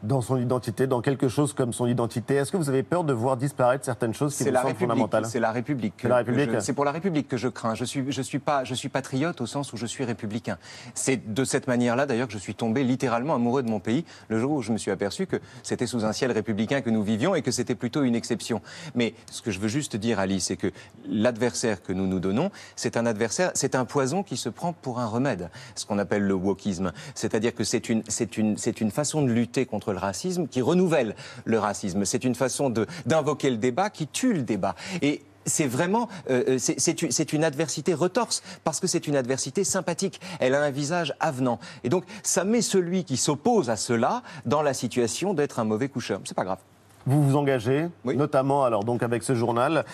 Dans 0.04 0.20
son 0.20 0.36
identité, 0.36 0.86
dans 0.86 1.00
quelque 1.00 1.28
chose 1.28 1.52
comme 1.52 1.72
son 1.72 1.86
identité 1.86 2.34
Est-ce 2.36 2.52
que 2.52 2.56
vous 2.56 2.68
avez 2.68 2.82
peur 2.82 3.04
de 3.04 3.12
voir 3.12 3.36
disparaître 3.36 3.84
certaines 3.84 4.14
choses 4.14 4.36
qui 4.36 4.44
vous 4.44 4.50
la 4.50 4.60
semblent 4.60 4.68
République. 4.72 4.88
fondamentales 4.90 5.26
C'est 5.26 5.40
la 5.40 5.50
République. 5.50 5.96
que- 5.96 6.02
C'est 6.02 6.08
la 6.08 6.22
que 6.22 6.30
République. 6.30 6.60
C'est 6.62 6.72
pour 6.74 6.84
la 6.84 6.92
République 6.92 7.26
que 7.28 7.36
je 7.36 7.48
crains. 7.48 7.74
Je 7.74 7.84
suis, 7.84 8.04
je 8.12 8.22
suis 8.22 8.38
pas, 8.38 8.64
je 8.64 8.74
suis 8.74 8.88
patriote 8.90 9.40
au 9.40 9.46
sens 9.46 9.72
où 9.72 9.76
je 9.76 9.86
suis 9.86 10.04
républicain. 10.04 10.58
C'est 10.94 11.32
de 11.32 11.44
cette 11.44 11.66
manière-là, 11.68 12.06
d'ailleurs, 12.06 12.26
que 12.28 12.34
je 12.34 12.38
suis 12.38 12.54
tombé 12.54 12.84
littéralement 12.84 13.34
amoureux 13.34 13.62
de 13.62 13.70
mon 13.70 13.80
pays 13.80 14.04
le 14.28 14.38
jour 14.38 14.52
où 14.52 14.62
je 14.62 14.72
me 14.72 14.78
suis 14.78 14.90
aperçu 14.90 15.26
que 15.26 15.36
c'était 15.62 15.86
sous 15.86 16.04
un 16.04 16.12
ciel 16.12 16.30
républicain 16.32 16.82
que 16.82 16.90
nous 16.90 17.02
vivions 17.02 17.34
et 17.34 17.40
que 17.42 17.50
c'était 17.50 17.74
plutôt 17.74 18.02
une 18.02 18.14
exception. 18.14 18.60
Mais 18.94 19.14
ce 19.30 19.40
que 19.40 19.50
je 19.50 19.58
veux 19.58 19.68
juste 19.68 19.96
dire, 19.96 20.18
Ali, 20.20 20.40
c'est 20.40 20.56
que 20.56 20.70
l'adversaire 21.08 21.82
que 21.82 21.92
nous 21.92 22.06
nous 22.06 22.20
donnons, 22.20 22.50
c'est 22.76 22.96
un 22.98 23.06
adversaire, 23.06 23.50
c'est 23.54 23.74
un 23.74 23.84
poison 23.86 24.22
qui 24.22 24.36
se 24.36 24.48
prend 24.50 24.72
pour 24.74 25.00
un 25.00 25.06
remède. 25.06 25.50
Ce 25.76 25.86
qu'on 25.86 25.98
appelle 25.98 26.22
le 26.24 26.34
wokisme. 26.34 26.92
C'est-à-dire 27.14 27.54
que 27.54 27.64
c'est 27.64 27.88
une, 27.88 28.02
c'est 28.08 28.36
une, 28.36 28.58
c'est 28.58 28.80
une 28.80 28.90
façon 28.90 29.22
de 29.22 29.30
lutter 29.30 29.64
contre 29.64 29.93
le 29.94 30.00
racisme 30.00 30.46
qui 30.46 30.61
renouvelle 30.61 31.14
le 31.44 31.59
racisme. 31.59 32.04
C'est 32.04 32.24
une 32.24 32.35
façon 32.35 32.70
de, 32.70 32.87
d'invoquer 33.07 33.50
le 33.50 33.57
débat 33.57 33.90
qui 33.90 34.07
tue 34.07 34.35
le 34.35 34.42
débat. 34.42 34.74
Et 35.02 35.22
c'est 35.46 35.66
vraiment, 35.66 36.09
euh, 36.30 36.59
c'est, 36.59 36.78
c'est 36.78 37.33
une, 37.33 37.44
adversité 37.44 37.94
retorse, 37.94 38.42
parce 38.64 38.80
que 38.80 38.87
c'est 38.87 39.07
une 39.07 39.16
adversité 39.16 39.64
sympathique. 39.64 40.20
Elle 40.40 40.54
a 40.54 40.62
un 40.62 40.70
visage 40.70 41.14
avenant. 41.20 41.59
Et 41.83 41.88
donc, 41.88 42.04
ça 42.22 42.44
met 42.44 42.62
celui 42.62 43.04
qui 43.04 43.16
s'oppose 43.16 43.70
à 43.70 43.76
cela 43.76 44.22
dans 44.46 44.62
la 44.62 44.74
situation 44.74 45.35
d'être 45.35 45.59
un 45.59 45.64
mauvais 45.64 45.88
coucheur. 45.88 46.20
C'est 46.24 46.37
pas 46.37 46.44
grave. 46.44 46.59
Vous 47.07 47.22
vous 47.22 47.37
engagez, 47.37 47.88
Oui. 48.04 48.16
notamment 48.16 48.64
alors 48.64 48.85
donc 48.85 49.02
avec 49.02 49.22
ce 49.22 49.35
journal. 49.35 49.85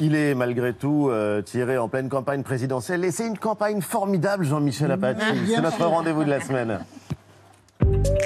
Il 0.00 0.14
est 0.14 0.34
malgré 0.34 0.74
tout 0.74 1.08
euh, 1.10 1.42
tiré 1.42 1.76
en 1.76 1.88
pleine 1.88 2.08
campagne 2.08 2.42
présidentielle 2.42 3.04
et 3.04 3.10
c'est 3.10 3.26
une 3.26 3.38
campagne 3.38 3.80
formidable, 3.80 4.44
Jean-Michel 4.44 4.92
Apathy. 4.92 5.24
bien 5.44 5.56
C'est 5.56 5.62
notre 5.62 5.84
rendez-vous 5.86 6.24
de 6.24 6.30
la 6.30 6.40
semaine. 6.40 6.80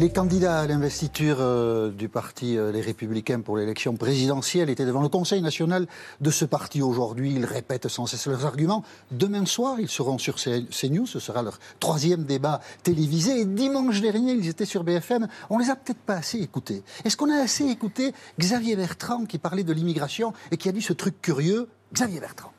Les 0.00 0.08
candidats 0.08 0.60
à 0.60 0.66
l'investiture 0.66 1.36
euh, 1.40 1.90
du 1.90 2.08
parti 2.08 2.56
euh, 2.56 2.72
Les 2.72 2.80
Républicains 2.80 3.42
pour 3.42 3.58
l'élection 3.58 3.96
présidentielle 3.96 4.70
étaient 4.70 4.86
devant 4.86 5.02
le 5.02 5.10
Conseil 5.10 5.42
national 5.42 5.86
de 6.22 6.30
ce 6.30 6.46
parti 6.46 6.80
aujourd'hui. 6.80 7.34
Ils 7.34 7.44
répètent 7.44 7.86
sans 7.88 8.06
cesse 8.06 8.26
leurs 8.26 8.46
arguments. 8.46 8.82
Demain 9.10 9.44
soir, 9.44 9.78
ils 9.78 9.90
seront 9.90 10.16
sur 10.16 10.36
CNews. 10.36 11.04
Ce 11.04 11.20
sera 11.20 11.42
leur 11.42 11.58
troisième 11.80 12.24
débat 12.24 12.60
télévisé. 12.82 13.42
Et 13.42 13.44
dimanche 13.44 14.00
dernier, 14.00 14.32
ils 14.32 14.48
étaient 14.48 14.64
sur 14.64 14.84
BFM. 14.84 15.28
On 15.50 15.58
les 15.58 15.68
a 15.68 15.76
peut-être 15.76 16.00
pas 16.00 16.14
assez 16.14 16.38
écoutés. 16.38 16.82
Est-ce 17.04 17.18
qu'on 17.18 17.30
a 17.30 17.38
assez 17.38 17.66
écouté 17.66 18.14
Xavier 18.38 18.76
Bertrand 18.76 19.26
qui 19.26 19.36
parlait 19.36 19.64
de 19.64 19.72
l'immigration 19.74 20.32
et 20.50 20.56
qui 20.56 20.70
a 20.70 20.72
dit 20.72 20.80
ce 20.80 20.94
truc 20.94 21.20
curieux? 21.20 21.68
Xavier 21.92 22.20
Bertrand. 22.20 22.54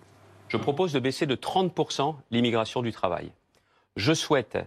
Je 0.47 0.57
propose 0.57 0.93
de 0.93 0.99
baisser 0.99 1.25
de 1.25 1.35
30% 1.35 2.17
l'immigration 2.29 2.83
du 2.83 2.91
travail. 2.91 3.31
Je 3.95 4.13
souhaite 4.13 4.59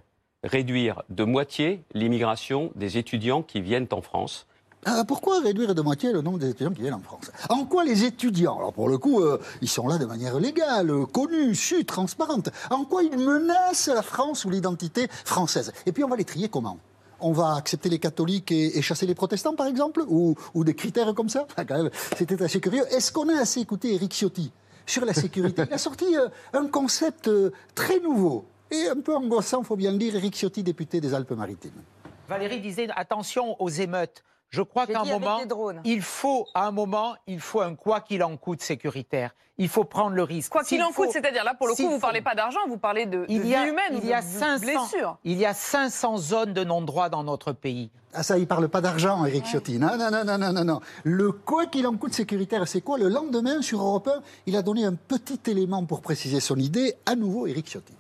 réduire 0.45 1.03
de 1.09 1.25
moitié 1.25 1.83
l'immigration 1.95 2.71
des 2.77 2.99
étudiants 2.99 3.43
qui 3.43 3.61
viennent 3.61 3.89
en 3.91 4.03
France. 4.03 4.47
Ah, 4.87 5.03
pourquoi 5.09 5.41
réduire 5.41 5.75
de 5.75 5.81
moitié 5.81 6.13
le 6.13 6.21
nombre 6.21 6.39
des 6.39 6.51
étudiants 6.51 6.71
qui 6.71 6.83
viennent 6.83 6.95
en 6.95 7.01
France? 7.01 7.31
En 7.49 7.65
quoi 7.65 7.85
les 7.85 8.05
étudiants, 8.05 8.59
alors 8.59 8.75
pour 8.75 8.89
le 8.89 8.99
coup, 8.99 9.23
euh, 9.23 9.41
ils 9.63 9.69
sont 9.69 9.89
là 9.89 9.97
de 9.97 10.05
manière 10.05 10.39
légale, 10.39 10.93
connue, 11.11 11.55
sûre, 11.55 11.85
transparente, 11.87 12.51
en 12.71 12.85
quoi 12.85 13.03
ils 13.03 13.17
menacent 13.17 13.89
la 13.89 14.03
France 14.03 14.45
ou 14.45 14.51
l'identité 14.51 15.09
française? 15.25 15.73
Et 15.87 15.93
puis 15.93 16.05
on 16.05 16.09
va 16.09 16.17
les 16.17 16.25
trier 16.25 16.51
comment? 16.51 16.79
On 17.21 17.33
va 17.33 17.55
accepter 17.55 17.89
les 17.89 17.99
catholiques 17.99 18.53
et, 18.53 18.83
chasser 18.83 19.07
les 19.07 19.15
protestants, 19.15 19.55
par 19.55 19.67
exemple? 19.67 20.05
Ou, 20.09 20.37
des 20.57 20.75
critères 20.75 21.15
comme 21.15 21.31
ça? 21.31 21.47
Ah, 21.57 21.65
C'était 22.19 22.43
assez 22.43 22.61
curieux. 22.61 22.85
Est-ce 22.91 23.13
qu'on 23.13 23.31
a 23.31 23.41
assez 23.41 23.61
écouté 23.61 23.95
Eric 23.95 24.13
Ciotti 24.13 24.53
sur 24.85 25.07
la 25.07 25.15
sécurité? 25.15 25.63
Il 25.67 25.73
a 25.73 25.79
sorti 25.79 26.05
euh, 26.17 26.29
un 26.53 26.67
concept 26.67 27.29
euh, 27.29 27.53
très 27.75 28.01
nouveau 28.01 28.45
et 28.75 28.89
un 28.89 29.01
peu 29.01 29.15
angoissant, 29.15 29.63
faut 29.63 29.77
bien 29.77 29.93
le 29.93 29.99
dire, 29.99 30.17
Eric 30.17 30.35
Ciotti, 30.37 30.63
député 30.63 31.01
des 31.01 31.15
Alpes-Maritimes. 31.15 31.83
Valérie 32.29 32.61
disait 32.61 32.89
attention 32.97 33.61
aux 33.61 33.69
émeutes. 33.69 34.25
Je 34.51 34.63
crois 34.63 34.87
qu'à 34.87 35.01
un 35.01 35.05
moment, 35.05 35.41
il 35.85 36.01
faut, 36.01 36.47
à 36.55 36.67
un 36.67 36.71
moment, 36.71 37.17
il 37.27 37.41
faut 37.41 37.61
un 37.61 37.75
quoi 37.75 38.01
qu'il 38.01 38.23
en 38.23 38.37
coûte 38.37 38.63
sécuritaire. 38.63 39.35
Il 39.59 39.69
faut 39.69 39.85
prendre 39.85 40.15
le 40.15 40.23
risque. 40.23 40.51
Quoi 40.53 40.65
qu'il 40.65 40.83
en 40.83 40.93
coûte, 40.93 41.11
c'est-à-dire 41.13 41.45
là, 41.45 41.55
pour 41.55 41.67
le 41.67 41.75
coup, 41.75 41.89
vous 41.89 41.97
ne 41.97 42.01
parlez 42.01 42.23
pas 42.23 42.35
d'argent, 42.35 42.61
vous 42.69 42.79
parlez 42.79 43.07
de, 43.07 43.25
il 43.29 43.43
vie 43.43 43.49
y 43.51 43.55
a, 43.55 43.67
humaine, 43.67 44.01
il 44.03 44.07
y 44.07 44.13
a 44.13 44.21
de, 44.21 44.27
de 44.27 44.33
500, 44.33 44.61
blessures. 44.65 45.19
il 45.25 45.39
y 45.39 45.45
a 45.45 45.55
500 45.55 46.17
zones 46.19 46.53
de 46.53 46.65
non-droit 46.65 47.09
dans 47.09 47.25
notre 47.25 47.53
pays. 47.53 47.91
Ah 48.13 48.23
ça, 48.23 48.39
il 48.39 48.47
parle 48.47 48.69
pas 48.69 48.81
d'argent, 48.81 49.25
Eric 49.25 49.45
Ciotti. 49.47 49.79
Non, 49.79 49.97
non, 49.97 50.11
non, 50.11 50.25
non, 50.25 50.39
non, 50.39 50.53
non, 50.53 50.65
non. 50.65 50.81
Le 51.03 51.33
quoi 51.33 51.67
qu'il 51.67 51.87
en 51.89 51.97
coûte 51.97 52.15
sécuritaire, 52.15 52.67
c'est 52.69 52.81
quoi? 52.81 52.97
Le 52.97 53.09
lendemain, 53.09 53.61
sur 53.61 53.81
Europe 53.81 54.09
1, 54.09 54.21
il 54.47 54.57
a 54.57 54.63
donné 54.63 54.85
un 54.85 54.95
petit 54.95 55.41
élément 55.51 55.85
pour 55.85 56.01
préciser 56.01 56.39
son 56.39 56.57
idée. 56.57 56.95
À 57.07 57.17
nouveau, 57.17 57.49
Eric 57.49 57.67
Ciotti. 57.69 57.93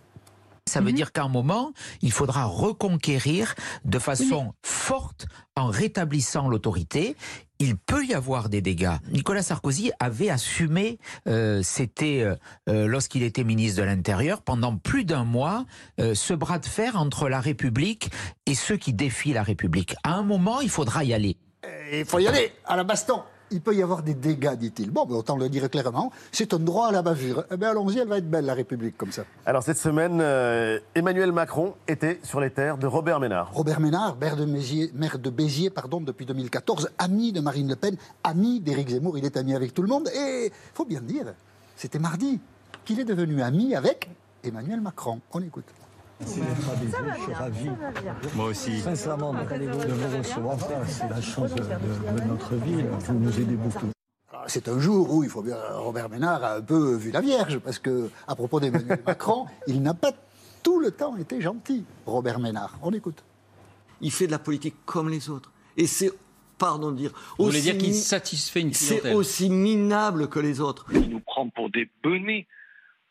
Ça 0.66 0.80
veut 0.80 0.92
dire 0.92 1.12
qu'à 1.12 1.24
un 1.24 1.28
moment, 1.28 1.72
il 2.00 2.10
faudra 2.10 2.46
reconquérir 2.46 3.54
de 3.84 3.98
façon 3.98 4.54
forte, 4.62 5.26
en 5.56 5.66
rétablissant 5.66 6.48
l'autorité, 6.48 7.16
il 7.58 7.76
peut 7.76 8.04
y 8.04 8.14
avoir 8.14 8.48
des 8.48 8.60
dégâts. 8.60 8.96
Nicolas 9.12 9.42
Sarkozy 9.42 9.92
avait 10.00 10.30
assumé, 10.30 10.98
euh, 11.28 11.60
c'était 11.62 12.22
euh, 12.22 12.34
euh, 12.68 12.86
lorsqu'il 12.86 13.22
était 13.22 13.44
ministre 13.44 13.80
de 13.80 13.86
l'Intérieur, 13.86 14.42
pendant 14.42 14.76
plus 14.76 15.04
d'un 15.04 15.24
mois, 15.24 15.66
euh, 16.00 16.14
ce 16.14 16.34
bras 16.34 16.58
de 16.58 16.66
fer 16.66 16.96
entre 16.96 17.28
la 17.28 17.40
République 17.40 18.10
et 18.46 18.54
ceux 18.54 18.76
qui 18.76 18.92
défient 18.92 19.34
la 19.34 19.42
République. 19.42 19.94
À 20.02 20.14
un 20.14 20.22
moment, 20.22 20.60
il 20.60 20.70
faudra 20.70 21.04
y 21.04 21.12
aller. 21.12 21.36
Et 21.90 22.00
il 22.00 22.06
faut 22.06 22.18
y 22.18 22.26
aller, 22.26 22.52
à 22.64 22.76
la 22.76 22.84
baston. 22.84 23.22
Il 23.54 23.60
peut 23.60 23.76
y 23.76 23.84
avoir 23.84 24.02
des 24.02 24.14
dégâts, 24.14 24.56
dit-il. 24.56 24.90
Bon, 24.90 25.06
ben, 25.06 25.14
autant 25.14 25.36
le 25.36 25.48
dire 25.48 25.70
clairement. 25.70 26.10
C'est 26.32 26.52
un 26.52 26.58
droit 26.58 26.88
à 26.88 26.92
la 26.92 27.02
bavure. 27.02 27.44
Eh 27.52 27.56
bien, 27.56 27.70
allons-y, 27.70 28.00
elle 28.00 28.08
va 28.08 28.18
être 28.18 28.28
belle, 28.28 28.46
la 28.46 28.54
République, 28.54 28.98
comme 28.98 29.12
ça. 29.12 29.22
Alors 29.46 29.62
cette 29.62 29.78
semaine, 29.78 30.18
euh, 30.20 30.80
Emmanuel 30.96 31.30
Macron 31.30 31.74
était 31.86 32.18
sur 32.24 32.40
les 32.40 32.50
terres 32.50 32.78
de 32.78 32.88
Robert 32.88 33.20
Ménard. 33.20 33.52
Robert 33.52 33.78
Ménard, 33.78 34.16
maire 34.16 34.34
de, 34.34 34.44
maire 34.44 35.20
de 35.20 35.30
Béziers 35.30 35.70
pardon, 35.70 36.00
depuis 36.00 36.26
2014, 36.26 36.90
ami 36.98 37.30
de 37.30 37.38
Marine 37.38 37.68
Le 37.68 37.76
Pen, 37.76 37.96
ami 38.24 38.58
d'Éric 38.58 38.88
Zemmour, 38.88 39.18
il 39.18 39.24
est 39.24 39.36
ami 39.36 39.54
avec 39.54 39.72
tout 39.72 39.82
le 39.82 39.88
monde. 39.88 40.08
Et 40.08 40.46
il 40.46 40.74
faut 40.74 40.84
bien 40.84 41.00
dire, 41.00 41.26
c'était 41.76 42.00
mardi 42.00 42.40
qu'il 42.84 42.98
est 42.98 43.04
devenu 43.04 43.40
ami 43.40 43.76
avec 43.76 44.10
Emmanuel 44.42 44.80
Macron. 44.80 45.20
On 45.32 45.40
écoute. 45.40 45.66
Je 46.20 46.26
suis 46.26 47.32
ravi, 47.34 47.70
Moi 48.34 48.46
aussi. 48.46 48.80
sincèrement, 48.80 49.32
de 49.34 49.38
vous 49.38 50.18
recevoir. 50.18 50.56
C'est 50.86 51.08
la 51.08 51.20
chance 51.20 51.54
de, 51.54 51.62
notre 52.28 52.54
ville. 52.56 52.86
Vous 53.00 53.14
nous 53.14 53.40
aidez 53.40 53.56
beaucoup. 53.56 53.86
Ah, 54.32 54.44
C'est 54.46 54.68
un 54.68 54.78
jour 54.78 55.12
où 55.12 55.24
il 55.24 55.30
faut 55.30 55.42
bien, 55.42 55.56
Robert 55.72 56.08
Ménard 56.08 56.42
a 56.44 56.54
un 56.56 56.60
peu 56.62 56.94
vu 56.96 57.10
la 57.10 57.20
Vierge, 57.20 57.58
parce 57.58 57.78
que 57.78 58.10
à 58.26 58.34
propos 58.34 58.60
d'Emmanuel 58.60 59.00
Macron, 59.06 59.46
il 59.66 59.82
n'a 59.82 59.94
pas 59.94 60.12
tout 60.62 60.80
le 60.80 60.90
temps 60.92 61.16
été 61.16 61.40
gentil, 61.40 61.84
Robert 62.06 62.38
Ménard. 62.38 62.78
On 62.82 62.92
écoute. 62.92 63.22
Il 64.00 64.10
fait 64.10 64.26
de 64.26 64.32
la 64.32 64.38
politique 64.38 64.74
comme 64.86 65.08
les 65.08 65.30
autres. 65.30 65.50
Et 65.76 65.86
c'est, 65.86 66.10
pardon 66.58 66.90
de 66.92 66.96
dire, 66.96 67.12
Vous 67.38 67.46
voulez 67.46 67.58
aussi 67.58 67.70
dire 67.72 67.78
qu'il 67.78 67.90
mi- 67.90 67.94
satisfait 67.94 68.60
une 68.60 68.72
C'est 68.72 69.14
aussi 69.14 69.50
minable 69.50 70.28
que 70.28 70.38
les 70.40 70.60
autres. 70.60 70.86
Il 70.92 71.08
nous 71.10 71.20
prend 71.20 71.48
pour 71.48 71.70
des 71.70 71.90
benets. 72.02 72.46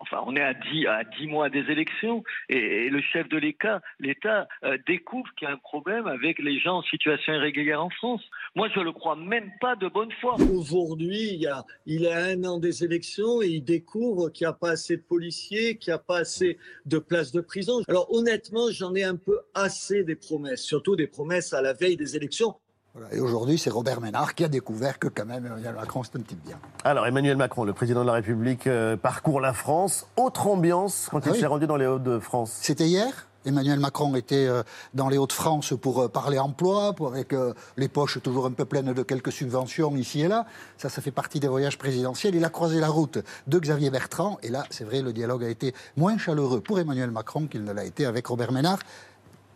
Enfin, 0.03 0.21
on 0.25 0.35
est 0.35 0.41
à 0.41 0.53
dix, 0.53 0.85
à 0.85 1.05
dix 1.17 1.27
mois 1.27 1.49
des 1.49 1.61
élections 1.71 2.23
et, 2.49 2.89
le 2.89 3.01
chef 3.01 3.29
de 3.29 3.37
l'État, 3.37 3.81
l'État 3.99 4.49
euh, 4.65 4.77
découvre 4.85 5.29
qu'il 5.37 5.47
y 5.47 5.51
a 5.51 5.53
un 5.53 5.57
problème 5.57 6.07
avec 6.07 6.39
les 6.39 6.59
gens 6.59 6.79
en 6.79 6.81
situation 6.83 7.33
irrégulière 7.33 7.81
en 7.81 7.89
France. 7.89 8.21
Moi, 8.53 8.67
je 8.75 8.81
le 8.81 8.91
crois 8.91 9.15
même 9.15 9.49
pas 9.61 9.77
de 9.77 9.87
bonne 9.87 10.11
foi. 10.19 10.41
Aujourd'hui, 10.45 11.29
il, 11.31 11.41
y 11.41 11.47
a, 11.47 11.63
il 11.85 12.03
est 12.03 12.11
à 12.11 12.25
un 12.25 12.43
an 12.43 12.59
des 12.59 12.83
élections 12.83 13.41
et 13.41 13.47
il 13.47 13.63
découvre 13.63 14.29
qu'il 14.29 14.45
n'y 14.45 14.49
a 14.49 14.53
pas 14.53 14.71
assez 14.71 14.97
de 14.97 15.03
policiers, 15.03 15.77
qu'il 15.77 15.91
n'y 15.91 15.95
a 15.95 15.99
pas 15.99 16.17
assez 16.17 16.57
de 16.85 16.97
places 16.97 17.31
de 17.31 17.39
prison. 17.39 17.81
Alors 17.87 18.13
honnêtement, 18.13 18.69
j'en 18.71 18.93
ai 18.95 19.03
un 19.03 19.15
peu 19.15 19.39
assez 19.53 20.03
des 20.03 20.17
promesses, 20.17 20.63
surtout 20.63 20.97
des 20.97 21.07
promesses 21.07 21.53
à 21.53 21.61
la 21.61 21.71
veille 21.71 21.95
des 21.95 22.17
élections. 22.17 22.55
Voilà. 22.93 23.13
Et 23.13 23.19
aujourd'hui, 23.19 23.57
c'est 23.57 23.69
Robert 23.69 24.01
Ménard 24.01 24.35
qui 24.35 24.43
a 24.43 24.47
découvert 24.47 24.99
que 24.99 25.07
quand 25.07 25.25
même 25.25 25.45
Emmanuel 25.45 25.73
Macron, 25.73 26.03
c'est 26.03 26.15
un 26.17 26.21
petit 26.21 26.35
bien. 26.35 26.59
Alors 26.83 27.07
Emmanuel 27.07 27.37
Macron, 27.37 27.63
le 27.63 27.73
président 27.73 28.01
de 28.01 28.07
la 28.07 28.13
République, 28.13 28.67
euh, 28.67 28.95
parcourt 28.97 29.41
la 29.41 29.53
France. 29.53 30.07
Autre 30.15 30.47
ambiance 30.47 31.07
quand 31.09 31.25
il 31.25 31.31
oui. 31.31 31.39
s'est 31.39 31.47
rendu 31.47 31.65
dans 31.65 31.77
les 31.77 31.87
Hauts-de-France. 31.87 32.51
C'était 32.61 32.87
hier 32.87 33.27
Emmanuel 33.45 33.79
Macron 33.79 34.15
était 34.15 34.47
euh, 34.47 34.63
dans 34.93 35.09
les 35.09 35.17
Hauts-de-France 35.17 35.73
pour 35.79 36.01
euh, 36.01 36.07
parler 36.07 36.39
emploi, 36.39 36.93
pour, 36.93 37.07
avec 37.07 37.33
euh, 37.33 37.53
les 37.77 37.87
poches 37.87 38.21
toujours 38.21 38.45
un 38.45 38.51
peu 38.51 38.65
pleines 38.65 38.93
de 38.93 39.03
quelques 39.03 39.31
subventions 39.31 39.95
ici 39.95 40.21
et 40.21 40.27
là. 40.27 40.45
Ça, 40.77 40.89
ça 40.89 41.01
fait 41.01 41.11
partie 41.11 41.39
des 41.39 41.47
voyages 41.47 41.77
présidentiels. 41.77 42.35
Il 42.35 42.45
a 42.45 42.49
croisé 42.49 42.79
la 42.79 42.89
route 42.89 43.19
de 43.47 43.59
Xavier 43.59 43.89
Bertrand. 43.89 44.37
Et 44.43 44.49
là, 44.49 44.65
c'est 44.69 44.83
vrai, 44.83 45.01
le 45.01 45.13
dialogue 45.13 45.43
a 45.43 45.49
été 45.49 45.73
moins 45.97 46.17
chaleureux 46.17 46.61
pour 46.61 46.79
Emmanuel 46.79 47.11
Macron 47.11 47.47
qu'il 47.47 47.63
ne 47.63 47.71
l'a 47.71 47.85
été 47.85 48.05
avec 48.05 48.27
Robert 48.27 48.51
Ménard. 48.51 48.79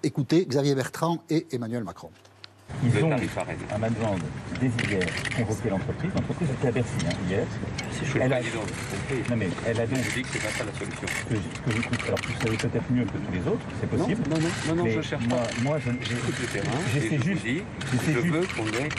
Écoutez, 0.03 0.45
Xavier 0.45 0.75
Bertrand 0.75 1.23
et 1.29 1.47
Emmanuel 1.51 1.83
Macron. 1.83 2.11
Ils 2.83 3.03
ont, 3.03 3.11
à 3.11 3.77
ma 3.77 3.89
demande, 3.89 4.21
dès 4.59 4.67
hier, 4.67 4.99
convoqué 5.35 5.69
l'entreprise. 5.69 6.11
L'entreprise 6.15 6.49
était 6.51 6.67
à 6.67 6.71
Bercy 6.71 6.91
hein, 7.07 7.13
hier. 7.27 7.43
Elle 8.21 8.33
a... 8.33 8.39
Non 8.39 9.35
mais 9.35 9.47
elle 9.65 9.79
a 9.81 9.87
donc... 9.87 9.97
Je 10.03 10.13
dis 10.13 10.21
que 10.21 10.27
c'est 10.33 10.39
pas 10.43 10.49
ça 10.49 10.63
la 10.63 10.73
solution. 10.77 11.07
Que 11.29 11.35
je, 11.35 11.81
que 11.81 11.99
je 11.99 12.05
alors 12.07 12.19
vous 12.27 12.41
savez 12.43 12.57
peut-être 12.57 12.91
mieux 12.91 13.03
que 13.05 13.09
tous 13.17 13.33
les 13.33 13.47
autres, 13.51 13.65
c'est 13.81 13.89
possible. 13.89 14.21
Non, 14.29 14.35
non, 14.37 14.49
non, 14.67 14.75
non, 14.75 14.83
Mais 14.83 14.91
je 14.91 15.01
cherche 15.01 15.25
moi, 15.27 15.39
pas. 15.39 15.61
Moi, 15.63 15.77
je, 15.79 15.91
J'écoute 16.07 16.35
le 16.39 16.47
terrain 16.47 16.77
et 16.77 16.93
j'essaie 16.93 17.17
je 17.17 17.23
juste, 17.23 17.43
dis, 17.43 17.63
je 17.91 18.11
juste- 18.13 18.27
veux 18.27 18.41
qu'on 18.55 18.67
ait 18.67 18.89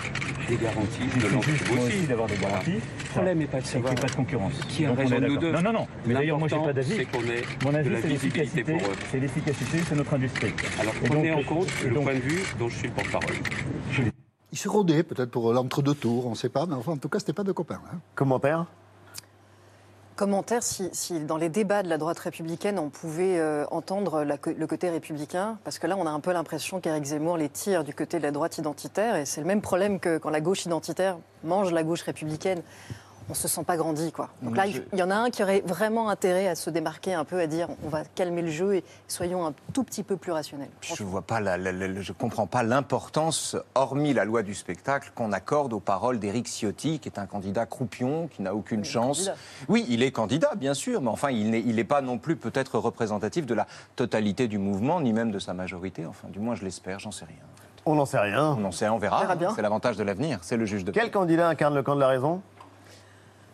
des 0.49 0.57
garanties 0.57 1.21
de 1.21 1.29
l'entreprise 1.35 1.79
aussi 1.79 2.07
d'avoir 2.07 2.29
des 2.29 2.37
garanties. 2.37 2.73
Le 2.73 3.11
problème 3.11 3.39
n'est 3.39 3.47
pas 3.47 3.61
de 3.61 3.67
C'est 3.67 3.73
qu'il 3.73 3.81
n'y 3.81 3.87
savoir 3.87 3.93
ait 3.93 4.01
pas 4.01 4.09
de 4.09 4.17
concurrence. 4.17 4.61
qui 4.69 4.87
a 4.87 4.93
raison 4.93 5.21
de 5.21 5.27
nous 5.27 5.37
deux. 5.37 5.53
Non, 5.53 5.63
non, 5.63 5.73
non. 5.73 5.87
Mais 6.07 6.15
d'ailleurs, 6.15 6.39
moi, 6.39 6.49
j'ai 6.49 6.57
pas 6.57 6.73
d'avis. 6.73 6.97
c'est 6.97 7.65
Mon 7.65 7.75
avis, 7.75 7.91
c'est 8.03 8.09
l'efficacité. 8.09 8.77
C'est 9.11 9.21
l'efficacité, 9.21 9.79
c'est 9.89 9.95
notre 9.95 10.15
industrie. 10.15 10.53
Alors 10.81 10.95
prenez 11.05 11.33
en 11.33 11.43
compte 11.43 11.69
le 11.85 11.95
point 12.01 12.15
de 12.15 12.21
vue 12.21 12.43
dont 12.59 12.69
je 12.69 12.77
suis 12.77 12.89
le 12.89 12.95
porte-parole. 12.95 13.35
Il 14.51 14.59
se 14.59 14.69
rodait 14.69 15.03
peut-être 15.03 15.31
pour 15.31 15.53
l'entre-deux 15.53 15.95
tours, 15.95 16.27
on 16.27 16.31
ne 16.31 16.35
sait 16.35 16.49
pas, 16.49 16.67
mais 16.67 16.75
enfin, 16.75 16.93
en 16.93 16.97
tout 16.97 17.09
cas, 17.09 17.19
c'était 17.19 17.35
pas 17.35 17.45
de 17.45 17.53
copains. 17.53 17.81
hein. 17.93 17.99
Commentaire 18.15 18.67
Commentaire, 20.17 20.65
si, 20.65 20.89
si 20.93 21.21
dans 21.21 21.37
les 21.37 21.49
débats 21.49 21.85
de 21.85 21.89
la 21.89 21.97
droite 21.97 22.19
républicaine, 22.19 22.77
on 22.81 22.89
pouvait 22.89 23.39
euh, 23.39 23.65
entendre 23.71 24.25
la 24.25 24.37
le 24.45 24.67
côté 24.67 24.91
républicain, 24.91 25.59
parce 25.63 25.79
que 25.79 25.87
là, 25.87 25.97
on 25.97 26.07
a 26.07 26.11
un 26.11 26.19
peu 26.19 26.33
l'impression 26.33 26.81
qu'Éric 26.81 27.05
Zemmour 27.05 27.37
les 27.37 27.49
tire 27.49 27.85
du 27.85 27.95
côté 27.95 28.19
de 28.19 28.25
la 28.25 28.33
droite 28.33 28.59
identitaire, 28.59 29.15
et 29.15 29.27
c'est 29.27 29.41
le 29.41 29.47
même 29.47 29.61
problème 29.61 30.01
que 30.01 30.19
quand 30.19 30.31
la 30.31 30.41
gauche 30.41 30.65
identitaire 30.65 31.19
mange 31.45 31.71
la 31.73 31.85
gauche 31.85 32.03
républicaine. 32.03 32.63
On 33.31 33.35
se 33.35 33.47
sent 33.47 33.63
pas 33.65 33.77
grandi, 33.77 34.11
quoi. 34.11 34.31
Donc 34.43 34.57
là, 34.57 34.67
il 34.67 34.83
y 34.99 35.03
en 35.03 35.11
a 35.11 35.17
un 35.17 35.29
qui 35.31 35.43
aurait 35.43 35.63
vraiment 35.67 36.09
intérêt 36.09 36.49
à 36.49 36.55
se 36.55 36.71
démarquer 36.71 37.13
un 37.13 37.25
peu, 37.25 37.39
à 37.41 37.47
dire 37.47 37.69
on 37.85 37.89
va 37.89 38.03
calmer 38.15 38.41
le 38.43 38.51
jeu 38.51 38.77
et 38.77 38.85
soyons 39.07 39.47
un 39.47 39.53
tout 39.75 39.85
petit 39.85 40.03
peu 40.03 40.17
plus 40.17 40.33
rationnels. 40.33 40.71
Je 40.81 41.03
vois 41.05 41.21
pas, 41.23 41.39
la, 41.41 41.59
la- 41.59 41.73
la- 41.73 42.01
je 42.01 42.13
comprends 42.13 42.47
pas 42.47 42.63
l'importance, 42.63 43.55
hormis 43.75 44.15
la 44.15 44.25
loi 44.25 44.43
du 44.43 44.55
spectacle, 44.55 45.13
qu'on 45.15 45.33
accorde 45.33 45.73
aux 45.75 45.81
paroles 45.81 46.19
d'Éric 46.19 46.47
Ciotti, 46.49 47.01
qui 47.01 47.09
est 47.09 47.19
un 47.19 47.27
candidat 47.27 47.67
croupion, 47.67 48.29
qui 48.29 48.41
n'a 48.43 48.55
aucune 48.55 48.85
chance. 48.85 49.19
candidat. 49.19 49.37
Oui, 49.69 49.87
il 49.91 50.03
est 50.03 50.11
candidat, 50.11 50.55
bien 50.57 50.75
sûr, 50.75 51.03
mais 51.03 51.09
enfin, 51.11 51.31
il 51.31 51.51
n'est 51.51 51.61
il 51.61 51.87
pas 51.87 52.01
non 52.01 52.19
plus 52.19 52.37
peut-être 52.37 52.79
représentatif 52.79 53.45
de 53.47 53.55
la 53.55 53.67
totalité 53.95 54.49
du 54.49 54.59
mouvement, 54.59 55.01
ni 55.01 55.13
même 55.13 55.31
de 55.31 55.39
sa 55.39 55.53
majorité. 55.55 56.07
Enfin, 56.07 56.29
du 56.29 56.39
moins, 56.41 56.55
je 56.55 56.65
l'espère, 56.65 56.99
j'en 56.99 57.11
sais 57.13 57.25
rien. 57.27 57.37
On 57.87 57.95
n'en 57.95 58.05
sait 58.07 58.19
rien. 58.19 58.57
On 58.59 58.65
en 58.65 58.73
sait, 58.73 58.89
on 58.89 58.99
verra. 58.99 59.23
On 59.31 59.35
verra. 59.37 59.55
C'est 59.55 59.63
l'avantage 59.63 59.97
de 59.97 60.03
l'avenir, 60.03 60.39
c'est 60.43 60.57
le 60.57 60.65
juge 60.67 60.85
de 60.85 60.91
paix. 60.91 61.01
Quel 61.01 61.11
candidat 61.11 61.49
incarne 61.49 61.75
le 61.75 61.83
camp 61.83 61.95
de 61.95 62.01
la 62.01 62.09
raison? 62.09 62.41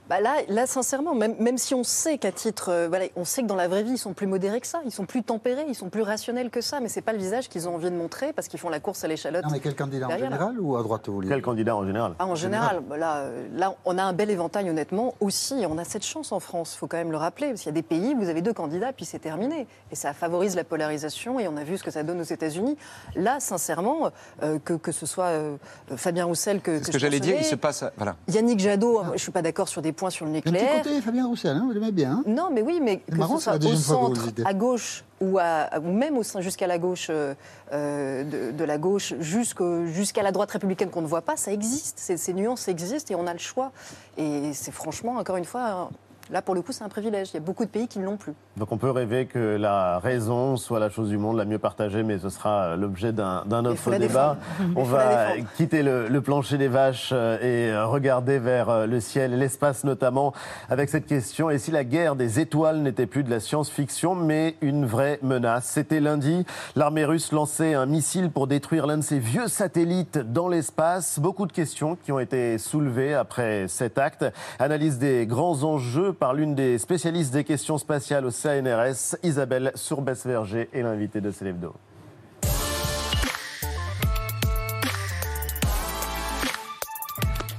Bah 0.08 0.20
là, 0.20 0.34
là, 0.48 0.66
sincèrement, 0.66 1.14
même, 1.14 1.34
même 1.38 1.56
si 1.56 1.74
on 1.74 1.82
sait 1.82 2.18
qu'à 2.18 2.30
titre, 2.30 2.68
euh, 2.68 2.88
voilà, 2.88 3.06
on 3.16 3.24
sait 3.24 3.40
que 3.40 3.46
dans 3.46 3.56
la 3.56 3.68
vraie 3.68 3.82
vie, 3.82 3.92
ils 3.92 3.98
sont 3.98 4.12
plus 4.12 4.26
modérés 4.26 4.60
que 4.60 4.66
ça, 4.66 4.82
ils 4.84 4.92
sont 4.92 5.06
plus 5.06 5.22
tempérés, 5.22 5.64
ils 5.66 5.74
sont 5.74 5.88
plus 5.88 6.02
rationnels 6.02 6.50
que 6.50 6.60
ça, 6.60 6.80
mais 6.80 6.90
c'est 6.90 7.00
pas 7.00 7.14
le 7.14 7.18
visage 7.18 7.48
qu'ils 7.48 7.70
ont 7.70 7.74
envie 7.76 7.90
de 7.90 7.96
montrer 7.96 8.34
parce 8.34 8.48
qu'ils 8.48 8.60
font 8.60 8.68
la 8.68 8.80
course 8.80 9.02
à 9.02 9.08
l'échalote. 9.08 9.44
Non, 9.44 9.50
mais 9.50 9.60
quel 9.60 9.74
candidat 9.74 10.06
en 10.06 10.10
là. 10.10 10.18
général 10.18 10.60
ou 10.60 10.76
à 10.76 10.82
droite 10.82 11.06
vous 11.06 11.14
voulez 11.14 11.28
Quel 11.28 11.40
candidat 11.40 11.74
en 11.74 11.86
général 11.86 12.12
Ah, 12.18 12.26
en 12.26 12.34
général, 12.34 12.82
bah 12.86 12.98
là, 12.98 13.16
euh, 13.16 13.48
là, 13.54 13.76
on 13.86 13.96
a 13.96 14.02
un 14.02 14.12
bel 14.12 14.28
éventail, 14.28 14.68
honnêtement, 14.68 15.14
aussi. 15.20 15.62
et 15.62 15.66
On 15.66 15.78
a 15.78 15.84
cette 15.84 16.04
chance 16.04 16.32
en 16.32 16.40
France, 16.40 16.74
il 16.74 16.78
faut 16.78 16.86
quand 16.86 16.98
même 16.98 17.10
le 17.10 17.16
rappeler. 17.16 17.48
Parce 17.48 17.62
qu'il 17.62 17.70
y 17.70 17.74
a 17.74 17.80
des 17.80 17.82
pays, 17.82 18.12
vous 18.12 18.28
avez 18.28 18.42
deux 18.42 18.52
candidats, 18.52 18.92
puis 18.92 19.06
c'est 19.06 19.18
terminé. 19.18 19.66
Et 19.90 19.96
ça 19.96 20.12
favorise 20.12 20.54
la 20.54 20.64
polarisation, 20.64 21.40
et 21.40 21.48
on 21.48 21.56
a 21.56 21.64
vu 21.64 21.78
ce 21.78 21.82
que 21.82 21.90
ça 21.90 22.02
donne 22.02 22.20
aux 22.20 22.24
États-Unis. 22.24 22.76
Là, 23.16 23.40
sincèrement, 23.40 24.10
euh, 24.42 24.58
que, 24.62 24.74
que 24.74 24.92
ce 24.92 25.06
soit 25.06 25.28
euh, 25.28 25.56
Fabien 25.96 26.26
Roussel 26.26 26.60
que. 26.60 26.84
Ce 26.84 26.90
que 26.90 26.98
j'allais 26.98 27.20
dire, 27.20 27.36
il 27.38 27.44
se 27.46 27.54
passe. 27.54 27.86
Voilà. 27.96 28.16
Yannick 28.28 28.60
Jadot, 28.60 29.02
je 29.06 29.12
ne 29.12 29.16
suis 29.16 29.32
pas 29.32 29.40
d'accord 29.40 29.66
sur 29.66 29.80
des 29.80 29.93
points 29.94 30.11
sur 30.11 30.26
le 30.26 30.33
Un 30.33 30.40
petit 30.40 30.52
nucléaire. 30.52 30.83
côté 30.83 31.00
Fabien 31.00 31.26
Roussel, 31.26 31.57
hein, 31.57 31.62
vous 31.66 31.72
l'aimez 31.72 31.92
bien. 31.92 32.12
hein? 32.12 32.22
Non, 32.26 32.50
mais 32.52 32.62
oui, 32.62 32.80
mais 32.83 32.98
que 32.98 33.14
marrant, 33.16 33.38
ce 33.38 33.44
soit 33.44 33.57
au 33.64 33.74
centre, 33.76 34.28
à 34.44 34.52
gauche 34.54 35.04
ou, 35.20 35.38
à, 35.38 35.70
ou 35.78 35.92
même 35.92 36.18
jusqu'à 36.40 36.66
la 36.66 36.78
gauche, 36.78 37.07
euh, 37.11 37.35
euh, 37.72 38.24
de, 38.24 38.50
de 38.57 38.64
la 38.64 38.76
gauche 38.78 39.14
jusqu'à 39.20 40.22
la 40.22 40.33
droite 40.33 40.50
républicaine 40.50 40.90
qu'on 40.90 41.02
ne 41.02 41.07
voit 41.07 41.22
pas, 41.22 41.37
ça 41.37 41.52
existe. 41.52 41.98
Ces, 41.98 42.16
ces 42.16 42.35
nuances 42.35 42.68
existent 42.68 43.14
et 43.14 43.16
on 43.16 43.26
a 43.26 43.33
le 43.33 43.38
choix. 43.38 43.72
Et 44.18 44.52
c'est 44.52 44.72
franchement, 44.72 45.16
encore 45.16 45.37
une 45.37 45.44
fois, 45.44 45.88
là 46.30 46.42
pour 46.42 46.54
le 46.54 46.62
coup, 46.62 46.72
c'est 46.72 46.84
un 46.84 46.88
privilège. 46.88 47.30
Il 47.30 47.34
y 47.34 47.37
a 47.37 47.40
beaucoup 47.40 47.64
de 47.64 47.70
pays 47.70 47.88
qui 47.88 47.98
ne 47.98 48.04
l'ont 48.04 48.16
plus. 48.16 48.34
Donc 48.56 48.72
on 48.72 48.78
peut 48.78 48.90
rêver 48.90 49.26
que 49.26 49.56
la 49.56 49.98
raison 49.98 50.56
soit 50.56 50.78
la 50.78 50.90
chose 50.90 51.08
du 51.08 51.18
monde 51.18 51.37
la 51.37 51.44
mieux 51.44 51.58
partagée, 51.58 52.02
mais 52.02 52.18
ce 52.18 52.28
sera 52.28 52.76
l'objet 52.76 53.12
d'un 53.12 53.64
autre 53.64 53.90
débat. 53.98 54.37
On 54.76 54.84
va 54.84 55.37
quitter 55.56 55.82
le, 55.82 56.08
le 56.08 56.20
plancher 56.20 56.58
des 56.58 56.68
vaches 56.68 57.10
euh, 57.12 57.38
et 57.40 57.84
regarder 57.84 58.38
vers 58.38 58.68
euh, 58.68 58.87
le 58.87 59.00
ciel 59.00 59.38
l'espace 59.38 59.84
notamment 59.84 60.32
avec 60.70 60.88
cette 60.88 61.06
question. 61.06 61.50
Et 61.50 61.58
si 61.58 61.70
la 61.70 61.84
guerre 61.84 62.16
des 62.16 62.40
étoiles 62.40 62.78
n'était 62.78 63.06
plus 63.06 63.22
de 63.24 63.30
la 63.30 63.40
science-fiction, 63.40 64.14
mais 64.14 64.56
une 64.60 64.87
vraie 64.87 65.18
menace? 65.22 65.66
C'était 65.66 66.00
lundi, 66.00 66.46
l'armée 66.76 67.04
russe 67.04 67.32
lançait 67.32 67.74
un 67.74 67.87
missile 67.87 68.30
pour 68.30 68.46
détruire 68.46 68.87
l'un 68.87 68.98
de 68.98 69.02
ses 69.02 69.18
vieux 69.18 69.48
satellites 69.48 70.18
dans 70.18 70.48
l'espace. 70.48 71.18
Beaucoup 71.18 71.46
de 71.46 71.52
questions 71.52 71.96
qui 71.96 72.12
ont 72.12 72.20
été 72.20 72.58
soulevées 72.58 73.14
après 73.14 73.66
cet 73.68 73.98
acte. 73.98 74.24
Analyse 74.58 74.98
des 74.98 75.26
grands 75.26 75.62
enjeux 75.64 76.13
par 76.14 76.35
l'une 76.35 76.55
des 76.55 76.79
spécialistes 76.79 77.33
des 77.33 77.44
questions 77.44 77.79
spatiales 77.79 78.24
au 78.27 78.31
CNRS, 78.31 79.16
Isabelle 79.22 79.72
Sourbès-Verger, 79.74 80.68
et 80.72 80.83
l'invité 80.83 81.20
de 81.20 81.31
Célébdo. 81.31 81.74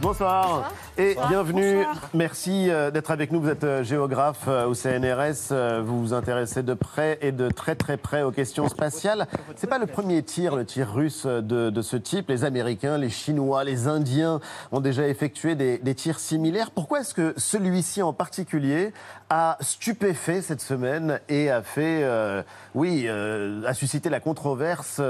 Bonsoir. 0.05 0.71
Et 0.99 1.15
Bonsoir. 1.15 1.29
bienvenue, 1.29 1.77
Bonsoir. 1.77 2.09
merci 2.13 2.69
euh, 2.69 2.91
d'être 2.91 3.09
avec 3.09 3.31
nous. 3.31 3.41
Vous 3.41 3.49
êtes 3.49 3.63
euh, 3.63 3.83
géographe 3.83 4.45
euh, 4.47 4.67
au 4.67 4.75
CNRS, 4.75 5.81
vous 5.83 5.99
vous 5.99 6.13
intéressez 6.13 6.61
de 6.61 6.75
près 6.75 7.17
et 7.21 7.31
de 7.31 7.49
très 7.49 7.73
très 7.73 7.97
près 7.97 8.21
aux 8.21 8.29
questions 8.29 8.69
spatiales. 8.69 9.25
C'est 9.55 9.65
pas 9.65 9.79
le 9.79 9.87
premier 9.87 10.21
tir, 10.21 10.55
le 10.55 10.63
tir 10.63 10.93
russe 10.93 11.25
de, 11.25 11.71
de 11.71 11.81
ce 11.81 11.97
type. 11.97 12.29
Les 12.29 12.43
Américains, 12.43 12.99
les 12.99 13.09
Chinois, 13.09 13.63
les 13.63 13.87
Indiens 13.87 14.41
ont 14.71 14.79
déjà 14.79 15.07
effectué 15.07 15.55
des, 15.55 15.79
des 15.79 15.95
tirs 15.95 16.19
similaires. 16.19 16.69
Pourquoi 16.69 16.99
est-ce 16.99 17.15
que 17.15 17.33
celui-ci 17.35 18.03
en 18.03 18.13
particulier 18.13 18.93
a 19.31 19.57
stupéfait 19.59 20.43
cette 20.43 20.61
semaine 20.61 21.19
et 21.29 21.49
a 21.49 21.63
fait, 21.63 22.03
euh, 22.03 22.43
oui, 22.75 23.05
euh, 23.07 23.63
a 23.65 23.73
suscité 23.73 24.11
la 24.11 24.19
controverse 24.19 25.01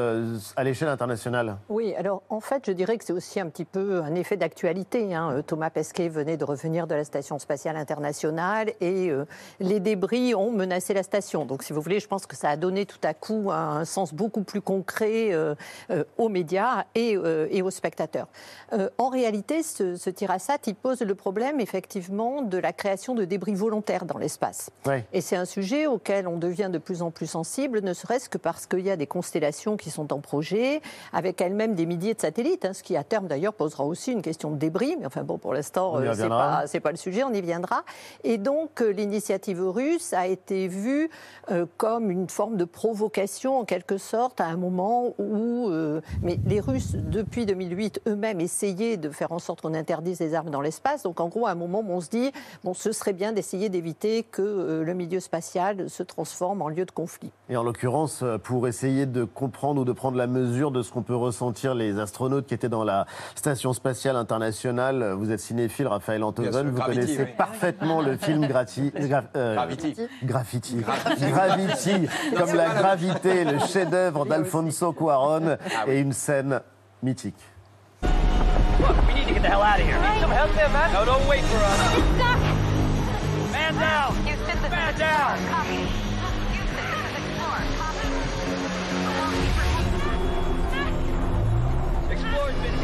à 0.56 0.64
l'échelle 0.64 0.88
internationale? 0.88 1.58
Oui, 1.68 1.94
alors 1.96 2.24
en 2.30 2.40
fait, 2.40 2.64
je 2.66 2.72
dirais 2.72 2.98
que 2.98 3.04
c'est 3.04 3.12
aussi 3.12 3.42
un 3.42 3.50
petit 3.50 3.66
peu 3.66 4.02
un 4.02 4.16
effet 4.16 4.38
d'actualité. 4.38 4.85
Hein. 4.94 5.32
Euh, 5.32 5.42
Thomas 5.42 5.70
Pesquet 5.70 6.10
venait 6.10 6.38
de 6.38 6.46
revenir 6.46 6.88
de 6.88 6.96
la 6.96 7.04
Station 7.04 7.40
spatiale 7.40 7.78
internationale 7.78 8.74
et 8.82 9.10
euh, 9.10 9.26
les 9.60 9.80
débris 9.80 10.36
ont 10.36 10.52
menacé 10.52 10.94
la 10.94 11.04
station. 11.04 11.46
Donc, 11.46 11.64
si 11.64 11.74
vous 11.74 11.82
voulez, 11.82 12.00
je 12.00 12.08
pense 12.08 12.26
que 12.26 12.36
ça 12.36 12.50
a 12.50 12.58
donné 12.58 12.86
tout 12.86 13.00
à 13.04 13.14
coup 13.14 13.52
un, 13.52 13.78
un 13.78 13.86
sens 13.86 14.14
beaucoup 14.14 14.44
plus 14.44 14.62
concret 14.62 15.34
euh, 15.34 15.56
euh, 15.90 16.04
aux 16.18 16.30
médias 16.30 16.86
et, 16.94 17.18
et 17.50 17.62
aux 17.62 17.72
spectateurs. 17.72 18.28
En 18.98 19.10
réalité, 19.10 19.64
ce, 19.64 19.96
ce 19.96 20.10
tir 20.10 20.32
à 20.32 20.40
sat, 20.40 20.58
il 20.68 20.76
pose 20.76 21.02
le 21.02 21.16
problème 21.16 21.60
effectivement 21.60 22.42
de 22.42 22.58
la 22.58 22.74
création 22.74 23.16
de 23.16 23.26
débris 23.26 23.56
volontaires 23.56 24.06
dans 24.06 24.18
l'espace. 24.18 24.70
Ouais. 24.86 25.06
Et 25.14 25.22
c'est 25.22 25.36
un 25.36 25.46
sujet 25.46 25.88
auquel 25.88 26.28
on 26.28 26.38
devient 26.38 26.70
de 26.72 26.78
plus 26.78 27.02
en 27.02 27.12
plus 27.12 27.28
sensible, 27.28 27.82
ne 27.82 27.94
serait-ce 27.94 28.30
que 28.30 28.38
parce 28.38 28.66
qu'il 28.66 28.82
y 28.82 28.90
a 28.90 28.98
des 28.98 29.08
constellations 29.08 29.78
qui 29.78 29.90
sont 29.90 30.12
en 30.12 30.20
projet, 30.20 30.82
avec 31.14 31.42
elles-mêmes 31.42 31.76
des 31.76 31.86
milliers 31.86 32.14
de 32.14 32.22
satellites, 32.22 32.66
hein, 32.66 32.74
ce 32.74 32.84
qui 32.84 32.98
à 32.98 33.04
terme 33.04 33.28
d'ailleurs 33.28 33.54
posera 33.54 33.86
aussi 33.86 34.12
une 34.12 34.22
question 34.22 34.52
de 34.52 34.58
débris. 34.58 34.75
Mais 35.00 35.06
enfin 35.06 35.24
bon, 35.24 35.38
pour 35.38 35.54
l'instant, 35.54 35.96
euh, 35.96 36.02
c'est 36.04 36.10
reviendra. 36.10 36.64
pas, 36.72 36.80
pas 36.80 36.92
le 36.92 36.98
sujet, 36.98 37.24
on 37.24 37.34
y 37.34 37.42
viendra. 37.42 37.84
Et 38.24 38.38
donc 38.38 38.82
euh, 38.82 38.90
l'initiative 38.90 39.62
russe 39.62 40.14
a 40.14 40.28
été 40.28 40.68
vue 40.68 41.10
euh, 41.52 41.66
comme 41.78 42.12
une 42.12 42.30
forme 42.30 42.58
de 42.58 42.66
provocation 42.66 43.60
en 43.60 43.66
quelque 43.66 43.98
sorte 43.98 44.42
à 44.42 44.46
un 44.46 44.58
moment 44.58 45.14
où, 45.20 45.70
euh, 45.70 46.02
mais 46.22 46.40
les 46.46 46.60
Russes 46.60 46.94
depuis 46.96 47.46
2008 47.46 48.02
eux-mêmes 48.08 48.40
essayaient 48.40 48.98
de 48.98 49.10
faire 49.10 49.32
en 49.32 49.40
sorte 49.40 49.62
qu'on 49.62 49.74
interdise 49.74 50.20
les 50.20 50.34
armes 50.34 50.50
dans 50.50 50.62
l'espace. 50.62 51.04
Donc 51.04 51.20
en 51.20 51.28
gros, 51.28 51.46
à 51.48 51.52
un 51.52 51.56
moment, 51.56 51.80
où 51.80 51.92
on 51.92 52.02
se 52.02 52.10
dit 52.10 52.32
bon, 52.64 52.74
ce 52.74 52.92
serait 52.92 53.14
bien 53.14 53.32
d'essayer 53.32 53.70
d'éviter 53.70 54.24
que 54.24 54.42
euh, 54.42 54.84
le 54.84 54.94
milieu 54.94 55.20
spatial 55.20 55.90
se 55.90 56.04
transforme 56.04 56.62
en 56.62 56.70
lieu 56.70 56.86
de 56.86 56.92
conflit. 56.92 57.32
Et 57.50 57.58
en 57.58 57.64
l'occurrence, 57.64 58.22
euh, 58.24 58.38
pour 58.38 58.68
essayer 58.68 59.06
de 59.06 59.24
comprendre 59.24 59.82
ou 59.82 59.86
de 59.86 59.92
prendre 59.92 60.18
la 60.18 60.28
mesure 60.28 60.72
de 60.72 60.82
ce 60.82 60.92
qu'on 60.92 61.04
peut 61.04 61.16
ressentir 61.16 61.76
les 61.76 62.00
astronautes 62.00 62.48
qui 62.48 62.54
étaient 62.54 62.70
dans 62.70 62.84
la 62.84 63.06
Station 63.36 63.74
spatiale 63.74 64.16
internationale, 64.16 64.55
euh, 64.64 65.16
vous 65.16 65.32
êtes 65.32 65.40
cinéphile, 65.40 65.88
Raphaël 65.88 66.24
Antoven, 66.24 66.70
vous 66.70 66.76
Gravity, 66.78 67.00
connaissez 67.02 67.24
oui. 67.24 67.30
parfaitement 67.38 68.02
le 68.02 68.16
film 68.18 68.46
Grati- 68.46 68.92
Gra- 68.96 69.24
euh, 69.36 69.56
Gravity. 69.56 69.96
Graffiti. 70.24 70.76
Gravity, 70.78 72.08
comme 72.38 72.54
la 72.56 72.70
gravité, 72.70 73.44
le 73.44 73.60
chef-d'œuvre 73.60 74.26
d'Alfonso 74.26 74.94
Cuaron 74.94 75.58
Ah 75.76 75.86
et 75.88 76.00
une 76.00 76.14
scène 76.14 76.62
mythique. 77.04 77.36
Look, 78.04 78.96
we 79.08 79.14
need 79.16 79.28
to 79.28 79.34
get 79.34 79.42
the 79.42 79.48
hell 79.48 79.62
out 79.62 79.80
of 79.80 79.86
here. 79.86 79.98
Need 80.00 80.22
some 80.22 80.32
help 80.32 80.54
there, 80.56 80.70
man? 80.70 80.92
No, 80.94 81.06
don't 81.06 81.28
wait 81.28 81.42
for 81.44 81.58
us. 81.58 81.98
It's 81.98 82.06
stuck. 82.16 82.40
Man 83.52 83.74
down. 83.76 84.14
Houston, 84.26 84.62
this 84.62 84.70
Man 84.72 84.94
down. 85.00 85.38
Copy. 85.50 85.88
Houston, 86.54 86.86
this 86.92 87.02
is 87.02 87.16
Explorer. 87.18 87.64
Copy. 87.80 88.10
Explorer's 92.12 92.56
been 92.62 92.80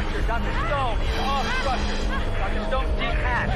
Dr. 0.00 0.22
Stone 0.24 0.96
off 1.28 1.44
structure. 1.60 2.00
Dr. 2.40 2.64
Stone, 2.68 2.88
detach. 2.96 3.52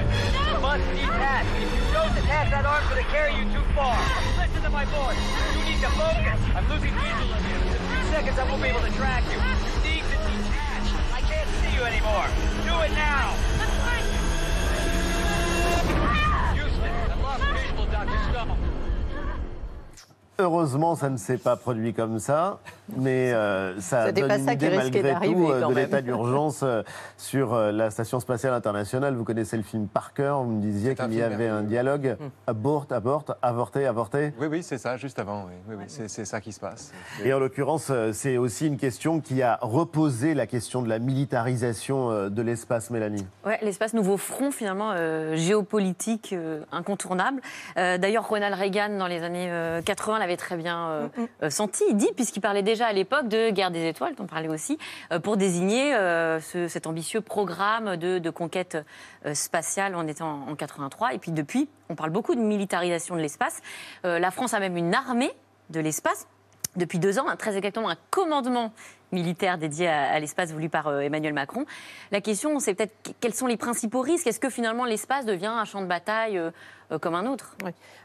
Must 0.61 0.84
detach. 0.92 1.47
If 1.57 1.72
you 1.72 1.92
don't 1.92 2.14
detach, 2.14 2.51
that 2.51 2.66
arm's 2.66 2.88
to 2.92 3.03
carry 3.09 3.32
you 3.34 3.45
too 3.49 3.64
far. 3.74 3.97
Listen 4.36 4.62
to 4.62 4.68
my 4.68 4.84
voice. 4.84 5.16
You 5.57 5.64
need 5.64 5.80
to 5.80 5.88
focus. 5.97 6.40
I'm 6.55 6.68
losing 6.68 6.92
visual 6.92 7.32
of 7.32 7.42
you. 7.49 7.57
In 7.57 7.97
a 7.97 8.05
seconds, 8.12 8.38
I 8.38 8.45
won't 8.45 8.61
be 8.61 8.68
able 8.68 8.84
to 8.84 8.92
track 8.92 9.24
you. 9.32 9.40
You 9.40 9.80
need 9.88 10.05
to 10.05 10.16
detach. 10.20 10.86
I 11.16 11.20
can't 11.24 11.49
see 11.64 11.72
you 11.72 11.82
anymore. 11.82 12.28
Do 12.68 12.76
it 12.84 12.92
now. 12.92 13.32
Heureusement, 20.36 20.97
ça 20.97 21.09
ne 21.09 21.16
s'est 21.16 21.38
pas 21.38 21.57
produit 21.57 21.95
comme 21.95 22.18
ça, 22.18 22.59
mais 22.97 23.32
euh, 23.32 23.80
ça 23.80 24.12
donne 24.12 24.28
pas 24.28 24.39
une 24.39 24.45
ça 24.45 24.57
qui 24.57 24.66
idée 24.66 24.76
risquait 24.76 25.03
malgré 25.03 25.12
d'arriver, 25.12 25.35
tout 25.35 25.51
euh, 25.51 25.61
quand 25.61 25.70
de 25.70 25.74
l'état 25.74 26.03
d'urgence 26.03 26.61
euh, 26.62 26.82
sur 27.16 27.55
la 27.55 27.91
station 27.91 28.20
spatiale 28.20 28.55
internationale. 28.55 29.14
Vous 29.14 29.24
connaissez 29.24 29.57
le 29.57 29.62
film 29.62 29.87
par 29.89 30.12
cœur. 30.12 30.43
Vous 30.43 30.51
me 30.51 30.61
disiez 30.61 30.95
qu'il 30.95 31.14
y 31.14 31.22
avait 31.22 31.49
un 31.49 31.62
dialogue 31.62 32.16
abort, 32.47 32.87
abort, 32.91 33.24
avorté, 33.43 33.87
avorté. 33.87 34.32
Oui, 34.41 34.49
oui, 34.51 34.62
c'est 34.62 34.78
ça, 34.78 34.97
juste 34.97 35.18
avant. 35.18 35.47
Oui, 35.47 35.53
oui, 35.68 35.74
oui, 35.78 36.07
c'est 36.09 36.24
ça 36.24 36.41
qui 36.41 36.53
se 36.53 36.61
passe. 36.61 36.93
Et 37.24 37.32
en 37.32 37.39
l'occurrence, 37.39 37.91
c'est 38.12 38.37
aussi 38.37 38.66
une 38.66 38.76
question 38.76 39.20
qui 39.20 39.43
a 39.43 39.59
reposé 39.61 40.35
la 40.35 40.47
question 40.47 40.82
de 40.82 40.89
la 40.89 40.99
militarisation 40.99 42.28
de 42.28 42.43
l'espace, 42.43 42.91
Mélanie. 42.91 43.26
Ouais, 43.45 43.59
l'espace, 43.62 43.95
nouveau 43.95 44.16
front 44.16 44.51
finalement 44.51 44.93
euh, 44.93 45.37
géopolitique 45.37 46.32
euh, 46.32 46.62
incontournable. 46.72 47.41
Euh, 47.76 47.99
D'ailleurs, 47.99 48.28
Ronald 48.28 48.55
Reagan, 48.55 48.99
dans 48.99 49.07
les 49.07 49.22
années 49.22 49.51
euh, 49.51 49.82
80, 49.82 50.18
l'avait 50.18 50.37
très 50.37 50.57
bien 50.57 50.89
euh, 50.89 51.09
euh, 51.43 51.51
senti. 51.51 51.85
Il 51.91 51.97
dit, 51.97 52.11
puisqu'il 52.14 52.41
parlait 52.41 52.62
déjà 52.75 52.87
à 52.87 52.93
l'époque 52.93 53.29
de 53.29 53.51
guerre 53.51 53.70
des 53.70 53.87
étoiles, 53.89 54.14
dont 54.16 54.25
on 54.25 54.27
parlait 54.27 54.49
aussi, 54.49 54.79
euh, 55.12 55.20
pour 55.20 55.37
désigner 55.37 55.95
euh, 55.95 56.41
ce- 56.41 56.66
cet 56.68 56.87
ambitieux 56.87 57.20
programme 57.20 57.97
de, 57.97 58.31
conquête 58.31 58.77
euh, 59.27 59.35
spatiale. 59.35 59.95
On 59.97 60.07
était 60.09 60.22
en, 60.22 60.49
en 60.49 60.55
83. 60.57 61.14
Et 61.14 61.18
puis 61.18 61.31
depuis, 61.31 61.68
on 61.89 61.95
parle 61.95 62.11
beaucoup 62.11 62.35
de 62.35 62.41
militarisation 62.41 63.14
de 63.14 63.20
l'espace. 63.20 63.61
La 64.03 64.31
France 64.31 64.55
a 64.55 64.61
même 64.61 64.77
une 64.77 64.95
armée 64.95 65.31
de 65.70 65.81
l'espace 65.81 66.27
depuis 66.77 66.99
deux 66.99 67.18
ans, 67.20 67.29
un- 67.29 67.37
très 67.37 67.57
exactement 67.57 67.89
un 67.89 67.97
commandement 68.11 68.72
militaire 69.15 69.57
dédié 69.57 69.89
à, 69.89 70.19
l'espace 70.21 70.53
voulu 70.53 70.69
par 70.69 70.89
euh, 70.89 71.01
Emmanuel 71.01 71.33
Macron. 71.33 71.65
La 72.11 72.21
question, 72.21 72.59
c'est 72.61 72.75
peut-être 72.75 72.95
qu- 73.03 73.12
quels 73.21 73.35
sont 73.35 73.47
les 73.47 73.57
principaux 73.57 74.01
risques? 74.01 74.27
Est-ce 74.27 74.41
que 74.41 74.51
finalement 74.51 74.85
l'espace 74.85 75.25
devient 75.25 75.47
un 75.47 75.65
champ 75.65 75.81
de 75.81 75.87
bataille 75.87 76.37
euh, 76.37 76.51
euh, 76.93 76.99
comme 76.99 77.15
un 77.15 77.27
autre? 77.27 77.57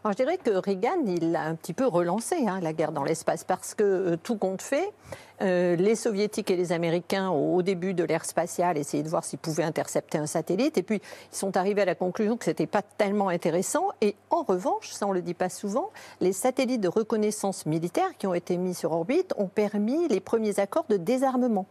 Je 0.05 0.13
dirais 0.13 0.37
que 0.37 0.51
Reagan, 0.51 1.03
il 1.05 1.35
a 1.35 1.41
un 1.41 1.55
petit 1.55 1.73
peu 1.73 1.85
relancé 1.85 2.47
hein, 2.47 2.59
la 2.61 2.71
guerre 2.71 2.93
dans 2.93 3.03
l'espace 3.03 3.43
parce 3.43 3.73
que 3.73 4.15
tout 4.15 4.37
compte 4.37 4.61
fait, 4.61 4.89
euh, 5.41 5.75
les 5.75 5.95
Soviétiques 5.95 6.51
et 6.51 6.55
les 6.55 6.71
Américains, 6.71 7.29
au, 7.29 7.61
début 7.61 7.93
de 7.93 8.03
l'ère 8.03 8.25
spatiale, 8.25 8.77
essayaient 8.77 9.03
de 9.03 9.09
voir 9.09 9.23
s'ils 9.23 9.39
pouvaient 9.39 9.63
intercepter 9.63 10.17
un 10.17 10.25
satellite. 10.25 10.77
Et 10.77 10.83
puis, 10.83 11.01
ils 11.31 11.37
sont 11.37 11.55
arrivés 11.57 11.81
à 11.81 11.85
la 11.85 11.95
conclusion 11.95 12.37
que 12.37 12.45
ce 12.45 12.49
n'était 12.49 12.67
pas 12.67 12.81
tellement 12.81 13.29
intéressant. 13.29 13.89
Et 14.01 14.15
en 14.29 14.43
revanche, 14.43 14.91
ça 14.91 15.05
on 15.05 15.09
ne 15.09 15.15
le 15.15 15.21
dit 15.21 15.33
pas 15.33 15.49
souvent, 15.49 15.89
les 16.21 16.33
satellites 16.33 16.81
de 16.81 16.87
reconnaissance 16.87 17.65
militaire 17.65 18.17
qui 18.17 18.27
ont 18.27 18.33
été 18.33 18.57
mis 18.57 18.73
sur 18.73 18.91
orbite 18.91 19.33
ont 19.37 19.47
permis 19.47 20.07
les 20.07 20.19
premiers 20.19 20.59
accords 20.59 20.85
de 20.89 20.97
désarmement. 20.97 21.65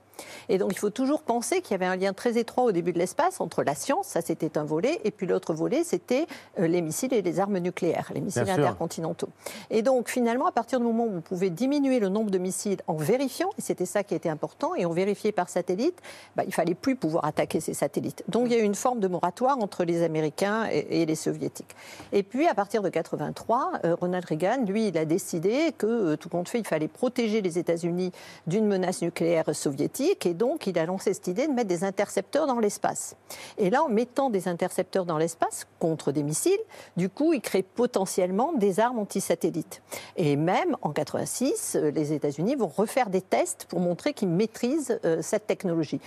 Et 0.48 0.58
donc, 0.58 0.72
il 0.72 0.78
faut 0.78 0.90
toujours 0.90 1.22
penser 1.22 1.60
qu'il 1.60 1.72
y 1.72 1.74
avait 1.74 1.86
un 1.86 1.96
lien 1.96 2.12
très 2.12 2.38
étroit 2.38 2.64
au 2.64 2.72
début 2.72 2.92
de 2.92 2.98
l'espace 2.98 3.40
entre 3.40 3.62
la 3.62 3.74
science, 3.74 4.06
ça 4.08 4.20
c'était 4.20 4.58
un 4.58 4.64
volet, 4.64 5.00
et 5.04 5.10
puis 5.10 5.26
l'autre 5.26 5.54
volet, 5.54 5.84
c'était 5.84 6.26
euh, 6.58 6.66
les 6.66 6.82
missiles 6.82 7.12
et 7.14 7.22
les 7.22 7.40
armes 7.40 7.58
nucléaires, 7.58 8.10
les 8.14 8.20
missiles 8.20 8.44
Bien 8.44 8.54
sûr. 8.54 8.64
intercontinentaux. 8.64 9.28
Et 9.70 9.82
donc, 9.82 10.08
finalement, 10.08 10.46
à 10.46 10.52
partir 10.52 10.80
du 10.80 10.86
moment 10.86 11.04
où 11.04 11.16
on 11.16 11.20
pouvait 11.20 11.50
diminuer 11.50 12.00
le 12.00 12.08
nombre 12.08 12.30
de 12.30 12.38
missiles 12.38 12.80
en 12.86 12.94
vérifiant, 12.94 13.50
et 13.58 13.62
c'était 13.62 13.86
ça 13.86 14.02
qui 14.02 14.14
était 14.14 14.28
important, 14.28 14.74
et 14.74 14.86
on 14.86 14.92
vérifiait 14.92 15.32
par 15.32 15.48
satellite, 15.48 16.00
bah, 16.36 16.44
il 16.46 16.54
fallait 16.54 16.74
plus 16.74 16.96
pouvoir 16.96 17.24
attaquer 17.24 17.60
ces 17.60 17.74
satellites. 17.74 18.24
Donc, 18.28 18.46
il 18.46 18.52
y 18.52 18.56
a 18.56 18.58
eu 18.58 18.64
une 18.64 18.74
forme 18.74 19.00
de 19.00 19.08
moratoire 19.08 19.58
entre 19.58 19.84
les 19.84 20.02
Américains 20.02 20.66
et, 20.70 21.02
et 21.02 21.06
les 21.06 21.14
Soviétiques. 21.14 21.74
Et 22.12 22.22
puis, 22.22 22.46
à 22.46 22.54
partir 22.54 22.82
de 22.82 22.88
83, 22.88 23.72
euh, 23.84 23.94
Ronald 23.94 24.24
Reagan, 24.24 24.64
lui, 24.66 24.88
il 24.88 24.98
a 24.98 25.04
décidé 25.04 25.72
que, 25.76 25.86
euh, 25.86 26.16
tout 26.16 26.28
compte 26.28 26.48
fait, 26.48 26.58
il 26.58 26.66
fallait 26.66 26.88
protéger 26.88 27.40
les 27.40 27.58
États-Unis 27.58 28.12
d'une 28.46 28.66
menace 28.66 29.02
nucléaire 29.02 29.54
soviétique, 29.54 30.07
et 30.26 30.34
donc 30.34 30.66
il 30.66 30.78
a 30.78 30.86
lancé 30.86 31.14
cette 31.14 31.26
idée 31.26 31.46
de 31.46 31.52
mettre 31.52 31.68
des 31.68 31.84
intercepteurs 31.84 32.46
dans 32.46 32.58
l'espace. 32.58 33.16
Et 33.56 33.70
là, 33.70 33.82
en 33.82 33.88
mettant 33.88 34.30
des 34.30 34.48
intercepteurs 34.48 35.04
dans 35.04 35.18
l'espace 35.18 35.66
contre 35.78 36.12
des 36.12 36.22
missiles, 36.22 36.58
du 36.96 37.08
coup, 37.08 37.32
il 37.32 37.40
crée 37.40 37.62
potentiellement 37.62 38.52
des 38.52 38.80
armes 38.80 38.98
antisatellites. 38.98 39.82
Et 40.16 40.36
même 40.36 40.76
en 40.82 40.90
86, 40.90 41.76
euh, 41.76 41.90
les 41.90 42.12
États-Unis 42.12 42.56
vont 42.56 42.68
refaire 42.68 43.10
des 43.10 43.22
tests 43.22 43.66
pour 43.68 43.80
montrer 43.80 44.12
qu'ils 44.12 44.28
maîtrisent 44.28 44.98
euh, 45.04 45.22
cette 45.22 45.46
technologie. 45.46 46.00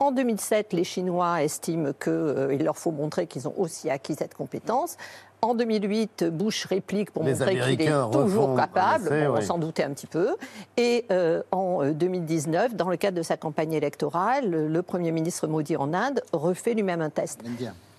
En 0.00 0.10
2007, 0.10 0.72
les 0.72 0.84
Chinois 0.84 1.44
estiment 1.44 1.92
qu'il 1.92 2.64
leur 2.64 2.76
faut 2.76 2.90
montrer 2.90 3.26
qu'ils 3.28 3.46
ont 3.46 3.54
aussi 3.56 3.88
acquis 3.90 4.16
cette 4.16 4.34
compétence. 4.34 4.96
En 5.44 5.54
2008, 5.54 6.24
Bush 6.32 6.64
réplique 6.64 7.10
pour 7.10 7.22
Les 7.22 7.32
montrer 7.32 7.58
qu'il 7.58 7.82
est 7.82 8.10
toujours 8.10 8.56
capable. 8.56 9.06
essai, 9.08 9.26
Bon, 9.26 9.34
On 9.34 9.36
oui. 9.36 9.44
s'en 9.44 9.58
doutait 9.58 9.84
un 9.84 9.90
petit 9.90 10.06
peu. 10.06 10.36
Et 10.78 11.04
euh, 11.10 11.42
en 11.52 11.84
euh, 11.84 11.92
2019, 11.92 12.74
dans 12.74 12.88
le 12.88 12.96
cadre 12.96 13.18
de 13.18 13.22
sa 13.22 13.36
campagne 13.36 13.74
électorale, 13.74 14.48
le 14.50 14.82
Premier 14.82 15.12
ministre 15.12 15.46
Modi 15.46 15.76
en 15.76 15.92
Inde 15.92 16.22
refait 16.32 16.72
lui-même 16.72 17.02
un 17.02 17.10
test. 17.10 17.40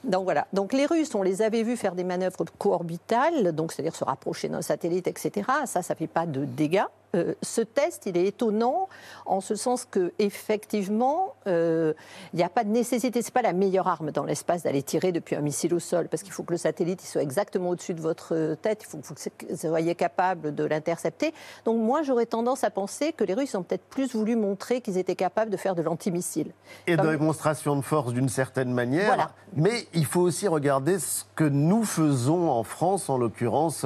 Donc 0.03 0.23
voilà. 0.23 0.47
Donc 0.53 0.73
les 0.73 0.87
Russes, 0.87 1.13
on 1.13 1.21
les 1.21 1.43
avait 1.43 1.61
vus 1.61 1.77
faire 1.77 1.93
des 1.93 2.03
manœuvres 2.03 2.45
co-orbitales, 2.57 3.51
donc 3.53 3.71
c'est-à-dire 3.71 3.95
se 3.95 4.03
rapprocher 4.03 4.49
d'un 4.49 4.63
satellite, 4.63 5.07
etc. 5.07 5.47
Ça, 5.65 5.83
ça 5.83 5.93
fait 5.93 6.07
pas 6.07 6.25
de 6.25 6.45
dégâts. 6.45 6.85
Euh, 7.15 7.33
ce 7.41 7.61
test, 7.61 8.05
il 8.05 8.17
est 8.17 8.27
étonnant 8.27 8.89
en 9.25 9.41
ce 9.41 9.55
sens 9.55 9.85
que 9.89 10.11
effectivement, 10.19 11.33
euh, 11.47 11.93
il 12.33 12.37
n'y 12.37 12.43
a 12.43 12.49
pas 12.49 12.63
de 12.63 12.69
nécessité. 12.69 13.21
C'est 13.21 13.33
pas 13.33 13.41
la 13.41 13.53
meilleure 13.53 13.87
arme 13.87 14.11
dans 14.11 14.23
l'espace 14.25 14.63
d'aller 14.63 14.83
tirer 14.83 15.11
depuis 15.11 15.35
un 15.35 15.41
missile 15.41 15.73
au 15.73 15.79
sol, 15.79 16.07
parce 16.09 16.23
qu'il 16.23 16.33
faut 16.33 16.43
que 16.43 16.51
le 16.53 16.57
satellite 16.57 17.03
il 17.03 17.07
soit 17.07 17.21
exactement 17.21 17.69
au-dessus 17.69 17.93
de 17.93 18.01
votre 18.01 18.55
tête. 18.61 18.83
Il 18.83 18.87
faut 18.87 18.97
que 18.97 19.07
vous 19.07 19.55
soyez 19.57 19.95
capable 19.95 20.53
de 20.53 20.63
l'intercepter. 20.65 21.33
Donc 21.65 21.79
moi, 21.79 22.03
j'aurais 22.03 22.25
tendance 22.25 22.63
à 22.63 22.69
penser 22.69 23.13
que 23.13 23.23
les 23.23 23.33
Russes 23.33 23.55
ont 23.55 23.63
peut-être 23.63 23.85
plus 23.85 24.13
voulu 24.13 24.35
montrer 24.35 24.81
qu'ils 24.81 24.97
étaient 24.97 25.15
capables 25.15 25.51
de 25.51 25.57
faire 25.57 25.75
de 25.75 25.81
l'antimissile. 25.81 26.51
Et 26.87 26.95
Comme- 26.95 27.05
de 27.05 27.11
démonstration 27.11 27.75
de 27.75 27.81
force 27.81 28.13
d'une 28.13 28.29
certaine 28.29 28.71
manière. 28.73 29.07
Voilà. 29.07 29.31
Mais 29.55 29.87
il 29.93 30.05
faut 30.05 30.21
aussi 30.21 30.47
regarder 30.47 30.99
ce 30.99 31.23
que 31.35 31.43
nous 31.43 31.83
faisons 31.83 32.49
en 32.49 32.63
France, 32.63 33.09
en 33.09 33.17
l'occurrence. 33.17 33.85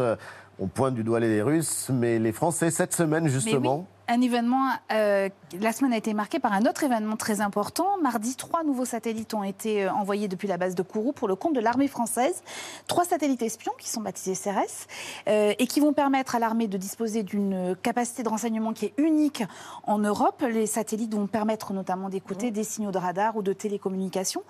On 0.62 0.68
pointe 0.68 0.93
du 0.93 1.03
doigt 1.03 1.20
les 1.20 1.41
Russes, 1.41 1.89
mais 1.89 2.20
les 2.20 2.34
Français, 2.34 2.70
cette 2.70 2.93
semaine 2.93 3.28
justement. 3.30 3.78
oui, 3.78 3.86
un 4.10 4.22
événement, 4.22 4.72
euh, 4.91 5.30
la 5.62 5.72
semaine 5.72 5.93
a 5.93 5.97
été 5.97 6.16
marquée 6.16 6.39
par 6.39 6.51
un 6.51 6.66
autre 6.66 6.84
événement 6.84 7.16
très 7.16 7.41
important. 7.41 7.99
Mardi, 8.01 8.36
trois 8.36 8.64
nouveaux 8.64 8.86
satellites 8.86 9.36
ont 9.36 9.43
été 9.43 9.84
euh, 9.84 9.91
envoyés 9.93 10.28
depuis 10.28 10.47
la 10.47 10.57
base 10.57 10.74
de 10.74 10.82
Kourou 10.82 11.14
pour 11.14 11.28
le 11.28 11.36
compte 11.36 11.53
de 11.53 11.60
l'armée 11.60 11.88
française. 11.88 12.41
Trois 12.88 13.05
satellites 13.05 13.43
espions 13.43 13.74
qui 13.78 13.88
sont 13.88 14.01
baptisés 14.01 14.34
CRS 14.34 14.88
euh, 15.28 15.53
et 15.60 15.68
qui 15.68 15.80
vont 15.80 15.93
permettre 15.93 16.36
à 16.36 16.39
l'armée 16.39 16.68
de 16.68 16.76
disposer 16.78 17.22
d'une 17.22 17.76
capacité 17.84 18.24
de 18.24 18.30
renseignement 18.30 18.74
qui 18.74 18.86
est 18.86 18.93
unique 18.97 19.43
en 19.84 19.99
Europe. 19.99 20.43
Les 20.49 20.66
satellites 20.66 21.14
vont 21.14 21.28
permettre 21.28 21.72
notamment 21.74 22.10
d'écouter 22.10 22.49
des 22.49 22.64
signaux 22.64 22.91
de 22.91 22.97
radar 22.97 23.38
ou 23.38 23.43
de 23.43 23.53
télécommunications. 23.53 24.41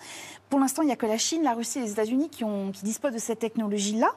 Pour 0.50 0.60
l'instant, 0.60 0.82
il 0.82 0.88
n'y 0.88 0.92
a 0.92 0.96
que 0.96 1.06
la 1.06 1.18
Chine, 1.18 1.44
la 1.44 1.54
Russie 1.54 1.78
et 1.78 1.82
les 1.84 1.92
États-Unis 1.92 2.30
qui, 2.30 2.44
disposent 2.84 3.14
de 3.14 3.20
cette 3.20 3.40
technologie-là, 3.40 4.10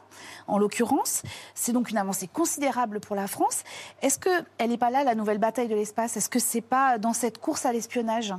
en 0.47 0.59
l'occurrence. 0.59 1.23
C'est 1.55 1.73
donc 1.73 1.91
une 1.91 1.99
avancée 1.99 2.27
considérable 2.27 3.01
pour 3.01 3.17
la 3.17 3.27
France. 3.27 3.65
Est-ce 4.01 4.19
qu'elle 4.19 4.71
n'est 4.71 4.79
pas 4.79 4.91
là, 4.91 5.05
la 5.05 5.15
nouvelle 5.15 5.39
bataille 5.39 5.69
de 5.69 5.75
l'espace? 5.75 6.17
Est-ce 6.17 6.31
que 6.31 6.39
c'est 6.39 6.63
pas 6.63 6.99
dans 6.99 7.13
cette 7.13 7.39
course 7.39 7.67
à 7.67 7.73
l'espionnage? 7.73 8.35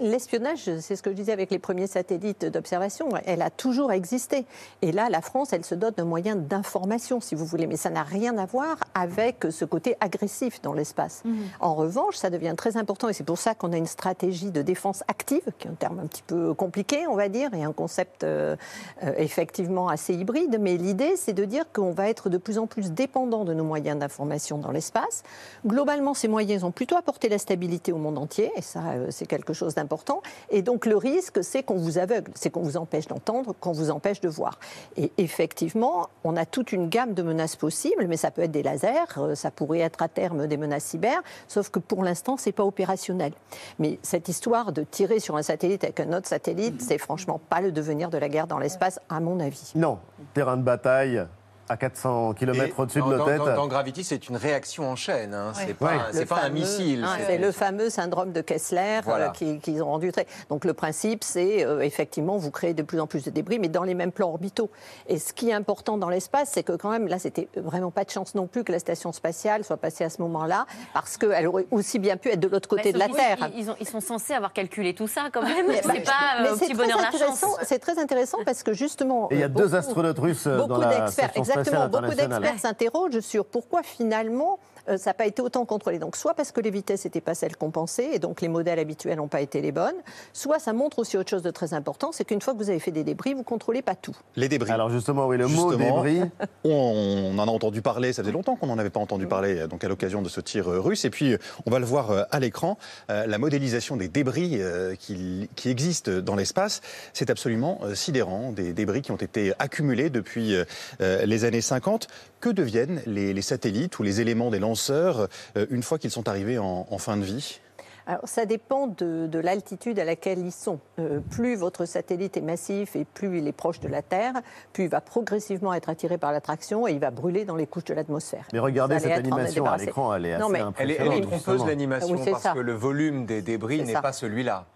L'espionnage, 0.00 0.78
c'est 0.80 0.96
ce 0.96 1.02
que 1.02 1.10
je 1.10 1.16
disais 1.16 1.32
avec 1.32 1.50
les 1.50 1.58
premiers 1.58 1.86
satellites 1.86 2.44
d'observation, 2.46 3.08
elle 3.26 3.42
a 3.42 3.50
toujours 3.50 3.92
existé. 3.92 4.46
Et 4.80 4.92
là, 4.92 5.08
la 5.10 5.20
France, 5.20 5.52
elle 5.52 5.64
se 5.64 5.74
dote 5.74 5.98
de 5.98 6.02
moyens 6.02 6.38
d'information, 6.38 7.20
si 7.20 7.34
vous 7.34 7.44
voulez, 7.44 7.66
mais 7.66 7.76
ça 7.76 7.90
n'a 7.90 8.02
rien 8.02 8.36
à 8.38 8.46
voir 8.46 8.76
avec 8.94 9.46
ce 9.50 9.64
côté 9.64 9.96
agressif 10.00 10.60
dans 10.62 10.72
l'espace. 10.72 11.22
En 11.60 11.74
revanche, 11.74 12.16
ça 12.16 12.30
devient 12.30 12.54
très 12.56 12.76
important, 12.76 13.08
et 13.08 13.12
c'est 13.12 13.24
pour 13.24 13.38
ça 13.38 13.54
qu'on 13.54 13.72
a 13.72 13.76
une 13.76 13.86
stratégie 13.86 14.50
de 14.50 14.62
défense 14.62 15.04
active, 15.08 15.42
qui 15.58 15.68
est 15.68 15.70
un 15.70 15.74
terme 15.74 16.00
un 16.00 16.06
petit 16.06 16.22
peu 16.22 16.54
compliqué, 16.54 17.06
on 17.06 17.14
va 17.14 17.28
dire, 17.28 17.52
et 17.54 17.64
un 17.64 17.72
concept 17.72 18.24
euh, 18.24 18.56
euh, 19.04 19.12
effectivement 19.18 19.88
assez 19.88 20.14
hybride, 20.14 20.58
mais 20.60 20.76
l'idée, 20.76 21.16
c'est 21.16 21.32
de 21.32 21.44
dire 21.44 21.64
qu'on 21.72 21.92
va 21.92 22.08
être 22.08 22.28
de 22.28 22.38
plus 22.38 22.58
en 22.58 22.66
plus 22.66 22.92
dépendant 22.92 23.44
de 23.44 23.54
nos 23.54 23.64
moyens 23.64 23.98
d'information 23.98 24.58
dans 24.58 24.70
l'espace. 24.70 25.22
Globalement, 25.66 26.14
ces 26.14 26.28
moyens 26.28 26.64
ont 26.64 26.70
plutôt 26.70 26.96
apporté 26.96 27.28
la 27.28 27.38
stabilité 27.38 27.92
au 27.92 27.98
monde 27.98 28.18
entier, 28.18 28.50
et 28.56 28.62
ça, 28.62 28.80
euh, 28.94 29.06
c'est 29.10 29.26
quelque 29.32 29.54
chose 29.54 29.74
d'important. 29.74 30.20
Et 30.50 30.60
donc, 30.60 30.84
le 30.84 30.98
risque, 30.98 31.42
c'est 31.42 31.62
qu'on 31.62 31.76
vous 31.76 31.96
aveugle, 31.96 32.30
c'est 32.34 32.50
qu'on 32.50 32.60
vous 32.60 32.76
empêche 32.76 33.06
d'entendre, 33.06 33.54
qu'on 33.58 33.72
vous 33.72 33.90
empêche 33.90 34.20
de 34.20 34.28
voir. 34.28 34.58
Et 34.98 35.10
effectivement, 35.16 36.10
on 36.22 36.36
a 36.36 36.44
toute 36.44 36.72
une 36.72 36.90
gamme 36.90 37.14
de 37.14 37.22
menaces 37.22 37.56
possibles, 37.56 38.06
mais 38.08 38.18
ça 38.18 38.30
peut 38.30 38.42
être 38.42 38.50
des 38.50 38.62
lasers, 38.62 39.16
euh, 39.16 39.34
ça 39.34 39.50
pourrait 39.50 39.78
être 39.78 40.02
à 40.02 40.08
terme 40.08 40.46
des 40.46 40.58
menaces 40.58 40.84
cyber, 40.84 41.22
sauf 41.48 41.70
que 41.70 41.78
pour 41.78 42.04
l'instant, 42.04 42.36
c'est 42.36 42.52
pas 42.52 42.64
opérationnel. 42.64 43.32
Mais 43.78 43.98
cette 44.02 44.28
histoire 44.28 44.72
de 44.72 44.82
tirer 44.82 45.18
sur 45.18 45.36
un 45.36 45.42
satellite 45.42 45.82
avec 45.84 46.00
un 46.00 46.12
autre 46.12 46.28
satellite, 46.28 46.82
c'est 46.82 46.98
franchement 46.98 47.40
pas 47.48 47.62
le 47.62 47.72
devenir 47.72 48.10
de 48.10 48.18
la 48.18 48.28
guerre 48.28 48.46
dans 48.46 48.58
l'espace, 48.58 49.00
à 49.08 49.20
mon 49.20 49.40
avis. 49.40 49.72
Non, 49.74 49.98
terrain 50.34 50.58
de 50.58 50.62
bataille 50.62 51.24
à 51.68 51.76
400 51.76 52.34
km 52.34 52.80
au-dessus 52.80 53.00
de 53.00 53.04
nos 53.06 53.18
dans- 53.18 53.24
têtes. 53.24 53.38
dans- 53.38 53.54
dans 53.56 53.66
Gravity, 53.66 54.04
c'est 54.04 54.28
une 54.28 54.36
réaction 54.36 54.90
en 54.90 54.96
chaîne. 54.96 55.32
hein. 55.34 55.52
C'est 55.54 55.74
pas, 55.74 55.86
Ouais. 55.86 55.92
c'est 56.12 56.26
pas 56.26 56.40
un 56.42 56.48
missile. 56.50 57.02
Ouais, 57.02 57.24
C'est 57.26 57.38
le 57.38 57.52
fameux 57.52 57.88
syndrome 57.88 58.32
de 58.32 58.40
Kessler 58.40 58.98
euh, 58.98 59.00
Voilà. 59.04 59.28
qui- 59.30 59.58
qu'ils 59.60 59.82
ont 59.82 59.86
rendu 59.86 60.12
très. 60.12 60.26
Donc 60.50 60.64
le 60.64 60.74
principe, 60.74 61.24
c'est 61.24 61.64
euh, 61.64 61.80
effectivement 61.80 62.36
vous 62.36 62.50
créez 62.50 62.74
de 62.74 62.82
plus 62.82 63.00
en 63.00 63.06
plus 63.06 63.24
de 63.24 63.30
débris, 63.30 63.58
mais 63.58 63.68
dans 63.68 63.84
les 63.84 63.94
mêmes 63.94 64.12
plans 64.12 64.28
orbitaux. 64.30 64.70
Et 65.08 65.18
ce 65.18 65.32
qui 65.32 65.50
est 65.50 65.54
important 65.54 65.96
dans 65.98 66.08
l'espace, 66.08 66.50
c'est 66.52 66.62
que 66.62 66.72
quand 66.72 66.90
même 66.90 67.06
là, 67.08 67.18
c'était 67.18 67.48
vraiment 67.56 67.90
pas 67.90 68.04
de 68.04 68.10
chance 68.10 68.34
non 68.34 68.46
plus 68.46 68.64
que 68.64 68.72
la 68.72 68.78
station 68.78 69.12
spatiale 69.12 69.64
soit 69.64 69.76
passée 69.76 70.04
à 70.04 70.10
ce 70.10 70.20
moment-là, 70.22 70.66
parce 70.94 71.16
qu'elle 71.16 71.46
aurait 71.46 71.66
aussi 71.70 71.98
bien 71.98 72.16
pu 72.16 72.30
être 72.30 72.40
de 72.40 72.48
l'autre 72.48 72.68
côté 72.68 72.92
Bah, 72.92 72.94
de 72.94 72.98
la 72.98 73.08
Terre. 73.08 73.50
Ils, 73.54 73.60
ils 73.64 73.70
ont- 73.70 73.76
ils 73.80 73.88
sont 73.88 74.00
censés 74.00 74.34
avoir 74.34 74.52
calculé 74.52 74.94
tout 74.94 75.06
ça 75.08 75.28
quand 75.32 75.42
même. 75.42 75.66
Mais- 75.68 75.80
C'est 75.82 76.04
pas 76.04 76.12
mais 76.42 76.48
euh, 76.48 76.52
au 76.52 76.56
c'est 76.56 76.66
petit 76.66 76.74
très 76.74 76.84
bonheur 76.84 76.98
la 76.98 77.04
chance. 77.10 77.14
intéressant- 77.42 77.56
C'est 77.62 77.78
très 77.78 77.98
intéressant 77.98 78.38
parce 78.44 78.62
que 78.62 78.72
justement. 78.72 79.28
Il 79.30 79.38
y 79.38 79.42
a 79.42 79.46
euh, 79.46 79.48
deux 79.48 79.74
astronautes 79.74 80.18
russes 80.18 80.46
euh, 80.46 80.56
dans 80.58 80.66
Beaucoup 80.68 80.80
la 80.80 80.88
d'experts, 81.00 81.30
station 81.30 81.42
exactement, 81.60 81.88
beaucoup 81.88 82.14
d'experts 82.14 82.58
s'interrogent 82.58 83.20
sur 83.20 83.44
pourquoi 83.44 83.82
finalement 83.82 84.58
euh, 84.88 84.96
ça 84.96 85.10
n'a 85.10 85.14
pas 85.14 85.26
été 85.26 85.42
autant 85.42 85.64
contrôlé. 85.64 85.98
Donc 85.98 86.16
soit 86.16 86.34
parce 86.34 86.52
que 86.52 86.60
les 86.60 86.70
vitesses 86.70 87.04
n'étaient 87.04 87.20
pas 87.20 87.34
celles 87.34 87.56
qu'on 87.56 87.70
pensait 87.70 88.14
et 88.14 88.18
donc 88.18 88.40
les 88.40 88.48
modèles 88.48 88.78
habituels 88.78 89.16
n'ont 89.18 89.28
pas 89.28 89.40
été 89.40 89.60
les 89.60 89.72
bonnes, 89.72 89.94
soit 90.32 90.58
ça 90.58 90.72
montre 90.72 90.98
aussi 90.98 91.16
autre 91.16 91.30
chose 91.30 91.42
de 91.42 91.50
très 91.50 91.74
important, 91.74 92.10
c'est 92.12 92.24
qu'une 92.24 92.40
fois 92.40 92.52
que 92.52 92.58
vous 92.58 92.70
avez 92.70 92.78
fait 92.78 92.90
des 92.90 93.04
débris, 93.04 93.34
vous 93.34 93.42
contrôlez 93.42 93.82
pas 93.82 93.94
tout. 93.94 94.16
Les 94.36 94.48
débris. 94.48 94.70
Alors 94.70 94.90
justement, 94.90 95.26
oui, 95.26 95.36
le 95.36 95.46
mot 95.46 95.74
débris. 95.74 96.22
On 96.64 97.36
en 97.38 97.48
a 97.48 97.50
entendu 97.50 97.82
parler, 97.82 98.12
ça 98.12 98.22
faisait 98.22 98.32
longtemps 98.32 98.56
qu'on 98.56 98.66
n'en 98.66 98.78
avait 98.78 98.90
pas 98.90 99.00
entendu 99.00 99.26
parler 99.26 99.66
donc 99.68 99.84
à 99.84 99.88
l'occasion 99.88 100.22
de 100.22 100.28
ce 100.28 100.40
tir 100.40 100.68
euh, 100.68 100.80
russe. 100.80 101.04
Et 101.04 101.10
puis, 101.10 101.36
on 101.66 101.70
va 101.70 101.78
le 101.78 101.84
voir 101.84 102.10
euh, 102.10 102.22
à 102.30 102.40
l'écran, 102.40 102.78
la 103.08 103.38
modélisation 103.38 103.96
des 103.96 104.08
débris 104.08 104.60
qui, 104.98 105.48
qui 105.54 105.68
existent 105.68 106.10
dans 106.20 106.34
l'espace, 106.34 106.80
c'est 107.12 107.30
absolument 107.30 107.80
sidérant. 107.94 108.52
Des 108.52 108.72
débris 108.72 109.02
qui 109.02 109.12
ont 109.12 109.16
été 109.16 109.52
accumulés 109.58 110.10
depuis 110.10 110.54
les 111.00 111.44
années 111.44 111.60
50. 111.60 112.08
Que 112.40 112.48
deviennent 112.48 113.02
les, 113.06 113.32
les 113.32 113.42
satellites 113.42 113.98
ou 113.98 114.02
les 114.02 114.20
éléments 114.20 114.50
des 114.50 114.58
lanceurs 114.72 115.28
euh, 115.56 115.66
une 115.70 115.82
fois 115.82 115.98
qu'ils 115.98 116.10
sont 116.10 116.28
arrivés 116.28 116.58
en, 116.58 116.86
en 116.90 116.98
fin 116.98 117.16
de 117.16 117.22
vie 117.22 117.60
Alors, 118.06 118.22
ça 118.24 118.46
dépend 118.46 118.86
de, 118.88 119.26
de 119.26 119.38
l'altitude 119.38 119.98
à 119.98 120.04
laquelle 120.04 120.38
ils 120.38 120.50
sont. 120.52 120.80
Euh, 120.98 121.20
plus 121.30 121.54
votre 121.56 121.84
satellite 121.84 122.36
est 122.36 122.40
massif 122.42 122.96
et 122.96 123.04
plus 123.04 123.38
il 123.38 123.46
est 123.46 123.52
proche 123.52 123.78
de 123.80 123.88
la 123.88 124.02
Terre, 124.02 124.34
plus 124.72 124.84
il 124.84 124.90
va 124.90 125.00
progressivement 125.00 125.72
être 125.74 125.88
attiré 125.88 126.18
par 126.18 126.32
l'attraction 126.32 126.88
et 126.88 126.92
il 126.92 126.98
va 126.98 127.10
brûler 127.10 127.44
dans 127.44 127.54
les 127.56 127.66
couches 127.66 127.84
de 127.84 127.94
l'atmosphère. 127.94 128.46
Mais 128.52 128.58
regardez 128.58 128.98
cette 128.98 129.12
animation 129.12 129.66
à 129.66 129.76
l'écran, 129.76 130.14
elle 130.14 130.26
est 130.26 130.38
Non, 130.38 130.46
assez 130.52 130.52
mais- 130.64 130.70
Elle 130.78 130.90
est, 130.90 130.94
elle 130.94 131.00
est 131.06 131.08
impressionnante. 131.10 131.42
trompeuse 131.44 131.66
l'animation 131.66 132.14
Oui, 132.14 132.20
c'est 132.24 132.30
parce 132.32 132.42
ça. 132.42 132.52
que 132.54 132.58
le 132.60 132.72
volume 132.72 133.26
des 133.26 133.42
débris 133.42 133.82
n'est 133.84 133.92
pas 134.00 134.12
celui-là. 134.12 134.66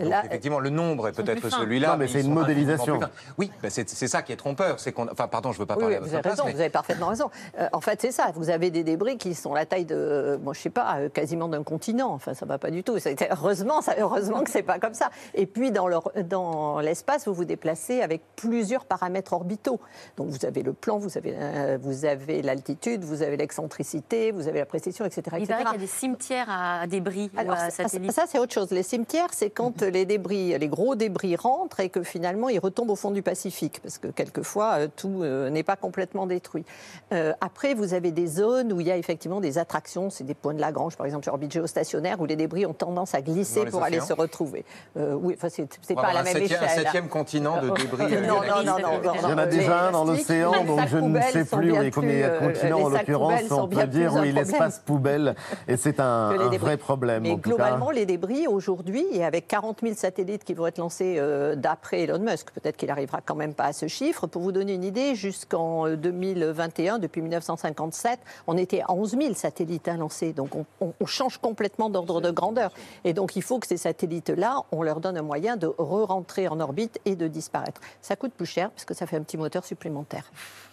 Donc, 0.00 0.10
Là, 0.10 0.22
effectivement, 0.26 0.58
le 0.60 0.70
nombre 0.70 1.08
est 1.08 1.12
peut-être 1.12 1.48
celui-là. 1.50 1.92
Non, 1.92 1.96
mais 1.98 2.08
c'est 2.08 2.20
une 2.22 2.32
modélisation. 2.32 3.00
Oui, 3.38 3.50
ben 3.62 3.70
c'est 3.70 3.88
c'est 3.88 4.08
ça 4.08 4.22
qui 4.22 4.32
est 4.32 4.36
trompeur. 4.36 4.80
C'est 4.80 4.92
qu'on. 4.92 5.08
Enfin, 5.10 5.28
pardon, 5.28 5.52
je 5.52 5.58
ne 5.58 5.60
veux 5.62 5.66
pas 5.66 5.74
Oui, 5.74 5.80
parler 5.80 5.94
oui, 5.96 5.98
à 5.98 6.00
vous 6.00 6.06
votre 6.06 6.14
avez 6.16 6.22
place, 6.22 6.32
raison, 6.34 6.44
mais- 6.46 6.52
vous 6.54 6.60
avez 6.60 6.70
parfaitement 6.70 7.06
raison. 7.08 7.30
Euh, 7.58 7.68
en 7.72 7.80
fait, 7.80 8.00
c'est 8.00 8.12
ça. 8.12 8.30
Vous 8.34 8.50
avez 8.50 8.70
des 8.70 8.82
débris 8.84 9.18
qui 9.18 9.34
sont 9.34 9.54
la 9.54 9.66
taille 9.66 9.84
de, 9.84 9.94
euh, 9.94 10.38
moi, 10.38 10.52
je 10.54 10.60
sais 10.60 10.70
pas, 10.70 10.96
euh, 10.98 11.08
quasiment 11.08 11.48
d'un 11.48 11.62
continent. 11.62 12.12
Enfin, 12.12 12.34
ça 12.34 12.46
va 12.46 12.58
pas 12.58 12.70
du 12.70 12.82
tout. 12.82 12.98
C'est- 12.98 13.16
Heureusement, 13.30 13.80
ça, 13.82 13.94
heureusement 13.98 14.42
que 14.42 14.50
c'est 14.50 14.62
pas 14.62 14.78
comme 14.78 14.94
ça. 14.94 15.10
Et 15.34 15.46
puis, 15.46 15.70
dans 15.70 15.86
leur- 15.88 16.10
dans 16.28 16.80
l'espace, 16.80 17.26
vous 17.28 17.34
vous 17.34 17.44
déplacez 17.44 18.00
avec 18.02 18.22
plusieurs 18.36 18.84
paramètres 18.84 19.32
orbitaux. 19.32 19.80
Donc, 20.16 20.28
vous 20.28 20.44
avez 20.46 20.62
le 20.62 20.72
plan, 20.72 20.98
vous 20.98 21.16
avez, 21.18 21.34
euh, 21.38 21.78
vous 21.80 22.04
avez 22.04 22.42
l'altitude, 22.42 23.04
vous 23.04 23.22
avez 23.22 23.36
l'excentricité, 23.36 24.30
vous 24.32 24.48
avez 24.48 24.58
la 24.60 24.66
précision, 24.66 25.04
etc. 25.04 25.22
Il 25.32 25.42
etc. 25.44 25.48
paraît 25.52 25.64
qu'il 25.64 25.72
y 25.72 25.76
a 25.76 25.78
des 25.78 25.86
cimetières 25.86 26.46
à 26.50 26.86
débris 26.86 27.30
Alors, 27.36 27.52
ou 27.54 27.58
à 27.58 27.70
ça, 27.70 27.84
satellites. 27.84 28.12
ça, 28.12 28.24
c'est 28.26 28.38
autre 28.38 28.52
chose. 28.52 28.70
Les 28.70 28.82
cimetières, 28.82 29.28
c'est 29.32 29.50
quand 29.50 29.82
les 29.90 30.04
débris, 30.04 30.58
les 30.58 30.68
gros 30.68 30.94
débris 30.94 31.36
rentrent 31.36 31.80
et 31.80 31.88
que 31.88 32.02
finalement 32.02 32.48
ils 32.48 32.58
retombent 32.58 32.90
au 32.90 32.96
fond 32.96 33.10
du 33.10 33.22
Pacifique, 33.22 33.80
parce 33.82 33.98
que 33.98 34.08
quelquefois 34.08 34.74
euh, 34.78 34.88
tout 34.94 35.22
euh, 35.22 35.50
n'est 35.50 35.62
pas 35.62 35.76
complètement 35.76 36.26
détruit. 36.26 36.64
Euh, 37.12 37.32
après, 37.40 37.74
vous 37.74 37.94
avez 37.94 38.12
des 38.12 38.26
zones 38.26 38.72
où 38.72 38.80
il 38.80 38.86
y 38.86 38.90
a 38.90 38.96
effectivement 38.96 39.40
des 39.40 39.58
attractions, 39.58 40.10
c'est 40.10 40.24
des 40.24 40.34
points 40.34 40.54
de 40.54 40.60
Lagrange, 40.60 40.96
par 40.96 41.06
exemple 41.06 41.24
sur 41.24 41.32
orbite 41.32 41.52
géostationnaire, 41.52 42.20
où 42.20 42.26
les 42.26 42.36
débris 42.36 42.66
ont 42.66 42.72
tendance 42.72 43.14
à 43.14 43.22
glisser 43.22 43.66
pour 43.66 43.82
aller 43.82 44.00
se 44.00 44.12
retrouver. 44.12 44.64
Euh, 44.96 45.14
oui, 45.14 45.34
enfin 45.36 45.48
c'est 45.48 45.94
pas 45.94 46.08
à 46.08 46.12
la 46.14 46.22
même 46.22 46.36
un 46.36 46.38
septième, 46.38 46.62
échelle. 46.62 46.78
un 46.78 46.82
septième 46.82 47.08
continent 47.08 47.60
de 47.62 47.70
débris. 47.70 48.26
non, 48.26 48.40
non, 48.40 48.64
non, 48.64 48.78
non, 48.78 49.02
non, 49.02 49.12
Il 49.14 49.28
y 49.28 49.32
en 49.32 49.38
a 49.38 49.46
déjà 49.46 49.88
un 49.88 49.92
dans 49.92 50.04
l'océan, 50.04 50.64
donc 50.64 50.80
je 50.88 50.98
ne 50.98 51.20
sais 51.20 51.44
plus 51.44 51.90
combien 51.90 52.12
il 52.12 52.18
y 52.20 52.22
a 52.22 52.30
de 52.30 52.38
continents 52.38 52.82
en 52.84 52.88
l'occurrence. 52.88 53.50
On 53.50 53.68
peut 53.68 53.86
dire 53.86 54.14
oui, 54.14 54.32
l'espace 54.32 54.78
poubelle, 54.78 55.34
et 55.68 55.76
c'est 55.76 56.00
un, 56.00 56.48
vrai 56.58 56.76
problème. 56.76 57.22
Mais 57.22 57.32
en 57.32 57.38
tout 57.38 57.50
globalement, 57.50 57.88
cas. 57.88 57.94
les 57.94 58.06
débris 58.06 58.46
aujourd'hui, 58.46 59.04
et 59.12 59.24
avec 59.24 59.46
40 59.46 59.69
000 59.82 59.94
satellites 59.94 60.44
qui 60.44 60.54
vont 60.54 60.66
être 60.66 60.78
lancés 60.78 61.16
euh, 61.18 61.54
d'après 61.54 62.00
Elon 62.02 62.18
Musk, 62.18 62.50
peut-être 62.52 62.76
qu'il 62.76 62.90
arrivera 62.90 63.20
quand 63.24 63.34
même 63.34 63.54
pas 63.54 63.64
à 63.64 63.72
ce 63.72 63.86
chiffre. 63.88 64.26
Pour 64.26 64.42
vous 64.42 64.52
donner 64.52 64.74
une 64.74 64.84
idée, 64.84 65.14
jusqu'en 65.14 65.86
euh, 65.86 65.96
2021, 65.96 66.98
depuis 66.98 67.20
1957, 67.22 68.18
on 68.46 68.56
était 68.56 68.80
à 68.82 68.92
11 68.92 69.16
000 69.20 69.34
satellites 69.34 69.88
hein, 69.88 69.96
lancés. 69.98 70.32
Donc 70.32 70.54
on, 70.54 70.64
on- 70.80 70.92
on 71.00 71.06
change 71.06 71.38
complètement 71.38 71.90
d'ordre 71.90 72.20
de 72.20 72.30
grandeur. 72.30 72.72
Et 73.04 73.12
donc 73.12 73.36
il 73.36 73.42
faut 73.42 73.58
que 73.58 73.66
ces 73.66 73.76
satellites-là, 73.76 74.62
on 74.72 74.82
leur 74.82 75.00
donne 75.00 75.16
un 75.16 75.22
moyen 75.22 75.56
de 75.56 75.66
re-rentrer 75.78 76.48
en 76.48 76.60
orbite 76.60 76.98
et 77.04 77.16
de 77.16 77.26
disparaître. 77.28 77.80
Ça 78.02 78.16
coûte 78.16 78.32
plus 78.32 78.46
cher 78.46 78.70
parce 78.70 78.84
que 78.84 78.94
ça 78.94 79.06
fait 79.06 79.16
un 79.16 79.22
petit 79.22 79.36
moteur 79.36 79.64
supplémentaire. 79.64 80.24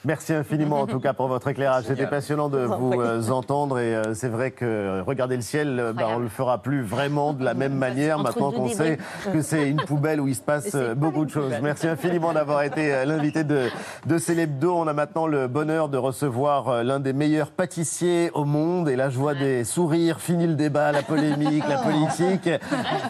Merci 0.06 0.34
infiniment 0.34 0.82
en 0.82 0.88
tout 0.88 1.00
cas 1.00 1.14
pour 1.14 1.28
votre 1.28 1.48
éclairage. 1.48 1.86
C'était 1.86 2.08
passionnant 2.08 2.50
de 2.50 2.60
vous 2.66 2.90
prie. 2.92 3.00
euh, 3.00 3.30
entendre 3.30 3.80
et 3.80 3.96
euh, 3.96 4.14
c'est 4.14 4.30
vrai 4.30 4.52
que 4.52 4.64
euh, 4.66 5.04
regarder 5.04 5.36
le 5.36 5.42
ciel, 5.42 5.80
euh, 5.80 5.94
bah, 5.94 6.04
on 6.04 6.06
Incroyable. 6.06 6.24
le 6.24 6.30
fera 6.30 6.58
plus 6.62 6.82
vraiment 6.82 7.34
de 7.34 7.44
la 7.44 7.54
même 7.54 7.74
manière 7.74 8.20
maintenant 8.20 8.52
qu'on 8.52 8.70
sait 8.70 8.87
sait 8.88 8.98
que 9.32 9.42
c'est 9.42 9.70
une 9.70 9.78
poubelle 9.78 10.22
où 10.22 10.28
il 10.28 10.36
se 10.36 10.42
passe 10.42 10.72
euh, 10.76 10.96
beaucoup 10.96 11.26
de 11.26 11.30
choses. 11.30 11.54
Merci 11.62 11.88
infiniment 11.88 12.34
d'avoir 12.34 12.64
été 12.64 12.94
euh, 12.94 13.06
l'invité 13.06 13.44
de, 13.44 13.70
de 14.06 14.18
Célébdo. 14.18 14.74
On 14.76 14.88
a 14.88 14.94
maintenant 14.94 15.28
le 15.28 15.48
bonheur 15.48 15.90
de 15.90 15.98
recevoir 15.98 16.70
euh, 16.70 16.84
l'un 16.84 17.00
des 17.00 17.14
meilleurs 17.14 17.52
pâtissiers 17.52 18.32
au 18.34 18.46
monde. 18.46 18.90
Et 18.90 18.96
là, 18.96 19.10
je 19.10 19.18
vois 19.18 19.34
des 19.34 19.64
sourires. 19.64 20.20
Fini 20.20 20.48
le 20.48 20.56
débat, 20.56 20.92
la 20.92 21.04
polémique, 21.04 21.64
la 21.68 21.78
politique. 21.84 22.50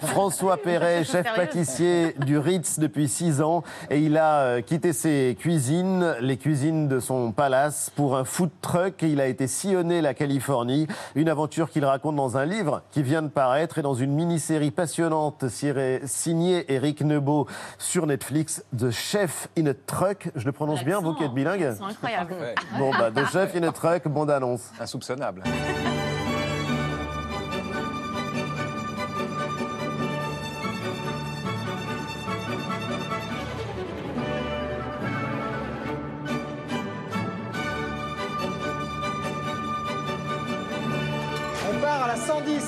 François 0.04 0.58
Perret, 0.58 1.04
chef 1.04 1.26
pâtissier 1.36 2.16
du 2.26 2.38
Ritz 2.38 2.80
depuis 2.80 3.08
six 3.08 3.42
ans. 3.42 3.64
Et 3.90 4.00
il 4.00 4.18
a 4.18 4.62
quitté 4.62 4.94
ses 4.94 5.36
cuisines, 5.40 6.16
les 6.22 6.38
cuisines 6.38 6.88
de 6.88 7.00
son 7.00 7.32
palace, 7.32 7.92
pour 7.96 8.18
un 8.18 8.24
food 8.24 8.50
truck. 8.62 9.02
Il 9.02 9.22
a 9.22 9.28
été 9.28 9.48
sillonner 9.48 10.02
la 10.02 10.14
Californie. 10.14 10.88
Une 11.16 11.30
aventure 11.30 11.70
qu'il 11.70 11.86
raconte 11.86 12.16
dans 12.16 12.38
un 12.38 12.46
livre 12.46 12.82
qui 12.92 13.04
vient 13.04 13.22
de 13.22 13.28
paraître 13.28 13.78
et 13.78 13.82
dans 13.82 13.94
une 13.94 14.14
mini-série 14.14 14.72
passionnante 14.72 15.48
sirée- 15.68 16.02
signée 16.06 16.66
Eric 16.74 17.02
Nebo 17.02 17.48
sur 17.78 18.08
Netflix, 18.08 18.64
The 18.78 18.90
Chef 18.92 19.48
in 19.58 19.66
a 19.68 19.74
Truck. 19.74 20.30
Je 20.36 20.46
le 20.46 20.52
prononce 20.52 20.84
bien, 20.84 21.00
vous 21.02 21.14
qui 21.14 21.24
êtes 21.24 21.34
bilingue 21.34 21.74
C'est 21.78 21.84
incroyable. 21.84 22.36
Bon, 22.78 22.92
bah, 22.92 23.12
The 23.12 23.26
Chef 23.32 23.56
in 23.56 23.64
a 23.64 23.72
Truck, 23.72 24.08
bande 24.08 24.32
annonce. 24.32 24.72
Insoupçonnable. 24.80 25.44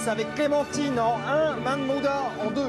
Avec 0.10 0.34
Clémentine 0.34 1.00
en 1.00 1.18
1, 1.28 1.58
Manmouda 1.58 2.32
en 2.44 2.52
2. 2.52 2.62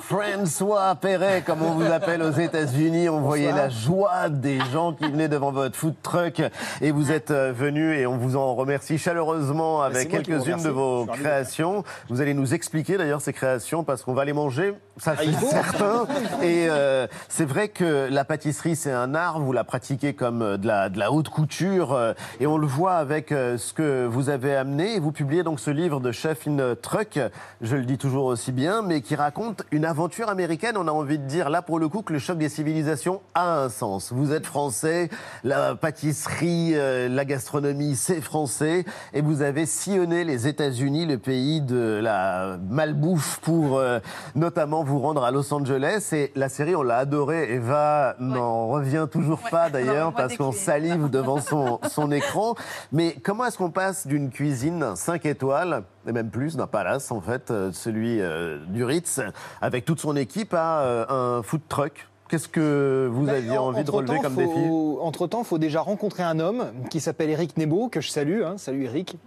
François 0.00 0.94
Perret, 0.94 1.42
comme 1.44 1.62
on 1.62 1.72
vous 1.72 1.90
appelle 1.90 2.22
aux 2.22 2.30
États-Unis. 2.30 3.08
On 3.08 3.20
voyait 3.20 3.52
la 3.52 3.68
joie 3.68 4.28
des 4.28 4.58
gens 4.72 4.92
qui 4.92 5.04
venaient 5.04 5.28
devant 5.28 5.52
votre 5.52 5.76
food 5.76 5.94
truck 6.02 6.42
et 6.80 6.90
vous 6.90 7.10
êtes 7.10 7.30
euh, 7.30 7.52
venus 7.52 7.98
et 7.98 8.06
on 8.06 8.16
vous 8.16 8.36
en 8.36 8.54
remercie 8.54 8.98
chaleureusement 8.98 9.82
avec 9.82 10.08
quelques-unes 10.08 10.62
de 10.62 10.68
vos 10.68 11.06
créations. 11.06 11.84
Vous 12.08 12.20
allez 12.20 12.34
nous 12.34 12.54
expliquer 12.54 12.96
d'ailleurs 12.96 13.20
ces 13.20 13.32
créations 13.32 13.84
parce 13.84 14.02
qu'on 14.02 14.14
va 14.14 14.24
les 14.24 14.32
manger, 14.32 14.74
ça 14.96 15.14
Ah, 15.18 15.22
c'est 15.22 15.46
certain. 15.46 16.06
Et 16.42 16.68
euh, 16.68 17.06
c'est 17.28 17.44
vrai 17.44 17.68
que 17.68 18.08
la 18.10 18.24
pâtisserie 18.24 18.76
c'est 18.76 18.92
un 18.92 19.14
art, 19.14 19.40
vous 19.40 19.52
la 19.52 19.64
pratiquez 19.64 20.14
comme 20.14 20.42
euh, 20.42 20.56
de 20.56 20.66
la, 20.66 20.88
de 20.88 20.98
la 20.98 21.12
haute 21.12 21.28
couture 21.28 21.98
et 22.40 22.46
on 22.46 22.58
le 22.58 22.66
voit 22.66 22.94
avec 22.94 23.28
ce 23.30 23.72
que 23.72 24.06
vous 24.06 24.28
avez 24.30 24.54
amené. 24.54 24.98
Vous 24.98 25.12
publiez 25.12 25.42
donc 25.42 25.60
ce 25.60 25.70
livre 25.70 26.00
de 26.00 26.12
Chef 26.12 26.46
in 26.46 26.74
Truck, 26.80 27.18
je 27.60 27.76
le 27.76 27.84
dis 27.84 27.98
toujours 27.98 28.26
aussi 28.26 28.52
bien, 28.52 28.82
mais 28.82 29.00
qui 29.00 29.14
raconte 29.14 29.64
une 29.70 29.81
aventure 29.84 30.28
américaine. 30.28 30.76
On 30.76 30.88
a 30.88 30.92
envie 30.92 31.18
de 31.18 31.26
dire 31.26 31.50
là 31.50 31.62
pour 31.62 31.78
le 31.78 31.88
coup 31.88 32.02
que 32.02 32.12
le 32.12 32.18
choc 32.18 32.38
des 32.38 32.48
civilisations 32.48 33.20
a 33.34 33.62
un 33.62 33.68
sens. 33.68 34.12
Vous 34.12 34.32
êtes 34.32 34.46
français, 34.46 35.08
la 35.44 35.74
pâtisserie, 35.74 36.72
euh, 36.74 37.08
la 37.08 37.24
gastronomie, 37.24 37.96
c'est 37.96 38.20
français, 38.20 38.84
et 39.12 39.20
vous 39.20 39.42
avez 39.42 39.66
sillonné 39.66 40.24
les 40.24 40.46
États-Unis, 40.46 41.06
le 41.06 41.18
pays 41.18 41.60
de 41.60 42.00
la 42.02 42.58
malbouffe, 42.68 43.40
pour 43.40 43.78
euh, 43.78 43.98
notamment 44.34 44.84
vous 44.84 44.98
rendre 44.98 45.24
à 45.24 45.30
Los 45.30 45.52
Angeles. 45.52 46.10
Et 46.12 46.32
la 46.34 46.48
série, 46.48 46.74
on 46.74 46.82
l'a 46.82 46.98
adorée. 46.98 47.52
Eva 47.52 48.16
n'en 48.18 48.68
revient 48.68 49.06
toujours 49.10 49.40
pas 49.50 49.70
d'ailleurs 49.70 50.12
parce 50.12 50.36
qu'on 50.36 50.52
salive 50.52 51.10
devant 51.10 51.40
son, 51.40 51.80
son 51.90 52.10
écran. 52.12 52.54
Mais 52.92 53.16
comment 53.22 53.44
est-ce 53.46 53.58
qu'on 53.58 53.70
passe 53.70 54.06
d'une 54.06 54.30
cuisine 54.30 54.92
5 54.94 55.26
étoiles 55.26 55.82
et 56.06 56.12
même 56.12 56.30
plus 56.30 56.56
d'un 56.56 56.66
palace 56.66 57.10
en 57.10 57.20
fait, 57.20 57.50
euh, 57.50 57.70
celui 57.72 58.20
euh, 58.20 58.58
du 58.68 58.84
Ritz, 58.84 59.20
avec 59.60 59.84
toute 59.84 60.00
son 60.00 60.16
équipe, 60.16 60.54
à 60.54 60.80
euh, 60.82 61.38
un 61.38 61.42
food 61.42 61.60
truck 61.68 62.08
Qu'est-ce 62.28 62.48
que 62.48 63.10
vous 63.12 63.26
Ben, 63.26 63.34
aviez 63.34 63.58
envie 63.58 63.84
de 63.84 63.90
relever 63.90 64.18
comme 64.20 64.32
faut- 64.32 64.40
défi 64.40 64.70
Entre-temps, 65.02 65.40
il 65.42 65.44
faut 65.44 65.58
déjà 65.58 65.82
rencontrer 65.82 66.22
un 66.22 66.40
homme 66.40 66.64
qui 66.88 66.98
s'appelle 66.98 67.28
Eric 67.28 67.58
Nebo, 67.58 67.90
que 67.90 68.00
je 68.00 68.08
salue. 68.08 68.40
hein. 68.42 68.54
salut 68.56 68.84
Eric. 68.84 69.18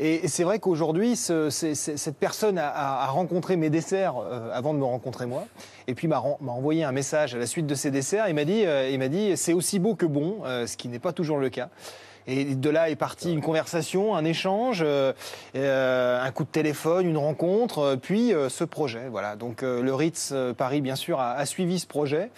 Et, 0.00 0.26
c'est 0.28 0.44
vrai 0.44 0.60
qu'aujourd'hui, 0.60 1.14
ce- 1.14 1.50
cette 1.50 2.16
personne 2.16 2.56
a, 2.56 3.04
rencontré 3.08 3.56
mes 3.56 3.68
desserts 3.68 4.14
euh, 4.16 4.48
avant 4.54 4.72
de 4.72 4.78
me 4.78 4.84
rencontrer 4.84 5.26
moi. 5.26 5.44
Et 5.88 5.94
puis 5.94 6.08
m'a 6.08 6.20
envoyé 6.20 6.84
un 6.84 6.92
message 6.92 7.34
à 7.34 7.38
la 7.38 7.46
suite 7.46 7.66
de 7.66 7.74
ces 7.74 7.90
desserts. 7.90 8.28
Il 8.30 8.34
m'a 8.34 8.46
dit, 8.46 8.64
euh, 8.64 8.88
il 8.88 8.98
m'a 8.98 9.08
dit, 9.08 9.36
c'est 9.36 9.52
aussi 9.52 9.78
beau 9.78 9.94
que 9.94 10.06
bon, 10.06 10.36
euh, 10.46 10.66
ce 10.66 10.78
qui 10.78 10.88
n'est 10.88 10.98
pas 10.98 11.12
toujours 11.12 11.36
le 11.36 11.50
cas. 11.50 11.68
Et 12.26 12.54
de 12.54 12.70
là 12.70 12.88
est 12.88 12.96
partie 12.96 13.32
une 13.32 13.42
conversation, 13.42 14.16
un 14.16 14.24
échange, 14.24 14.82
euh, 14.82 15.12
euh, 15.56 16.22
un 16.22 16.30
coup 16.30 16.44
de 16.44 16.48
téléphone, 16.48 17.06
une 17.06 17.18
rencontre, 17.18 17.78
euh, 17.80 17.96
puis 17.96 18.32
euh, 18.32 18.48
ce 18.48 18.64
projet. 18.64 19.08
Voilà. 19.10 19.36
Donc 19.36 19.62
euh, 19.62 19.82
le 19.82 19.94
Ritz 19.94 20.32
Paris, 20.56 20.80
bien 20.80 20.96
sûr, 20.96 21.20
a, 21.20 21.32
a 21.32 21.46
suivi 21.46 21.78
ce 21.78 21.86
projet. 21.86 22.30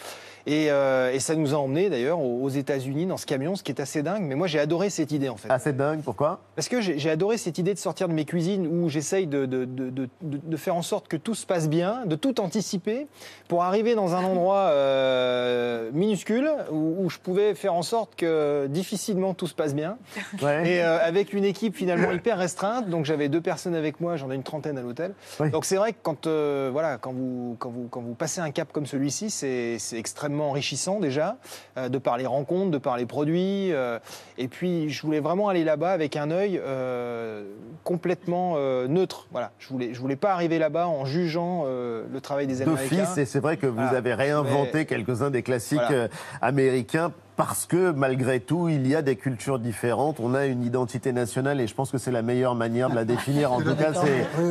Et, 0.46 0.70
euh, 0.70 1.12
et 1.12 1.18
ça 1.18 1.34
nous 1.34 1.54
a 1.54 1.58
emmenés 1.58 1.90
d'ailleurs 1.90 2.20
aux 2.20 2.48
États-Unis 2.48 3.06
dans 3.06 3.16
ce 3.16 3.26
camion, 3.26 3.56
ce 3.56 3.64
qui 3.64 3.72
est 3.72 3.80
assez 3.80 4.02
dingue. 4.02 4.22
Mais 4.22 4.36
moi, 4.36 4.46
j'ai 4.46 4.60
adoré 4.60 4.90
cette 4.90 5.10
idée 5.10 5.28
en 5.28 5.36
fait. 5.36 5.50
Assez 5.50 5.72
dingue, 5.72 6.02
pourquoi? 6.04 6.38
Parce 6.54 6.68
que 6.68 6.80
j'ai 6.80 7.10
adoré 7.10 7.36
cette 7.36 7.58
idée 7.58 7.74
de 7.74 7.78
sortir 7.80 8.06
de 8.08 8.12
mes 8.14 8.24
cuisines 8.24 8.66
où 8.66 8.88
j'essaye 8.88 9.26
de, 9.26 9.44
de, 9.46 9.64
de- 9.64 9.90
de- 9.90 10.08
de- 10.22 10.40
de 10.44 10.56
faire 10.56 10.76
en 10.76 10.82
sorte 10.82 11.08
que 11.08 11.16
tout 11.16 11.34
se 11.34 11.44
passe 11.46 11.68
bien, 11.68 12.04
de 12.06 12.14
tout 12.14 12.40
anticiper, 12.40 13.08
pour 13.48 13.64
arriver 13.64 13.94
dans 13.96 14.14
un 14.14 14.22
endroit 14.24 14.70
euh, 14.70 15.90
minuscule 15.92 16.48
où, 16.70 16.96
où 17.04 17.10
je 17.10 17.18
pouvais 17.18 17.54
faire 17.54 17.74
en 17.74 17.82
sorte 17.82 18.14
que 18.16 18.66
difficilement 18.68 19.34
tout 19.34 19.46
se 19.46 19.54
passe 19.54 19.74
bien. 19.74 19.98
Ouais. 20.42 20.70
Et 20.70 20.82
euh, 20.82 20.98
avec 21.04 21.32
une 21.32 21.44
équipe 21.44 21.74
finalement 21.76 22.12
hyper 22.12 22.38
restreinte, 22.38 22.88
donc 22.88 23.04
j'avais 23.04 23.28
deux 23.28 23.40
personnes 23.40 23.74
avec 23.74 24.00
moi, 24.00 24.16
j'en 24.16 24.30
ai 24.30 24.34
une 24.34 24.42
trentaine 24.42 24.78
à 24.78 24.82
l'hôtel. 24.82 25.14
Donc 25.50 25.64
c'est 25.64 25.76
vrai 25.76 25.92
que 25.92 25.98
quand, 26.02 26.26
voilà, 26.26 26.98
quand, 26.98 27.12
vous, 27.12 27.56
quand, 27.58 27.70
vous, 27.70 27.88
quand 27.90 28.00
vous 28.00 28.14
passez 28.14 28.40
un 28.40 28.50
cap 28.52 28.68
comme 28.72 28.86
celui-ci, 28.86 29.30
c'est 29.30 29.78
c'est 29.78 29.98
extrêmement 30.36 30.50
enrichissant 30.50 31.00
déjà, 31.00 31.36
euh, 31.78 31.88
de 31.88 31.98
par 31.98 32.18
les 32.18 32.26
rencontres, 32.26 32.70
de 32.70 32.78
par 32.78 32.96
les 32.96 33.06
produits. 33.06 33.72
euh, 33.72 33.98
et 34.38 34.48
puis 34.48 34.90
je 34.90 35.02
voulais 35.02 35.20
vraiment 35.20 35.48
aller 35.48 35.64
là-bas 35.64 35.92
avec 35.92 36.14
un 36.16 36.30
œil 36.30 36.60
euh, 36.62 37.44
complètement 37.84 38.56
neutre. 38.88 39.28
Voilà, 39.32 39.52
je 39.58 39.68
voulais, 39.68 39.94
je 39.94 40.00
voulais 40.00 40.16
pas 40.16 40.32
arriver 40.32 40.58
là-bas 40.58 40.86
en 40.88 41.04
jugeant 41.06 41.64
le 41.66 42.20
travail 42.20 42.46
des 42.46 42.62
Américains. 42.62 42.96
d'office, 42.96 43.18
et 43.18 43.24
c'est 43.24 43.40
vrai 43.40 43.56
que 43.56 43.66
vous 43.66 43.74
Voilà. 43.74 43.96
avez 43.98 44.14
réinventé 44.14 44.70
Mais- 44.78 44.84
quelques-uns 44.86 45.30
des 45.30 45.42
classiques 45.42 45.78
Voilà. 45.88 46.08
américains. 46.42 47.12
Parce 47.36 47.66
que 47.66 47.90
malgré 47.90 48.40
tout, 48.40 48.68
il 48.70 48.86
y 48.86 48.94
a 48.96 49.02
des 49.02 49.16
cultures 49.16 49.58
différentes, 49.58 50.20
on 50.20 50.34
a 50.34 50.46
une 50.46 50.64
identité 50.64 51.12
nationale 51.12 51.60
et 51.60 51.66
je 51.66 51.74
pense 51.74 51.90
que 51.90 51.98
c'est 51.98 52.10
la 52.10 52.22
meilleure 52.22 52.54
manière 52.54 52.88
de 52.88 52.94
la 52.94 53.04
définir. 53.04 53.52
En 53.52 53.60
tout 53.62 53.76
cas, 53.76 53.92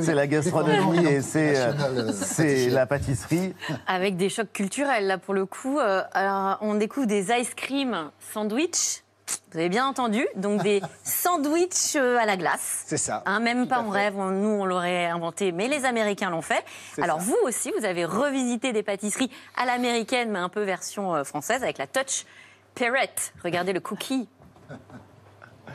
c'est 0.04 0.14
la 0.14 0.28
gastronomie 0.28 1.04
et 1.06 1.22
c'est 1.22 1.58
euh, 1.58 1.74
euh, 2.40 2.70
la 2.70 2.86
pâtisserie. 2.86 3.56
Avec 3.88 4.18
des 4.18 4.30
chocs 4.30 4.52
culturels, 4.54 5.08
là, 5.08 5.18
pour 5.18 5.34
le 5.34 5.48
coup. 5.48 5.80
Euh, 5.80 6.04
alors, 6.14 6.58
on 6.62 6.76
découvre 6.76 7.08
des 7.08 7.32
ice 7.32 7.56
cream 7.56 8.12
sandwich. 8.34 9.02
Vous 9.52 9.58
avez 9.58 9.70
bien 9.70 9.88
entendu. 9.88 10.28
Donc, 10.36 10.62
des 10.62 10.82
sandwichs 11.04 11.96
à 11.96 12.28
la 12.28 12.38
glace. 12.38 12.84
C'est 12.86 12.98
ça. 12.98 13.24
Hein, 13.26 13.40
même 13.40 13.68
pas 13.68 13.80
en 13.80 13.90
rêve, 13.90 14.14
on- 14.16 14.30
nous, 14.30 14.62
on 14.62 14.66
l'aurait 14.66 15.08
inventé, 15.08 15.52
mais 15.52 15.68
les 15.68 15.86
Américains 15.86 16.30
l'ont 16.30 16.44
fait. 16.44 16.64
Alors, 17.02 17.20
ça. 17.20 17.26
vous 17.26 17.38
aussi, 17.46 17.72
vous 17.80 17.86
avez 17.86 18.06
revisité 18.06 18.74
des 18.74 18.84
pâtisseries 18.84 19.32
à 19.58 19.66
l'américaine, 19.66 20.30
mais 20.30 20.38
un 20.38 20.50
peu 20.50 20.62
version 20.62 21.24
française, 21.24 21.64
avec 21.64 21.80
la 21.80 21.88
touch 21.88 22.26
Perrette. 22.76 23.34
Regardez 23.44 23.74
le 23.74 23.80
cookie. 23.80 24.28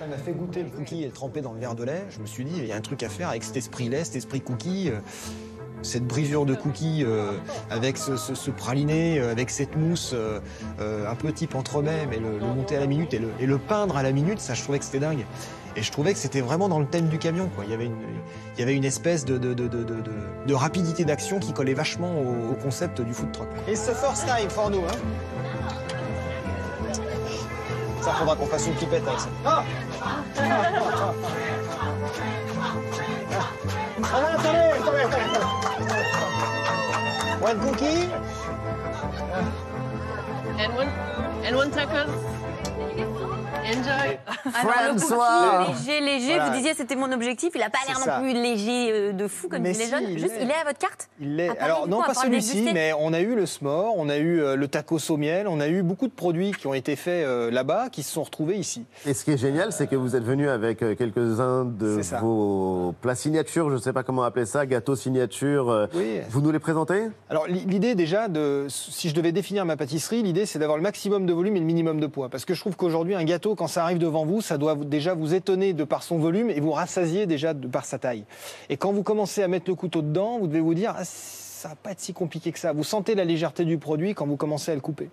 Elle 0.02 0.08
m'a 0.08 0.16
fait 0.16 0.32
goûter 0.32 0.62
le 0.62 0.70
cookie 0.70 1.02
et 1.02 1.06
le 1.06 1.12
tremper 1.12 1.40
dans 1.42 1.52
le 1.52 1.60
verre 1.60 1.74
de 1.74 1.84
lait. 1.84 2.04
Je 2.10 2.20
me 2.20 2.26
suis 2.26 2.44
dit, 2.44 2.54
il 2.56 2.66
y 2.66 2.72
a 2.72 2.76
un 2.76 2.80
truc 2.80 3.02
à 3.02 3.08
faire 3.08 3.28
avec 3.28 3.42
cet 3.44 3.56
esprit 3.56 3.88
lait, 3.88 4.04
cet 4.04 4.16
esprit 4.16 4.40
cookie. 4.40 4.90
euh, 4.90 4.98
cette 5.82 6.06
brisure 6.06 6.44
de 6.44 6.54
cookie 6.54 7.04
euh, 7.06 7.32
avec 7.70 7.96
ce, 7.96 8.14
ce- 8.18 8.34
ce 8.34 8.50
praliné, 8.50 9.18
euh, 9.18 9.32
avec 9.32 9.48
cette 9.48 9.76
mousse 9.76 10.14
un 10.78 11.14
peu 11.14 11.32
type 11.32 11.54
entremets, 11.54 12.04
mais 12.10 12.18
le, 12.18 12.38
le 12.38 12.44
monter 12.46 12.76
à 12.76 12.80
la 12.80 12.86
minute 12.86 13.14
et 13.14 13.18
le, 13.18 13.28
et 13.40 13.46
le 13.46 13.56
peindre 13.56 13.96
à 13.96 14.02
la 14.02 14.12
minute, 14.12 14.40
ça 14.40 14.52
je 14.52 14.62
trouvais 14.62 14.78
que 14.78 14.84
c'était 14.84 14.98
dingue. 14.98 15.24
Et 15.76 15.82
je 15.82 15.90
trouvais 15.90 16.12
que 16.12 16.18
c'était 16.18 16.42
vraiment 16.42 16.68
dans 16.68 16.80
le 16.80 16.86
thème 16.86 17.08
du 17.08 17.16
camion. 17.18 17.48
Quoi. 17.54 17.64
Il, 17.64 17.70
y 17.70 17.74
avait 17.74 17.86
une, 17.86 17.96
il 18.56 18.60
y 18.60 18.62
avait 18.62 18.74
une 18.76 18.84
espèce 18.84 19.24
de, 19.24 19.38
de, 19.38 19.54
de, 19.54 19.68
de, 19.68 19.82
de- 19.84 20.00
de- 20.02 20.12
de 20.46 20.54
rapidité 20.54 21.04
d'action 21.06 21.38
qui 21.38 21.54
collait 21.54 21.72
vachement 21.74 22.12
au, 22.20 22.52
au 22.52 22.54
concept 22.56 23.00
du 23.00 23.14
food 23.14 23.32
truck. 23.32 23.48
It's 23.66 23.86
the 23.86 23.94
first 23.94 24.26
time 24.26 24.50
for 24.50 24.68
nous. 24.68 24.80
Hein 24.80 24.98
Ça, 28.02 28.12
faudra 28.12 28.34
qu'on 28.36 28.46
fasse 28.46 28.66
une 28.66 28.74
pipette 28.74 29.06
avec 29.06 29.20
ça. 29.20 29.28
Ah 29.44 29.62
Ah, 34.02 34.34
attendez, 34.34 34.58
attendez, 34.78 35.02
attendez. 35.02 35.40
One 37.42 37.58
cookie 37.60 38.08
And 40.58 40.76
one, 40.76 40.88
and 41.44 41.56
one 41.56 41.72
second. 41.72 42.08
Enjoy. 43.70 44.18
Alors, 44.54 44.92
le 44.94 44.98
François. 44.98 45.66
cookie, 45.66 45.86
léger, 45.86 46.00
léger, 46.00 46.26
Voilà. 46.34 46.50
vous 46.50 46.56
disiez 46.56 46.74
c'était 46.74 46.96
mon 46.96 47.12
objectif. 47.12 47.50
Il 47.54 47.60
n'a 47.60 47.70
pas 47.70 47.78
l'air 47.86 47.98
non 48.00 48.22
plus 48.22 48.32
léger 48.32 48.90
euh, 48.92 49.12
de 49.12 49.28
fou 49.28 49.48
comme 49.48 49.62
Mais 49.62 49.74
si, 49.74 49.82
il 50.02 50.18
Juste, 50.18 50.34
l'est. 50.34 50.42
il 50.44 50.50
est 50.50 50.54
à 50.54 50.64
votre 50.64 50.78
carte 50.78 51.08
Il 51.20 51.36
Paris, 51.36 51.58
Alors 51.60 51.86
non, 51.88 51.98
coup, 52.00 52.06
pas 52.06 52.14
celui-ci, 52.14 52.70
mais 52.72 52.92
on 52.98 53.12
a 53.12 53.20
eu 53.20 53.34
le 53.34 53.46
s'more, 53.46 53.94
on 53.96 54.08
a 54.08 54.16
eu 54.16 54.40
euh, 54.42 54.56
le 54.56 54.68
tacos 54.68 55.10
au 55.10 55.16
miel, 55.16 55.46
on 55.48 55.60
a 55.60 55.68
eu 55.68 55.82
beaucoup 55.82 56.06
de 56.08 56.12
produits 56.12 56.52
qui 56.52 56.66
ont 56.66 56.74
été 56.74 56.96
faits 56.96 57.24
euh, 57.24 57.50
là-bas, 57.50 57.88
qui 57.90 58.02
se 58.02 58.12
sont 58.12 58.22
retrouvés 58.22 58.56
ici. 58.56 58.84
Et 59.06 59.14
ce 59.14 59.24
qui 59.24 59.32
est 59.32 59.36
génial, 59.38 59.72
c'est 59.72 59.86
que 59.86 59.96
vous 59.96 60.16
êtes 60.16 60.24
venu 60.24 60.48
avec 60.48 60.78
quelques-uns 60.78 61.64
de 61.64 62.00
vos 62.20 62.94
plats 63.00 63.14
signatures, 63.14 63.68
je 63.70 63.74
ne 63.74 63.80
sais 63.80 63.92
pas 63.92 64.02
comment 64.02 64.22
appeler 64.24 64.46
ça, 64.46 64.66
gâteaux 64.66 64.96
signature. 64.96 65.88
Oui. 65.94 66.20
Vous 66.30 66.40
nous 66.40 66.50
les 66.50 66.58
présentez? 66.58 67.08
Alors 67.28 67.46
l'i- 67.46 67.64
l'idée 67.66 67.94
déjà, 67.94 68.28
de, 68.28 68.66
si 68.68 69.08
je 69.08 69.14
devais 69.14 69.32
définir 69.32 69.64
ma 69.64 69.76
pâtisserie, 69.76 70.22
l'idée 70.22 70.46
c'est 70.46 70.58
d'avoir 70.58 70.76
le 70.76 70.82
maximum 70.82 71.26
de 71.26 71.32
volume 71.32 71.56
et 71.56 71.60
le 71.60 71.66
minimum 71.66 72.00
de 72.00 72.06
poids. 72.06 72.28
Parce 72.28 72.44
que 72.44 72.54
je 72.54 72.60
trouve 72.60 72.76
qu'aujourd'hui, 72.76 73.14
un 73.14 73.24
gâteau, 73.24 73.54
quand 73.60 73.66
ça 73.66 73.82
arrive 73.82 73.98
devant 73.98 74.24
vous, 74.24 74.40
ça 74.40 74.56
doit 74.56 74.74
déjà 74.74 75.12
vous 75.12 75.34
étonner 75.34 75.74
de 75.74 75.84
par 75.84 76.02
son 76.02 76.16
volume 76.16 76.48
et 76.48 76.60
vous 76.60 76.72
rassasier 76.72 77.26
déjà 77.26 77.52
de 77.52 77.68
par 77.68 77.84
sa 77.84 77.98
taille. 77.98 78.24
Et 78.70 78.78
quand 78.78 78.90
vous 78.90 79.02
commencez 79.02 79.42
à 79.42 79.48
mettre 79.48 79.68
le 79.68 79.74
couteau 79.74 80.00
dedans, 80.00 80.38
vous 80.38 80.46
devez 80.46 80.60
vous 80.60 80.72
dire, 80.72 80.94
ah, 80.96 81.04
ça 81.04 81.68
va 81.68 81.74
pas 81.74 81.90
être 81.90 82.00
si 82.00 82.14
compliqué 82.14 82.52
que 82.52 82.58
ça. 82.58 82.72
Vous 82.72 82.84
sentez 82.84 83.14
la 83.14 83.26
légèreté 83.26 83.66
du 83.66 83.76
produit 83.76 84.14
quand 84.14 84.26
vous 84.26 84.38
commencez 84.38 84.72
à 84.72 84.74
le 84.74 84.80
couper. 84.80 85.10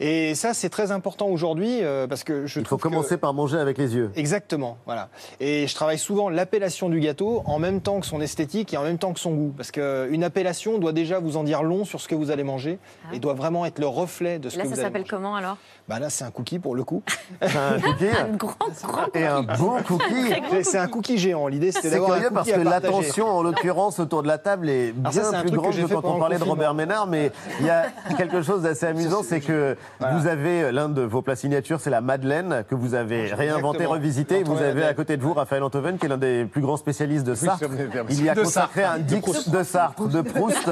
Et 0.00 0.34
ça, 0.34 0.54
c'est 0.54 0.68
très 0.68 0.90
important 0.90 1.26
aujourd'hui 1.28 1.78
euh, 1.82 2.06
parce 2.06 2.24
que 2.24 2.46
je 2.46 2.60
Il 2.60 2.66
faut 2.66 2.76
que- 2.76 2.82
commencer 2.82 3.16
par 3.16 3.32
manger 3.34 3.58
avec 3.58 3.78
les 3.78 3.94
yeux. 3.94 4.10
Exactement, 4.16 4.76
voilà. 4.86 5.08
Et 5.40 5.66
je 5.66 5.74
travaille 5.74 5.98
souvent 5.98 6.28
l'appellation 6.28 6.88
du 6.88 7.00
gâteau 7.00 7.42
en 7.46 7.58
même 7.58 7.80
temps 7.80 8.00
que 8.00 8.06
son 8.06 8.20
esthétique 8.20 8.74
et 8.74 8.76
en 8.76 8.82
même 8.82 8.98
temps 8.98 9.12
que 9.12 9.20
son 9.20 9.32
goût. 9.32 9.52
Parce 9.56 9.70
qu'une 9.70 10.24
appellation 10.24 10.78
doit 10.78 10.92
déjà 10.92 11.18
vous 11.18 11.36
en 11.36 11.44
dire 11.44 11.62
long 11.62 11.84
sur 11.84 12.00
ce 12.00 12.08
que 12.08 12.14
vous 12.14 12.30
allez 12.30 12.44
manger 12.44 12.78
et 13.12 13.18
doit 13.18 13.34
vraiment 13.34 13.64
être 13.66 13.78
le 13.78 13.86
reflet 13.86 14.38
de 14.38 14.48
ce 14.48 14.56
Là, 14.58 14.64
que 14.64 14.68
ça 14.70 14.74
vous 14.74 14.80
allez 14.80 14.88
s'appelle 14.88 15.02
manger. 15.02 15.10
comment 15.10 15.36
alors? 15.36 15.56
Bah 15.88 15.98
là, 15.98 16.08
c'est 16.10 16.24
un 16.24 16.30
cookie 16.30 16.58
pour 16.58 16.74
le 16.74 16.82
coup. 16.84 17.02
un 17.42 17.78
cookie 17.80 18.04
Un 18.24 18.36
grand, 18.36 18.54
grand 18.84 19.06
Et 19.14 19.24
un 19.26 19.42
beau 19.42 19.76
cookie. 19.86 20.32
C'est 20.62 20.78
un 20.78 20.88
cookie 20.88 21.18
géant. 21.18 21.46
L'idée, 21.46 21.72
c'était 21.72 21.90
d'avoir 21.90 22.12
un 22.12 22.14
curieux 22.20 22.30
cookie 22.30 22.50
parce 22.50 22.62
que 22.62 22.68
l'attention, 22.68 23.26
en 23.28 23.42
l'occurrence, 23.42 23.98
autour 24.00 24.22
de 24.22 24.28
la 24.28 24.38
table 24.38 24.68
est 24.70 24.92
bien 24.92 25.10
ça, 25.12 25.40
plus 25.40 25.50
que 25.50 25.56
grande 25.56 25.74
que 25.76 25.86
fait 25.86 25.94
quand 25.94 26.04
on 26.04 26.18
parlait 26.18 26.38
de. 26.38 26.44
Robert 26.44 26.74
Ménard. 26.74 27.06
Mais 27.06 27.30
il 27.60 27.66
y 27.66 27.70
a 27.70 27.86
quelque 28.16 28.42
chose 28.42 28.62
d'assez 28.62 28.86
amusant, 28.86 29.22
c'est 29.22 29.40
que 29.40 29.76
vous 30.00 30.26
avez 30.26 30.72
l'un 30.72 30.88
de 30.88 31.02
vos 31.02 31.22
plats 31.22 31.36
signatures, 31.36 31.80
c'est 31.80 31.90
la 31.90 32.00
Madeleine, 32.00 32.64
que 32.68 32.74
vous 32.74 32.94
avez 32.94 33.32
réinventé, 33.32 33.78
Exactement. 33.78 33.90
revisité. 33.90 34.42
Vous 34.42 34.60
avez 34.62 34.84
à 34.84 34.94
côté 34.94 35.16
de 35.16 35.22
vous 35.22 35.32
Raphaël 35.34 35.62
Antoven, 35.62 35.98
qui 35.98 36.06
est 36.06 36.08
l'un 36.08 36.18
des 36.18 36.44
plus 36.44 36.60
grands 36.60 36.76
spécialistes 36.76 37.26
de 37.26 37.34
Sartre. 37.34 37.64
Il 38.10 38.24
y 38.24 38.28
a 38.28 38.34
De 38.34 38.42
consacré 38.42 38.82
Sartre. 38.82 38.96
un 38.96 38.98
dix 39.00 39.48
de 39.48 39.62
Sartre, 39.62 40.08
de 40.08 40.20
Proust. 40.22 40.68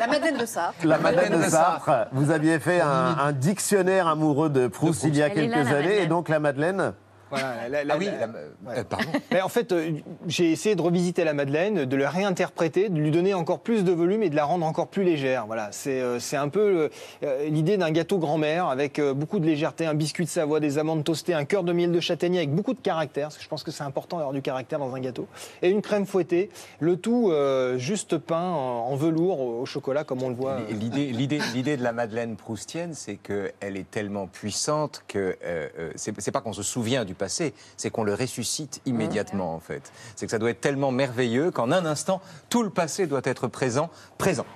La 0.00 0.06
Madeleine 0.06 0.38
de 0.38 0.46
ça. 0.46 0.72
La 0.84 0.98
Madeleine 0.98 1.38
de 1.38 1.48
Sartre. 1.48 1.90
Vous 2.12 2.30
aviez 2.30 2.58
fait 2.58 2.80
un, 2.80 3.16
un 3.18 3.32
dictionnaire 3.32 4.06
amoureux 4.06 4.48
de 4.50 4.66
Proust, 4.68 5.04
il 5.04 5.16
y 5.16 5.22
a 5.22 5.26
Elle 5.26 5.34
quelques 5.34 5.68
là, 5.70 5.76
années, 5.78 6.02
et 6.02 6.06
donc 6.06 6.28
la 6.28 6.40
Madeleine. 6.40 6.92
Voilà, 7.30 7.68
la- 7.68 7.84
la- 7.84 7.94
Ah 7.94 7.98
oui, 7.98 8.06
la- 8.06 8.26
la- 8.26 8.78
euh, 8.78 8.84
pardon. 8.84 9.08
Mais 9.32 9.40
en 9.40 9.48
fait, 9.48 9.72
euh, 9.72 9.92
j'ai 10.26 10.50
essayé 10.52 10.74
de 10.74 10.82
revisiter 10.82 11.24
la 11.24 11.32
Madeleine, 11.34 11.84
de 11.84 11.96
la 11.96 12.10
réinterpréter, 12.10 12.88
de 12.88 12.98
lui 12.98 13.10
donner 13.10 13.34
encore 13.34 13.60
plus 13.60 13.84
de 13.84 13.92
volume 13.92 14.22
et 14.22 14.30
de 14.30 14.36
la 14.36 14.44
rendre 14.44 14.66
encore 14.66 14.88
plus 14.88 15.04
légère. 15.04 15.46
Voilà, 15.46 15.68
c'est 15.72 16.00
euh, 16.00 16.18
un 16.32 16.48
peu 16.48 16.90
euh, 17.22 17.48
l'idée 17.48 17.76
d'un 17.76 17.90
gâteau 17.90 18.18
grand-mère 18.18 18.66
avec 18.66 18.98
euh, 18.98 19.14
beaucoup 19.14 19.38
de 19.38 19.46
légèreté, 19.46 19.86
un 19.86 19.94
biscuit 19.94 20.24
de 20.24 20.30
Savoie, 20.30 20.60
des 20.60 20.78
amandes 20.78 21.04
toastées, 21.04 21.34
un 21.34 21.44
cœur 21.44 21.62
de 21.64 21.72
miel 21.72 21.92
de 21.92 22.00
châtaignier 22.00 22.38
avec 22.38 22.54
beaucoup 22.54 22.74
de 22.74 22.80
caractère, 22.80 23.26
parce 23.26 23.36
que 23.36 23.42
je 23.42 23.48
pense 23.48 23.62
que 23.62 23.70
c'est 23.70 23.84
important 23.84 24.16
d'avoir 24.18 24.32
du 24.34 24.42
caractère 24.42 24.78
dans 24.78 24.94
un 24.94 25.00
gâteau, 25.00 25.26
et 25.62 25.70
une 25.70 25.82
crème 25.82 26.06
fouettée, 26.06 26.50
le 26.80 26.96
tout 26.96 27.30
euh, 27.30 27.78
juste 27.78 28.16
peint 28.18 28.50
en, 28.50 28.86
en 28.90 28.96
velours 28.96 29.40
au, 29.40 29.60
au 29.60 29.66
chocolat 29.66 30.04
comme 30.04 30.22
on 30.22 30.28
le 30.28 30.34
voit. 30.34 30.58
L'idée, 30.70 31.06
l'idée, 31.06 31.40
l'idée 31.54 31.76
de 31.76 31.82
la 31.82 31.92
Madeleine 31.92 32.36
proustienne, 32.36 32.94
c'est 32.94 33.16
qu'elle 33.16 33.76
est 33.76 33.90
tellement 33.90 34.26
puissante 34.26 35.02
que 35.08 35.36
euh, 35.44 35.68
euh, 35.78 35.90
c'est 35.96 36.30
pas 36.32 36.40
qu'on 36.40 36.52
se 36.52 36.62
souvient 36.62 37.04
du 37.04 37.14
passé, 37.20 37.54
c'est 37.76 37.90
qu'on 37.90 38.02
le 38.02 38.14
ressuscite 38.14 38.80
immédiatement 38.86 39.54
en 39.54 39.60
fait. 39.60 39.92
C'est 40.16 40.26
que 40.26 40.32
ça 40.32 40.38
doit 40.38 40.50
être 40.50 40.60
tellement 40.60 40.90
merveilleux 40.90 41.50
qu'en 41.50 41.70
un 41.70 41.84
instant, 41.84 42.20
tout 42.48 42.62
le 42.62 42.70
passé 42.70 43.06
doit 43.06 43.20
être 43.24 43.46
présent, 43.46 43.90
présent, 44.18 44.46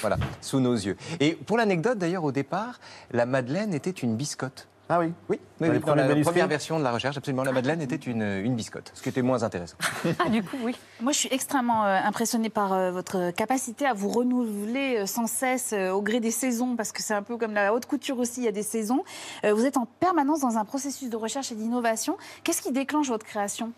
voilà, 0.00 0.16
sous 0.40 0.58
nos 0.58 0.74
yeux. 0.74 0.96
Et 1.20 1.34
pour 1.34 1.58
l'anecdote 1.58 1.98
d'ailleurs, 1.98 2.24
au 2.24 2.32
départ, 2.32 2.80
la 3.12 3.26
Madeleine 3.26 3.74
était 3.74 3.90
une 3.90 4.16
biscotte. 4.16 4.66
Ah 4.88 5.00
oui 5.00 5.12
Oui, 5.30 5.40
Dans 5.60 5.66
oui, 5.66 5.72
les 5.72 5.78
dans 5.78 5.86
premiers 5.86 6.02
la 6.02 6.08
manuscrits 6.08 6.32
première 6.32 6.46
version 6.48 6.78
de 6.78 6.84
la 6.84 6.92
recherche, 6.92 7.16
absolument, 7.16 7.42
la 7.42 7.52
Madeleine 7.52 7.80
était 7.80 7.96
une, 7.96 8.22
une 8.22 8.54
biscotte, 8.54 8.90
ce 8.94 9.02
qui 9.02 9.08
était 9.08 9.22
moins 9.22 9.42
intéressant. 9.42 9.76
Ah, 10.18 10.28
du 10.28 10.42
coup, 10.42 10.58
oui. 10.62 10.76
Moi, 11.00 11.12
je 11.12 11.18
suis 11.20 11.28
extrêmement 11.32 11.86
euh, 11.86 11.98
impressionnée 12.04 12.50
par 12.50 12.72
euh, 12.74 12.90
votre 12.90 13.30
capacité 13.30 13.86
à 13.86 13.94
vous 13.94 14.10
renouveler 14.10 14.98
euh, 14.98 15.06
sans 15.06 15.26
cesse 15.26 15.72
euh, 15.72 15.90
au 15.90 16.02
gré 16.02 16.20
des 16.20 16.30
saisons, 16.30 16.76
parce 16.76 16.92
que 16.92 17.02
c'est 17.02 17.14
un 17.14 17.22
peu 17.22 17.38
comme 17.38 17.54
la 17.54 17.72
haute 17.72 17.86
couture 17.86 18.18
aussi, 18.18 18.40
il 18.42 18.44
y 18.44 18.48
a 18.48 18.52
des 18.52 18.62
saisons. 18.62 19.04
Euh, 19.44 19.54
vous 19.54 19.64
êtes 19.64 19.78
en 19.78 19.86
permanence 20.00 20.40
dans 20.40 20.58
un 20.58 20.66
processus 20.66 21.08
de 21.08 21.16
recherche 21.16 21.50
et 21.50 21.54
d'innovation. 21.54 22.18
Qu'est-ce 22.42 22.60
qui 22.60 22.70
déclenche 22.72 23.08
votre 23.08 23.24
création? 23.24 23.72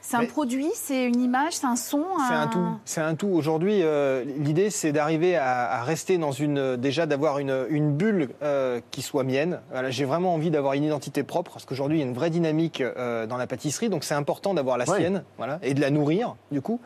C'est 0.00 0.16
un 0.16 0.26
produit, 0.26 0.68
c'est 0.74 1.04
une 1.04 1.20
image, 1.20 1.54
c'est 1.54 1.66
un 1.66 1.76
son 1.76 2.04
C'est 2.28 2.34
un 2.34 2.46
tout. 2.46 2.66
C'est 2.84 3.00
un 3.00 3.14
tout. 3.14 3.28
Aujourd'hui, 3.28 3.80
euh, 3.82 4.24
l'idée, 4.38 4.70
c'est 4.70 4.92
d'arriver 4.92 5.36
à, 5.36 5.70
à 5.72 5.82
rester 5.82 6.18
dans 6.18 6.32
une, 6.32 6.76
déjà 6.76 7.06
d'avoir 7.06 7.38
une, 7.38 7.66
une 7.68 7.92
bulle 7.92 8.28
euh, 8.42 8.80
qui 8.90 9.02
soit 9.02 9.24
mienne. 9.24 9.60
Voilà, 9.70 9.90
J'ai 9.90 10.04
vraiment 10.04 10.34
envie 10.34 10.50
d'avoir 10.50 10.74
une 10.74 10.84
identité 10.84 11.22
propre, 11.22 11.52
parce 11.52 11.64
qu'aujourd'hui, 11.64 11.98
il 11.98 12.00
y 12.00 12.04
a 12.04 12.06
une 12.06 12.14
vraie 12.14 12.30
dynamique 12.30 12.80
euh, 12.80 13.26
dans 13.26 13.36
la 13.36 13.46
pâtisserie, 13.46 13.88
donc 13.88 14.04
c'est 14.04 14.14
important 14.14 14.54
d'avoir 14.54 14.78
la 14.78 14.86
sienne, 14.86 15.24
voilà, 15.38 15.58
et 15.62 15.74
de 15.74 15.80
la 15.80 15.90
nourrir, 15.90 16.36
du 16.50 16.60
coup. 16.60 16.80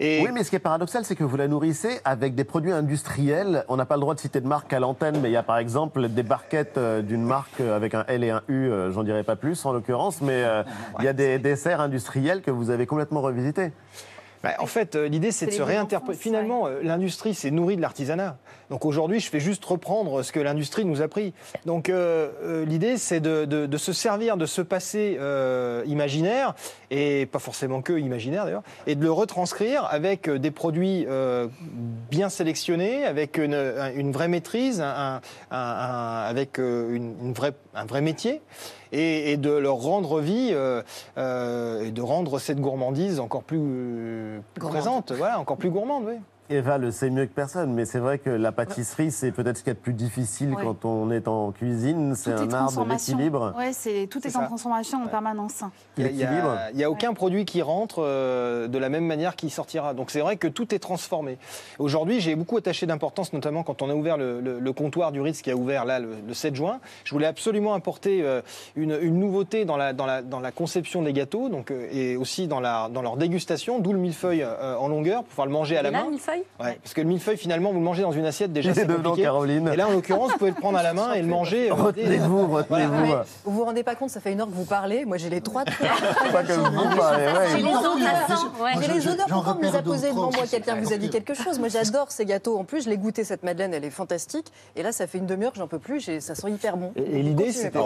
Et 0.00 0.20
Oui, 0.22 0.28
mais 0.32 0.44
ce 0.44 0.50
qui 0.50 0.56
est 0.56 0.60
paradoxal, 0.60 1.04
c'est 1.04 1.16
que 1.16 1.24
vous 1.24 1.36
la 1.36 1.48
nourrissez 1.48 2.00
avec 2.04 2.34
des 2.36 2.44
produits 2.44 2.70
industriels. 2.72 3.64
On 3.68 3.76
n'a 3.76 3.84
pas 3.84 3.96
le 3.96 4.00
droit 4.00 4.14
de 4.14 4.20
citer 4.20 4.40
de 4.40 4.46
marque 4.46 4.72
à 4.72 4.78
l'antenne, 4.78 5.18
mais 5.20 5.28
il 5.28 5.32
y 5.32 5.36
a 5.36 5.42
par 5.42 5.58
exemple 5.58 6.08
des 6.08 6.22
barquettes 6.22 6.78
euh, 6.78 7.02
d'une 7.02 7.22
marque 7.24 7.60
euh, 7.60 7.74
avec 7.76 7.94
un 7.94 8.04
L 8.06 8.22
et 8.22 8.30
un 8.30 8.42
U, 8.48 8.70
euh, 8.70 8.92
j'en 8.92 9.02
dirai 9.02 9.24
pas 9.24 9.34
plus 9.36 9.64
en 9.66 9.72
l'occurrence, 9.72 10.20
mais 10.20 10.44
euh, 10.44 10.62
il 11.00 11.04
y 11.04 11.08
a 11.08 11.12
des 11.12 11.38
desserts 11.40 11.80
industriels 11.80 12.42
que 12.42 12.50
vous 12.52 12.70
avez 12.70 12.86
complètement 12.86 13.20
revisités. 13.22 13.72
Bah, 14.44 14.50
en 14.60 14.66
fait, 14.66 14.94
euh, 14.94 15.08
l'idée, 15.08 15.32
c'est 15.32 15.46
de 15.46 15.50
se 15.50 15.62
réinterpréter. 15.62 16.16
Finalement, 16.20 16.68
euh, 16.68 16.78
l'industrie 16.80 17.34
s'est 17.34 17.50
nourrie 17.50 17.74
de 17.74 17.80
l'artisanat. 17.82 18.36
Donc 18.70 18.84
aujourd'hui, 18.84 19.18
je 19.18 19.28
fais 19.28 19.40
juste 19.40 19.64
reprendre 19.64 20.22
ce 20.22 20.30
que 20.30 20.38
l'industrie 20.38 20.84
nous 20.84 21.02
a 21.02 21.08
pris. 21.08 21.34
Donc 21.66 21.88
euh, 21.88 22.28
euh, 22.44 22.64
l'idée, 22.64 22.98
c'est 22.98 23.18
de, 23.18 23.46
de- 23.46 23.66
de 23.66 23.76
se 23.78 23.92
servir 23.92 24.36
de 24.36 24.46
ce 24.46 24.62
passé 24.62 25.16
euh, 25.18 25.82
imaginaire, 25.86 26.54
et 26.90 27.26
pas 27.26 27.38
forcément 27.38 27.82
que 27.82 27.92
imaginaire 27.92 28.44
d'ailleurs, 28.44 28.62
et 28.86 28.94
de 28.94 29.02
le 29.02 29.12
retranscrire 29.12 29.86
avec 29.90 30.28
euh, 30.28 30.38
des 30.38 30.50
produits 30.50 31.04
euh, 31.08 31.46
bien 32.10 32.28
sélectionnés, 32.28 33.04
avec 33.04 33.36
une, 33.38 33.54
un- 33.54 33.92
une 33.94 34.12
vraie 34.12 34.28
maîtrise, 34.28 34.80
un- 34.80 35.20
un- 35.50 35.56
un- 35.56 36.22
avec 36.26 36.58
euh, 36.58 36.94
une, 36.94 37.14
une 37.22 37.32
vraie, 37.32 37.52
un 37.74 37.84
vrai 37.84 38.00
métier. 38.00 38.40
Et, 38.90 39.32
et 39.32 39.36
de 39.36 39.50
leur 39.50 39.74
rendre 39.74 40.18
vie 40.20 40.48
euh, 40.52 40.80
euh, 41.18 41.84
et 41.84 41.90
de 41.90 42.00
rendre 42.00 42.38
cette 42.38 42.58
gourmandise 42.58 43.20
encore 43.20 43.42
plus, 43.42 44.40
plus 44.54 44.66
présente, 44.66 45.12
voilà, 45.12 45.38
encore 45.38 45.58
plus 45.58 45.68
gourmande, 45.68 46.04
oui. 46.06 46.14
Eva 46.50 46.78
le 46.78 46.90
sait 46.90 47.10
mieux 47.10 47.26
que 47.26 47.32
personne, 47.34 47.72
mais 47.74 47.84
c'est 47.84 47.98
vrai 47.98 48.18
que 48.18 48.30
la 48.30 48.52
pâtisserie, 48.52 49.10
c'est 49.10 49.32
peut-être 49.32 49.58
ce 49.58 49.62
qu'il 49.62 49.70
y 49.70 49.72
a 49.72 49.74
de 49.74 49.78
plus 49.80 49.92
difficile 49.92 50.54
Ouais. 50.54 50.62
quand 50.64 50.84
on 50.84 51.10
est 51.10 51.28
en 51.28 51.52
cuisine. 51.52 52.14
C'est 52.16 52.32
un 52.32 52.36
art 52.36 52.46
de 52.46 52.48
transformation. 52.50 53.16
l'équilibre. 53.16 53.54
Ouais, 53.56 53.72
c'est 53.72 54.06
tout 54.10 54.26
est, 54.26 54.34
en 54.36 54.40
ça. 54.40 54.46
transformation 54.46 55.02
en 55.04 55.08
permanence. 55.08 55.62
Il 55.98 56.06
n'y 56.74 56.84
a, 56.84 56.90
aucun 56.90 57.12
produit 57.12 57.44
qui 57.44 57.60
rentre 57.60 57.96
euh, 58.02 58.66
de 58.68 58.78
la 58.78 58.88
même 58.88 59.04
manière 59.04 59.36
qu'il 59.36 59.50
sortira. 59.50 59.92
Donc 59.94 60.10
c'est 60.10 60.20
vrai 60.20 60.36
que 60.36 60.48
tout 60.48 60.74
est 60.74 60.78
transformé. 60.78 61.36
Aujourd'hui, 61.78 62.20
j'ai 62.20 62.34
beaucoup 62.34 62.56
attaché 62.56 62.86
d'importance, 62.86 63.32
notamment 63.32 63.62
quand 63.62 63.82
on 63.82 63.90
a 63.90 63.94
ouvert 63.94 64.16
le, 64.16 64.40
le- 64.40 64.58
le 64.58 64.72
comptoir 64.72 65.12
du 65.12 65.20
Ritz 65.20 65.42
qui 65.42 65.50
a 65.50 65.56
ouvert 65.56 65.84
là 65.84 65.98
le, 66.00 66.10
le 66.26 66.34
7 66.34 66.54
juin. 66.54 66.80
Je 67.04 67.12
voulais 67.12 67.26
absolument 67.26 67.74
apporter 67.74 68.22
euh, 68.22 68.40
une, 68.74 68.96
une 69.02 69.18
nouveauté 69.18 69.64
dans 69.64 69.76
la, 69.76 69.92
dans, 69.92 70.06
la, 70.06 70.22
dans 70.22 70.40
la 70.40 70.50
conception 70.52 71.02
des 71.02 71.12
gâteaux 71.12 71.48
donc, 71.48 71.70
euh, 71.70 71.86
et 71.92 72.16
aussi 72.16 72.46
dans, 72.48 72.60
la, 72.60 72.88
dans 72.88 73.02
leur 73.02 73.16
dégustation, 73.16 73.78
d'où 73.80 73.92
le 73.92 73.98
millefeuille 73.98 74.42
euh, 74.42 74.76
en 74.76 74.88
longueur 74.88 75.20
pour 75.20 75.28
pouvoir 75.30 75.46
le 75.46 75.52
manger 75.52 75.76
à 75.76 75.82
la 75.82 75.90
là, 75.90 76.04
main. 76.04 76.10
le 76.10 76.16
millefeuille? 76.38 76.66
Ouais, 76.66 76.78
parce 76.82 76.94
que 76.94 77.00
le 77.00 77.06
millefeuille, 77.08 77.36
finalement, 77.36 77.70
vous 77.70 77.78
le 77.78 77.84
mangez 77.84 78.02
dans 78.02 78.12
une 78.12 78.24
assiette 78.26 78.52
déjà. 78.52 78.74
C'est 78.74 78.84
dedans, 78.84 79.10
compliqué. 79.10 79.22
Caroline. 79.22 79.68
Et 79.72 79.76
là, 79.76 79.88
en 79.88 79.92
l'occurrence, 79.92 80.32
vous 80.32 80.38
pouvez 80.38 80.50
le 80.50 80.56
prendre 80.56 80.78
à 80.78 80.82
la 80.82 80.92
main 80.94 81.12
et 81.14 81.22
le 81.22 81.28
manger. 81.28 81.70
euh, 81.70 81.74
Retenez-vous, 81.74 82.46
Voilà. 82.48 82.66
retenez-vous. 82.66 83.12
Vous 83.44 83.52
vous 83.52 83.64
rendez 83.64 83.82
pas 83.82 83.94
compte, 83.94 84.10
ça 84.10 84.20
fait 84.20 84.32
une 84.32 84.40
heure 84.40 84.46
que 84.48 84.52
vous 84.54 84.64
parlez. 84.64 85.04
Moi, 85.04 85.16
j'ai 85.16 85.30
les 85.30 85.40
trois 85.40 85.64
trucs. 85.64 85.78
Pas 86.32 86.42
comme 86.44 86.74
vous, 86.74 86.84
ouais. 86.84 87.48
J'ai 87.50 87.56
les. 87.58 87.62
Moi, 87.62 87.82
J'ai 88.82 88.92
les 88.92 89.08
odeurs. 89.08 89.26
Pourquoi 89.28 89.54
on 89.56 89.58
me 89.62 89.70
les 89.70 89.76
a 89.76 89.82
posées 89.82 90.10
devant 90.10 90.30
moi. 90.32 90.44
Quelqu'un 90.50 90.76
vous 90.80 90.92
a 90.92 90.96
dit 90.96 91.10
quelque 91.10 91.34
chose. 91.34 91.58
Moi, 91.58 91.68
j'adore 91.68 92.10
ces 92.10 92.24
gâteaux. 92.24 92.58
En 92.58 92.64
plus, 92.64 92.84
je 92.84 92.90
l'ai 92.90 92.96
goûté 92.98 93.24
cette 93.24 93.42
Madeleine. 93.42 93.74
Elle 93.74 93.84
est 93.84 93.90
fantastique. 93.90 94.46
Et 94.76 94.82
là, 94.82 94.92
ça 94.92 95.06
fait 95.06 95.18
une 95.18 95.26
demi-heure 95.26 95.52
que 95.52 95.58
j'en 95.58 95.68
peux 95.68 95.78
plus. 95.78 96.00
j'ai- 96.04 96.20
Ça 96.20 96.34
sent 96.34 96.50
hyper 96.50 96.76
bon. 96.76 96.92
Et, 96.96 97.22
l'idée, 97.22 97.52
c'était 97.52 97.78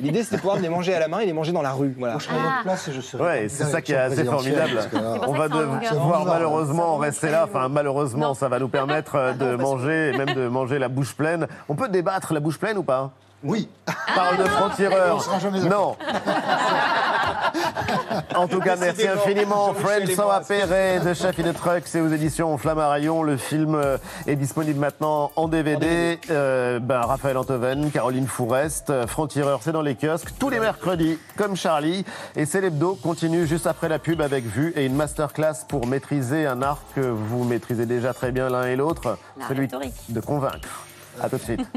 l'idée, 0.00 0.22
c'était 0.22 0.36
de 0.36 0.40
pouvoir 0.40 0.58
les 0.58 0.68
manger 0.68 0.94
à 0.94 1.00
la 1.00 1.08
main 1.08 1.20
et 1.20 1.26
les 1.26 1.32
manger 1.32 1.52
dans 1.52 1.62
la 1.62 1.72
rue. 1.72 1.94
Voilà. 1.98 2.18
Je 2.18 2.28
place 2.62 2.88
et 2.88 2.92
je 2.92 3.00
serais. 3.00 3.22
Ouais, 3.24 3.48
c'est 3.48 3.64
ça 3.64 3.80
qui 3.80 3.92
est 3.92 3.96
assez 3.96 4.24
formidable. 4.24 4.78
que 4.90 4.96
On 5.28 5.32
va 5.32 5.48
que 5.48 5.94
devoir 5.94 6.24
malheureusement 6.24 6.96
rester 6.96 7.30
là. 7.30 7.46
Enfin, 7.48 7.68
malheureusement, 7.68 7.89
Non. 8.16 8.34
ça 8.34 8.48
va 8.48 8.58
nous 8.58 8.68
permettre 8.80 9.16
euh, 9.16 9.32
de 9.32 9.56
manger, 9.56 10.12
même 10.16 10.34
de 10.34 10.48
manger 10.48 10.78
la 10.78 10.88
bouche 10.88 11.14
pleine. 11.14 11.46
On 11.68 11.74
peut 11.74 11.88
débattre 11.88 12.32
la 12.32 12.40
bouche 12.40 12.58
pleine 12.58 12.78
ou 12.78 12.82
pas? 12.82 13.12
Oui. 13.42 13.68
Parle 14.14 14.36
de 14.38 14.44
franc-tireur. 14.44 15.16
On 15.16 15.20
sera 15.20 15.38
jamais 15.38 15.60
Non. 15.60 15.96
En 18.34 18.46
tout 18.48 18.60
cas, 18.60 18.76
merci 18.76 19.06
infiniment. 19.08 19.68
Jean-Michel 19.68 19.84
Friends 19.86 20.08
et 20.10 20.14
sans 20.14 20.24
moi, 20.24 20.34
apérer 20.36 21.00
de 21.00 21.14
Chef 21.14 21.38
in 21.38 21.42
the 21.50 21.54
Truck, 21.54 21.82
c'est 21.86 22.00
aux 22.00 22.08
éditions 22.08 22.56
Flammarion. 22.58 23.22
Le 23.22 23.36
film 23.36 23.74
euh, 23.74 23.96
est 24.26 24.36
disponible 24.36 24.78
maintenant 24.78 25.32
en 25.36 25.48
DVD. 25.48 26.18
Euh, 26.30 26.78
ben, 26.80 27.00
Raphaël 27.00 27.36
Antoven, 27.38 27.90
Caroline 27.90 28.26
Fourest, 28.26 28.90
euh, 28.90 29.06
Franc-tireur, 29.06 29.60
c'est 29.62 29.72
dans 29.72 29.82
les 29.82 29.94
kiosques 29.94 30.32
tous 30.38 30.50
les 30.50 30.60
mercredis, 30.60 31.18
comme 31.36 31.56
Charlie. 31.56 32.04
Et 32.36 32.44
c'est 32.44 32.60
l'hebdo 32.60 32.94
continue 33.02 33.46
juste 33.46 33.66
après 33.66 33.88
la 33.88 33.98
pub 33.98 34.20
avec 34.20 34.44
Vue 34.44 34.72
et 34.76 34.84
une 34.84 34.94
masterclass 34.94 35.64
pour 35.68 35.86
maîtriser 35.86 36.46
un 36.46 36.62
art 36.62 36.82
que 36.94 37.00
vous 37.00 37.44
maîtrisez 37.44 37.86
déjà 37.86 38.12
très 38.12 38.32
bien 38.32 38.48
l'un 38.50 38.64
et 38.66 38.76
l'autre, 38.76 39.16
La 39.38 39.48
celui 39.48 39.62
rhétorique. 39.62 39.94
de 40.08 40.20
convaincre. 40.20 40.84
À 41.22 41.28
tout 41.28 41.36
de 41.36 41.42
suite. 41.42 41.60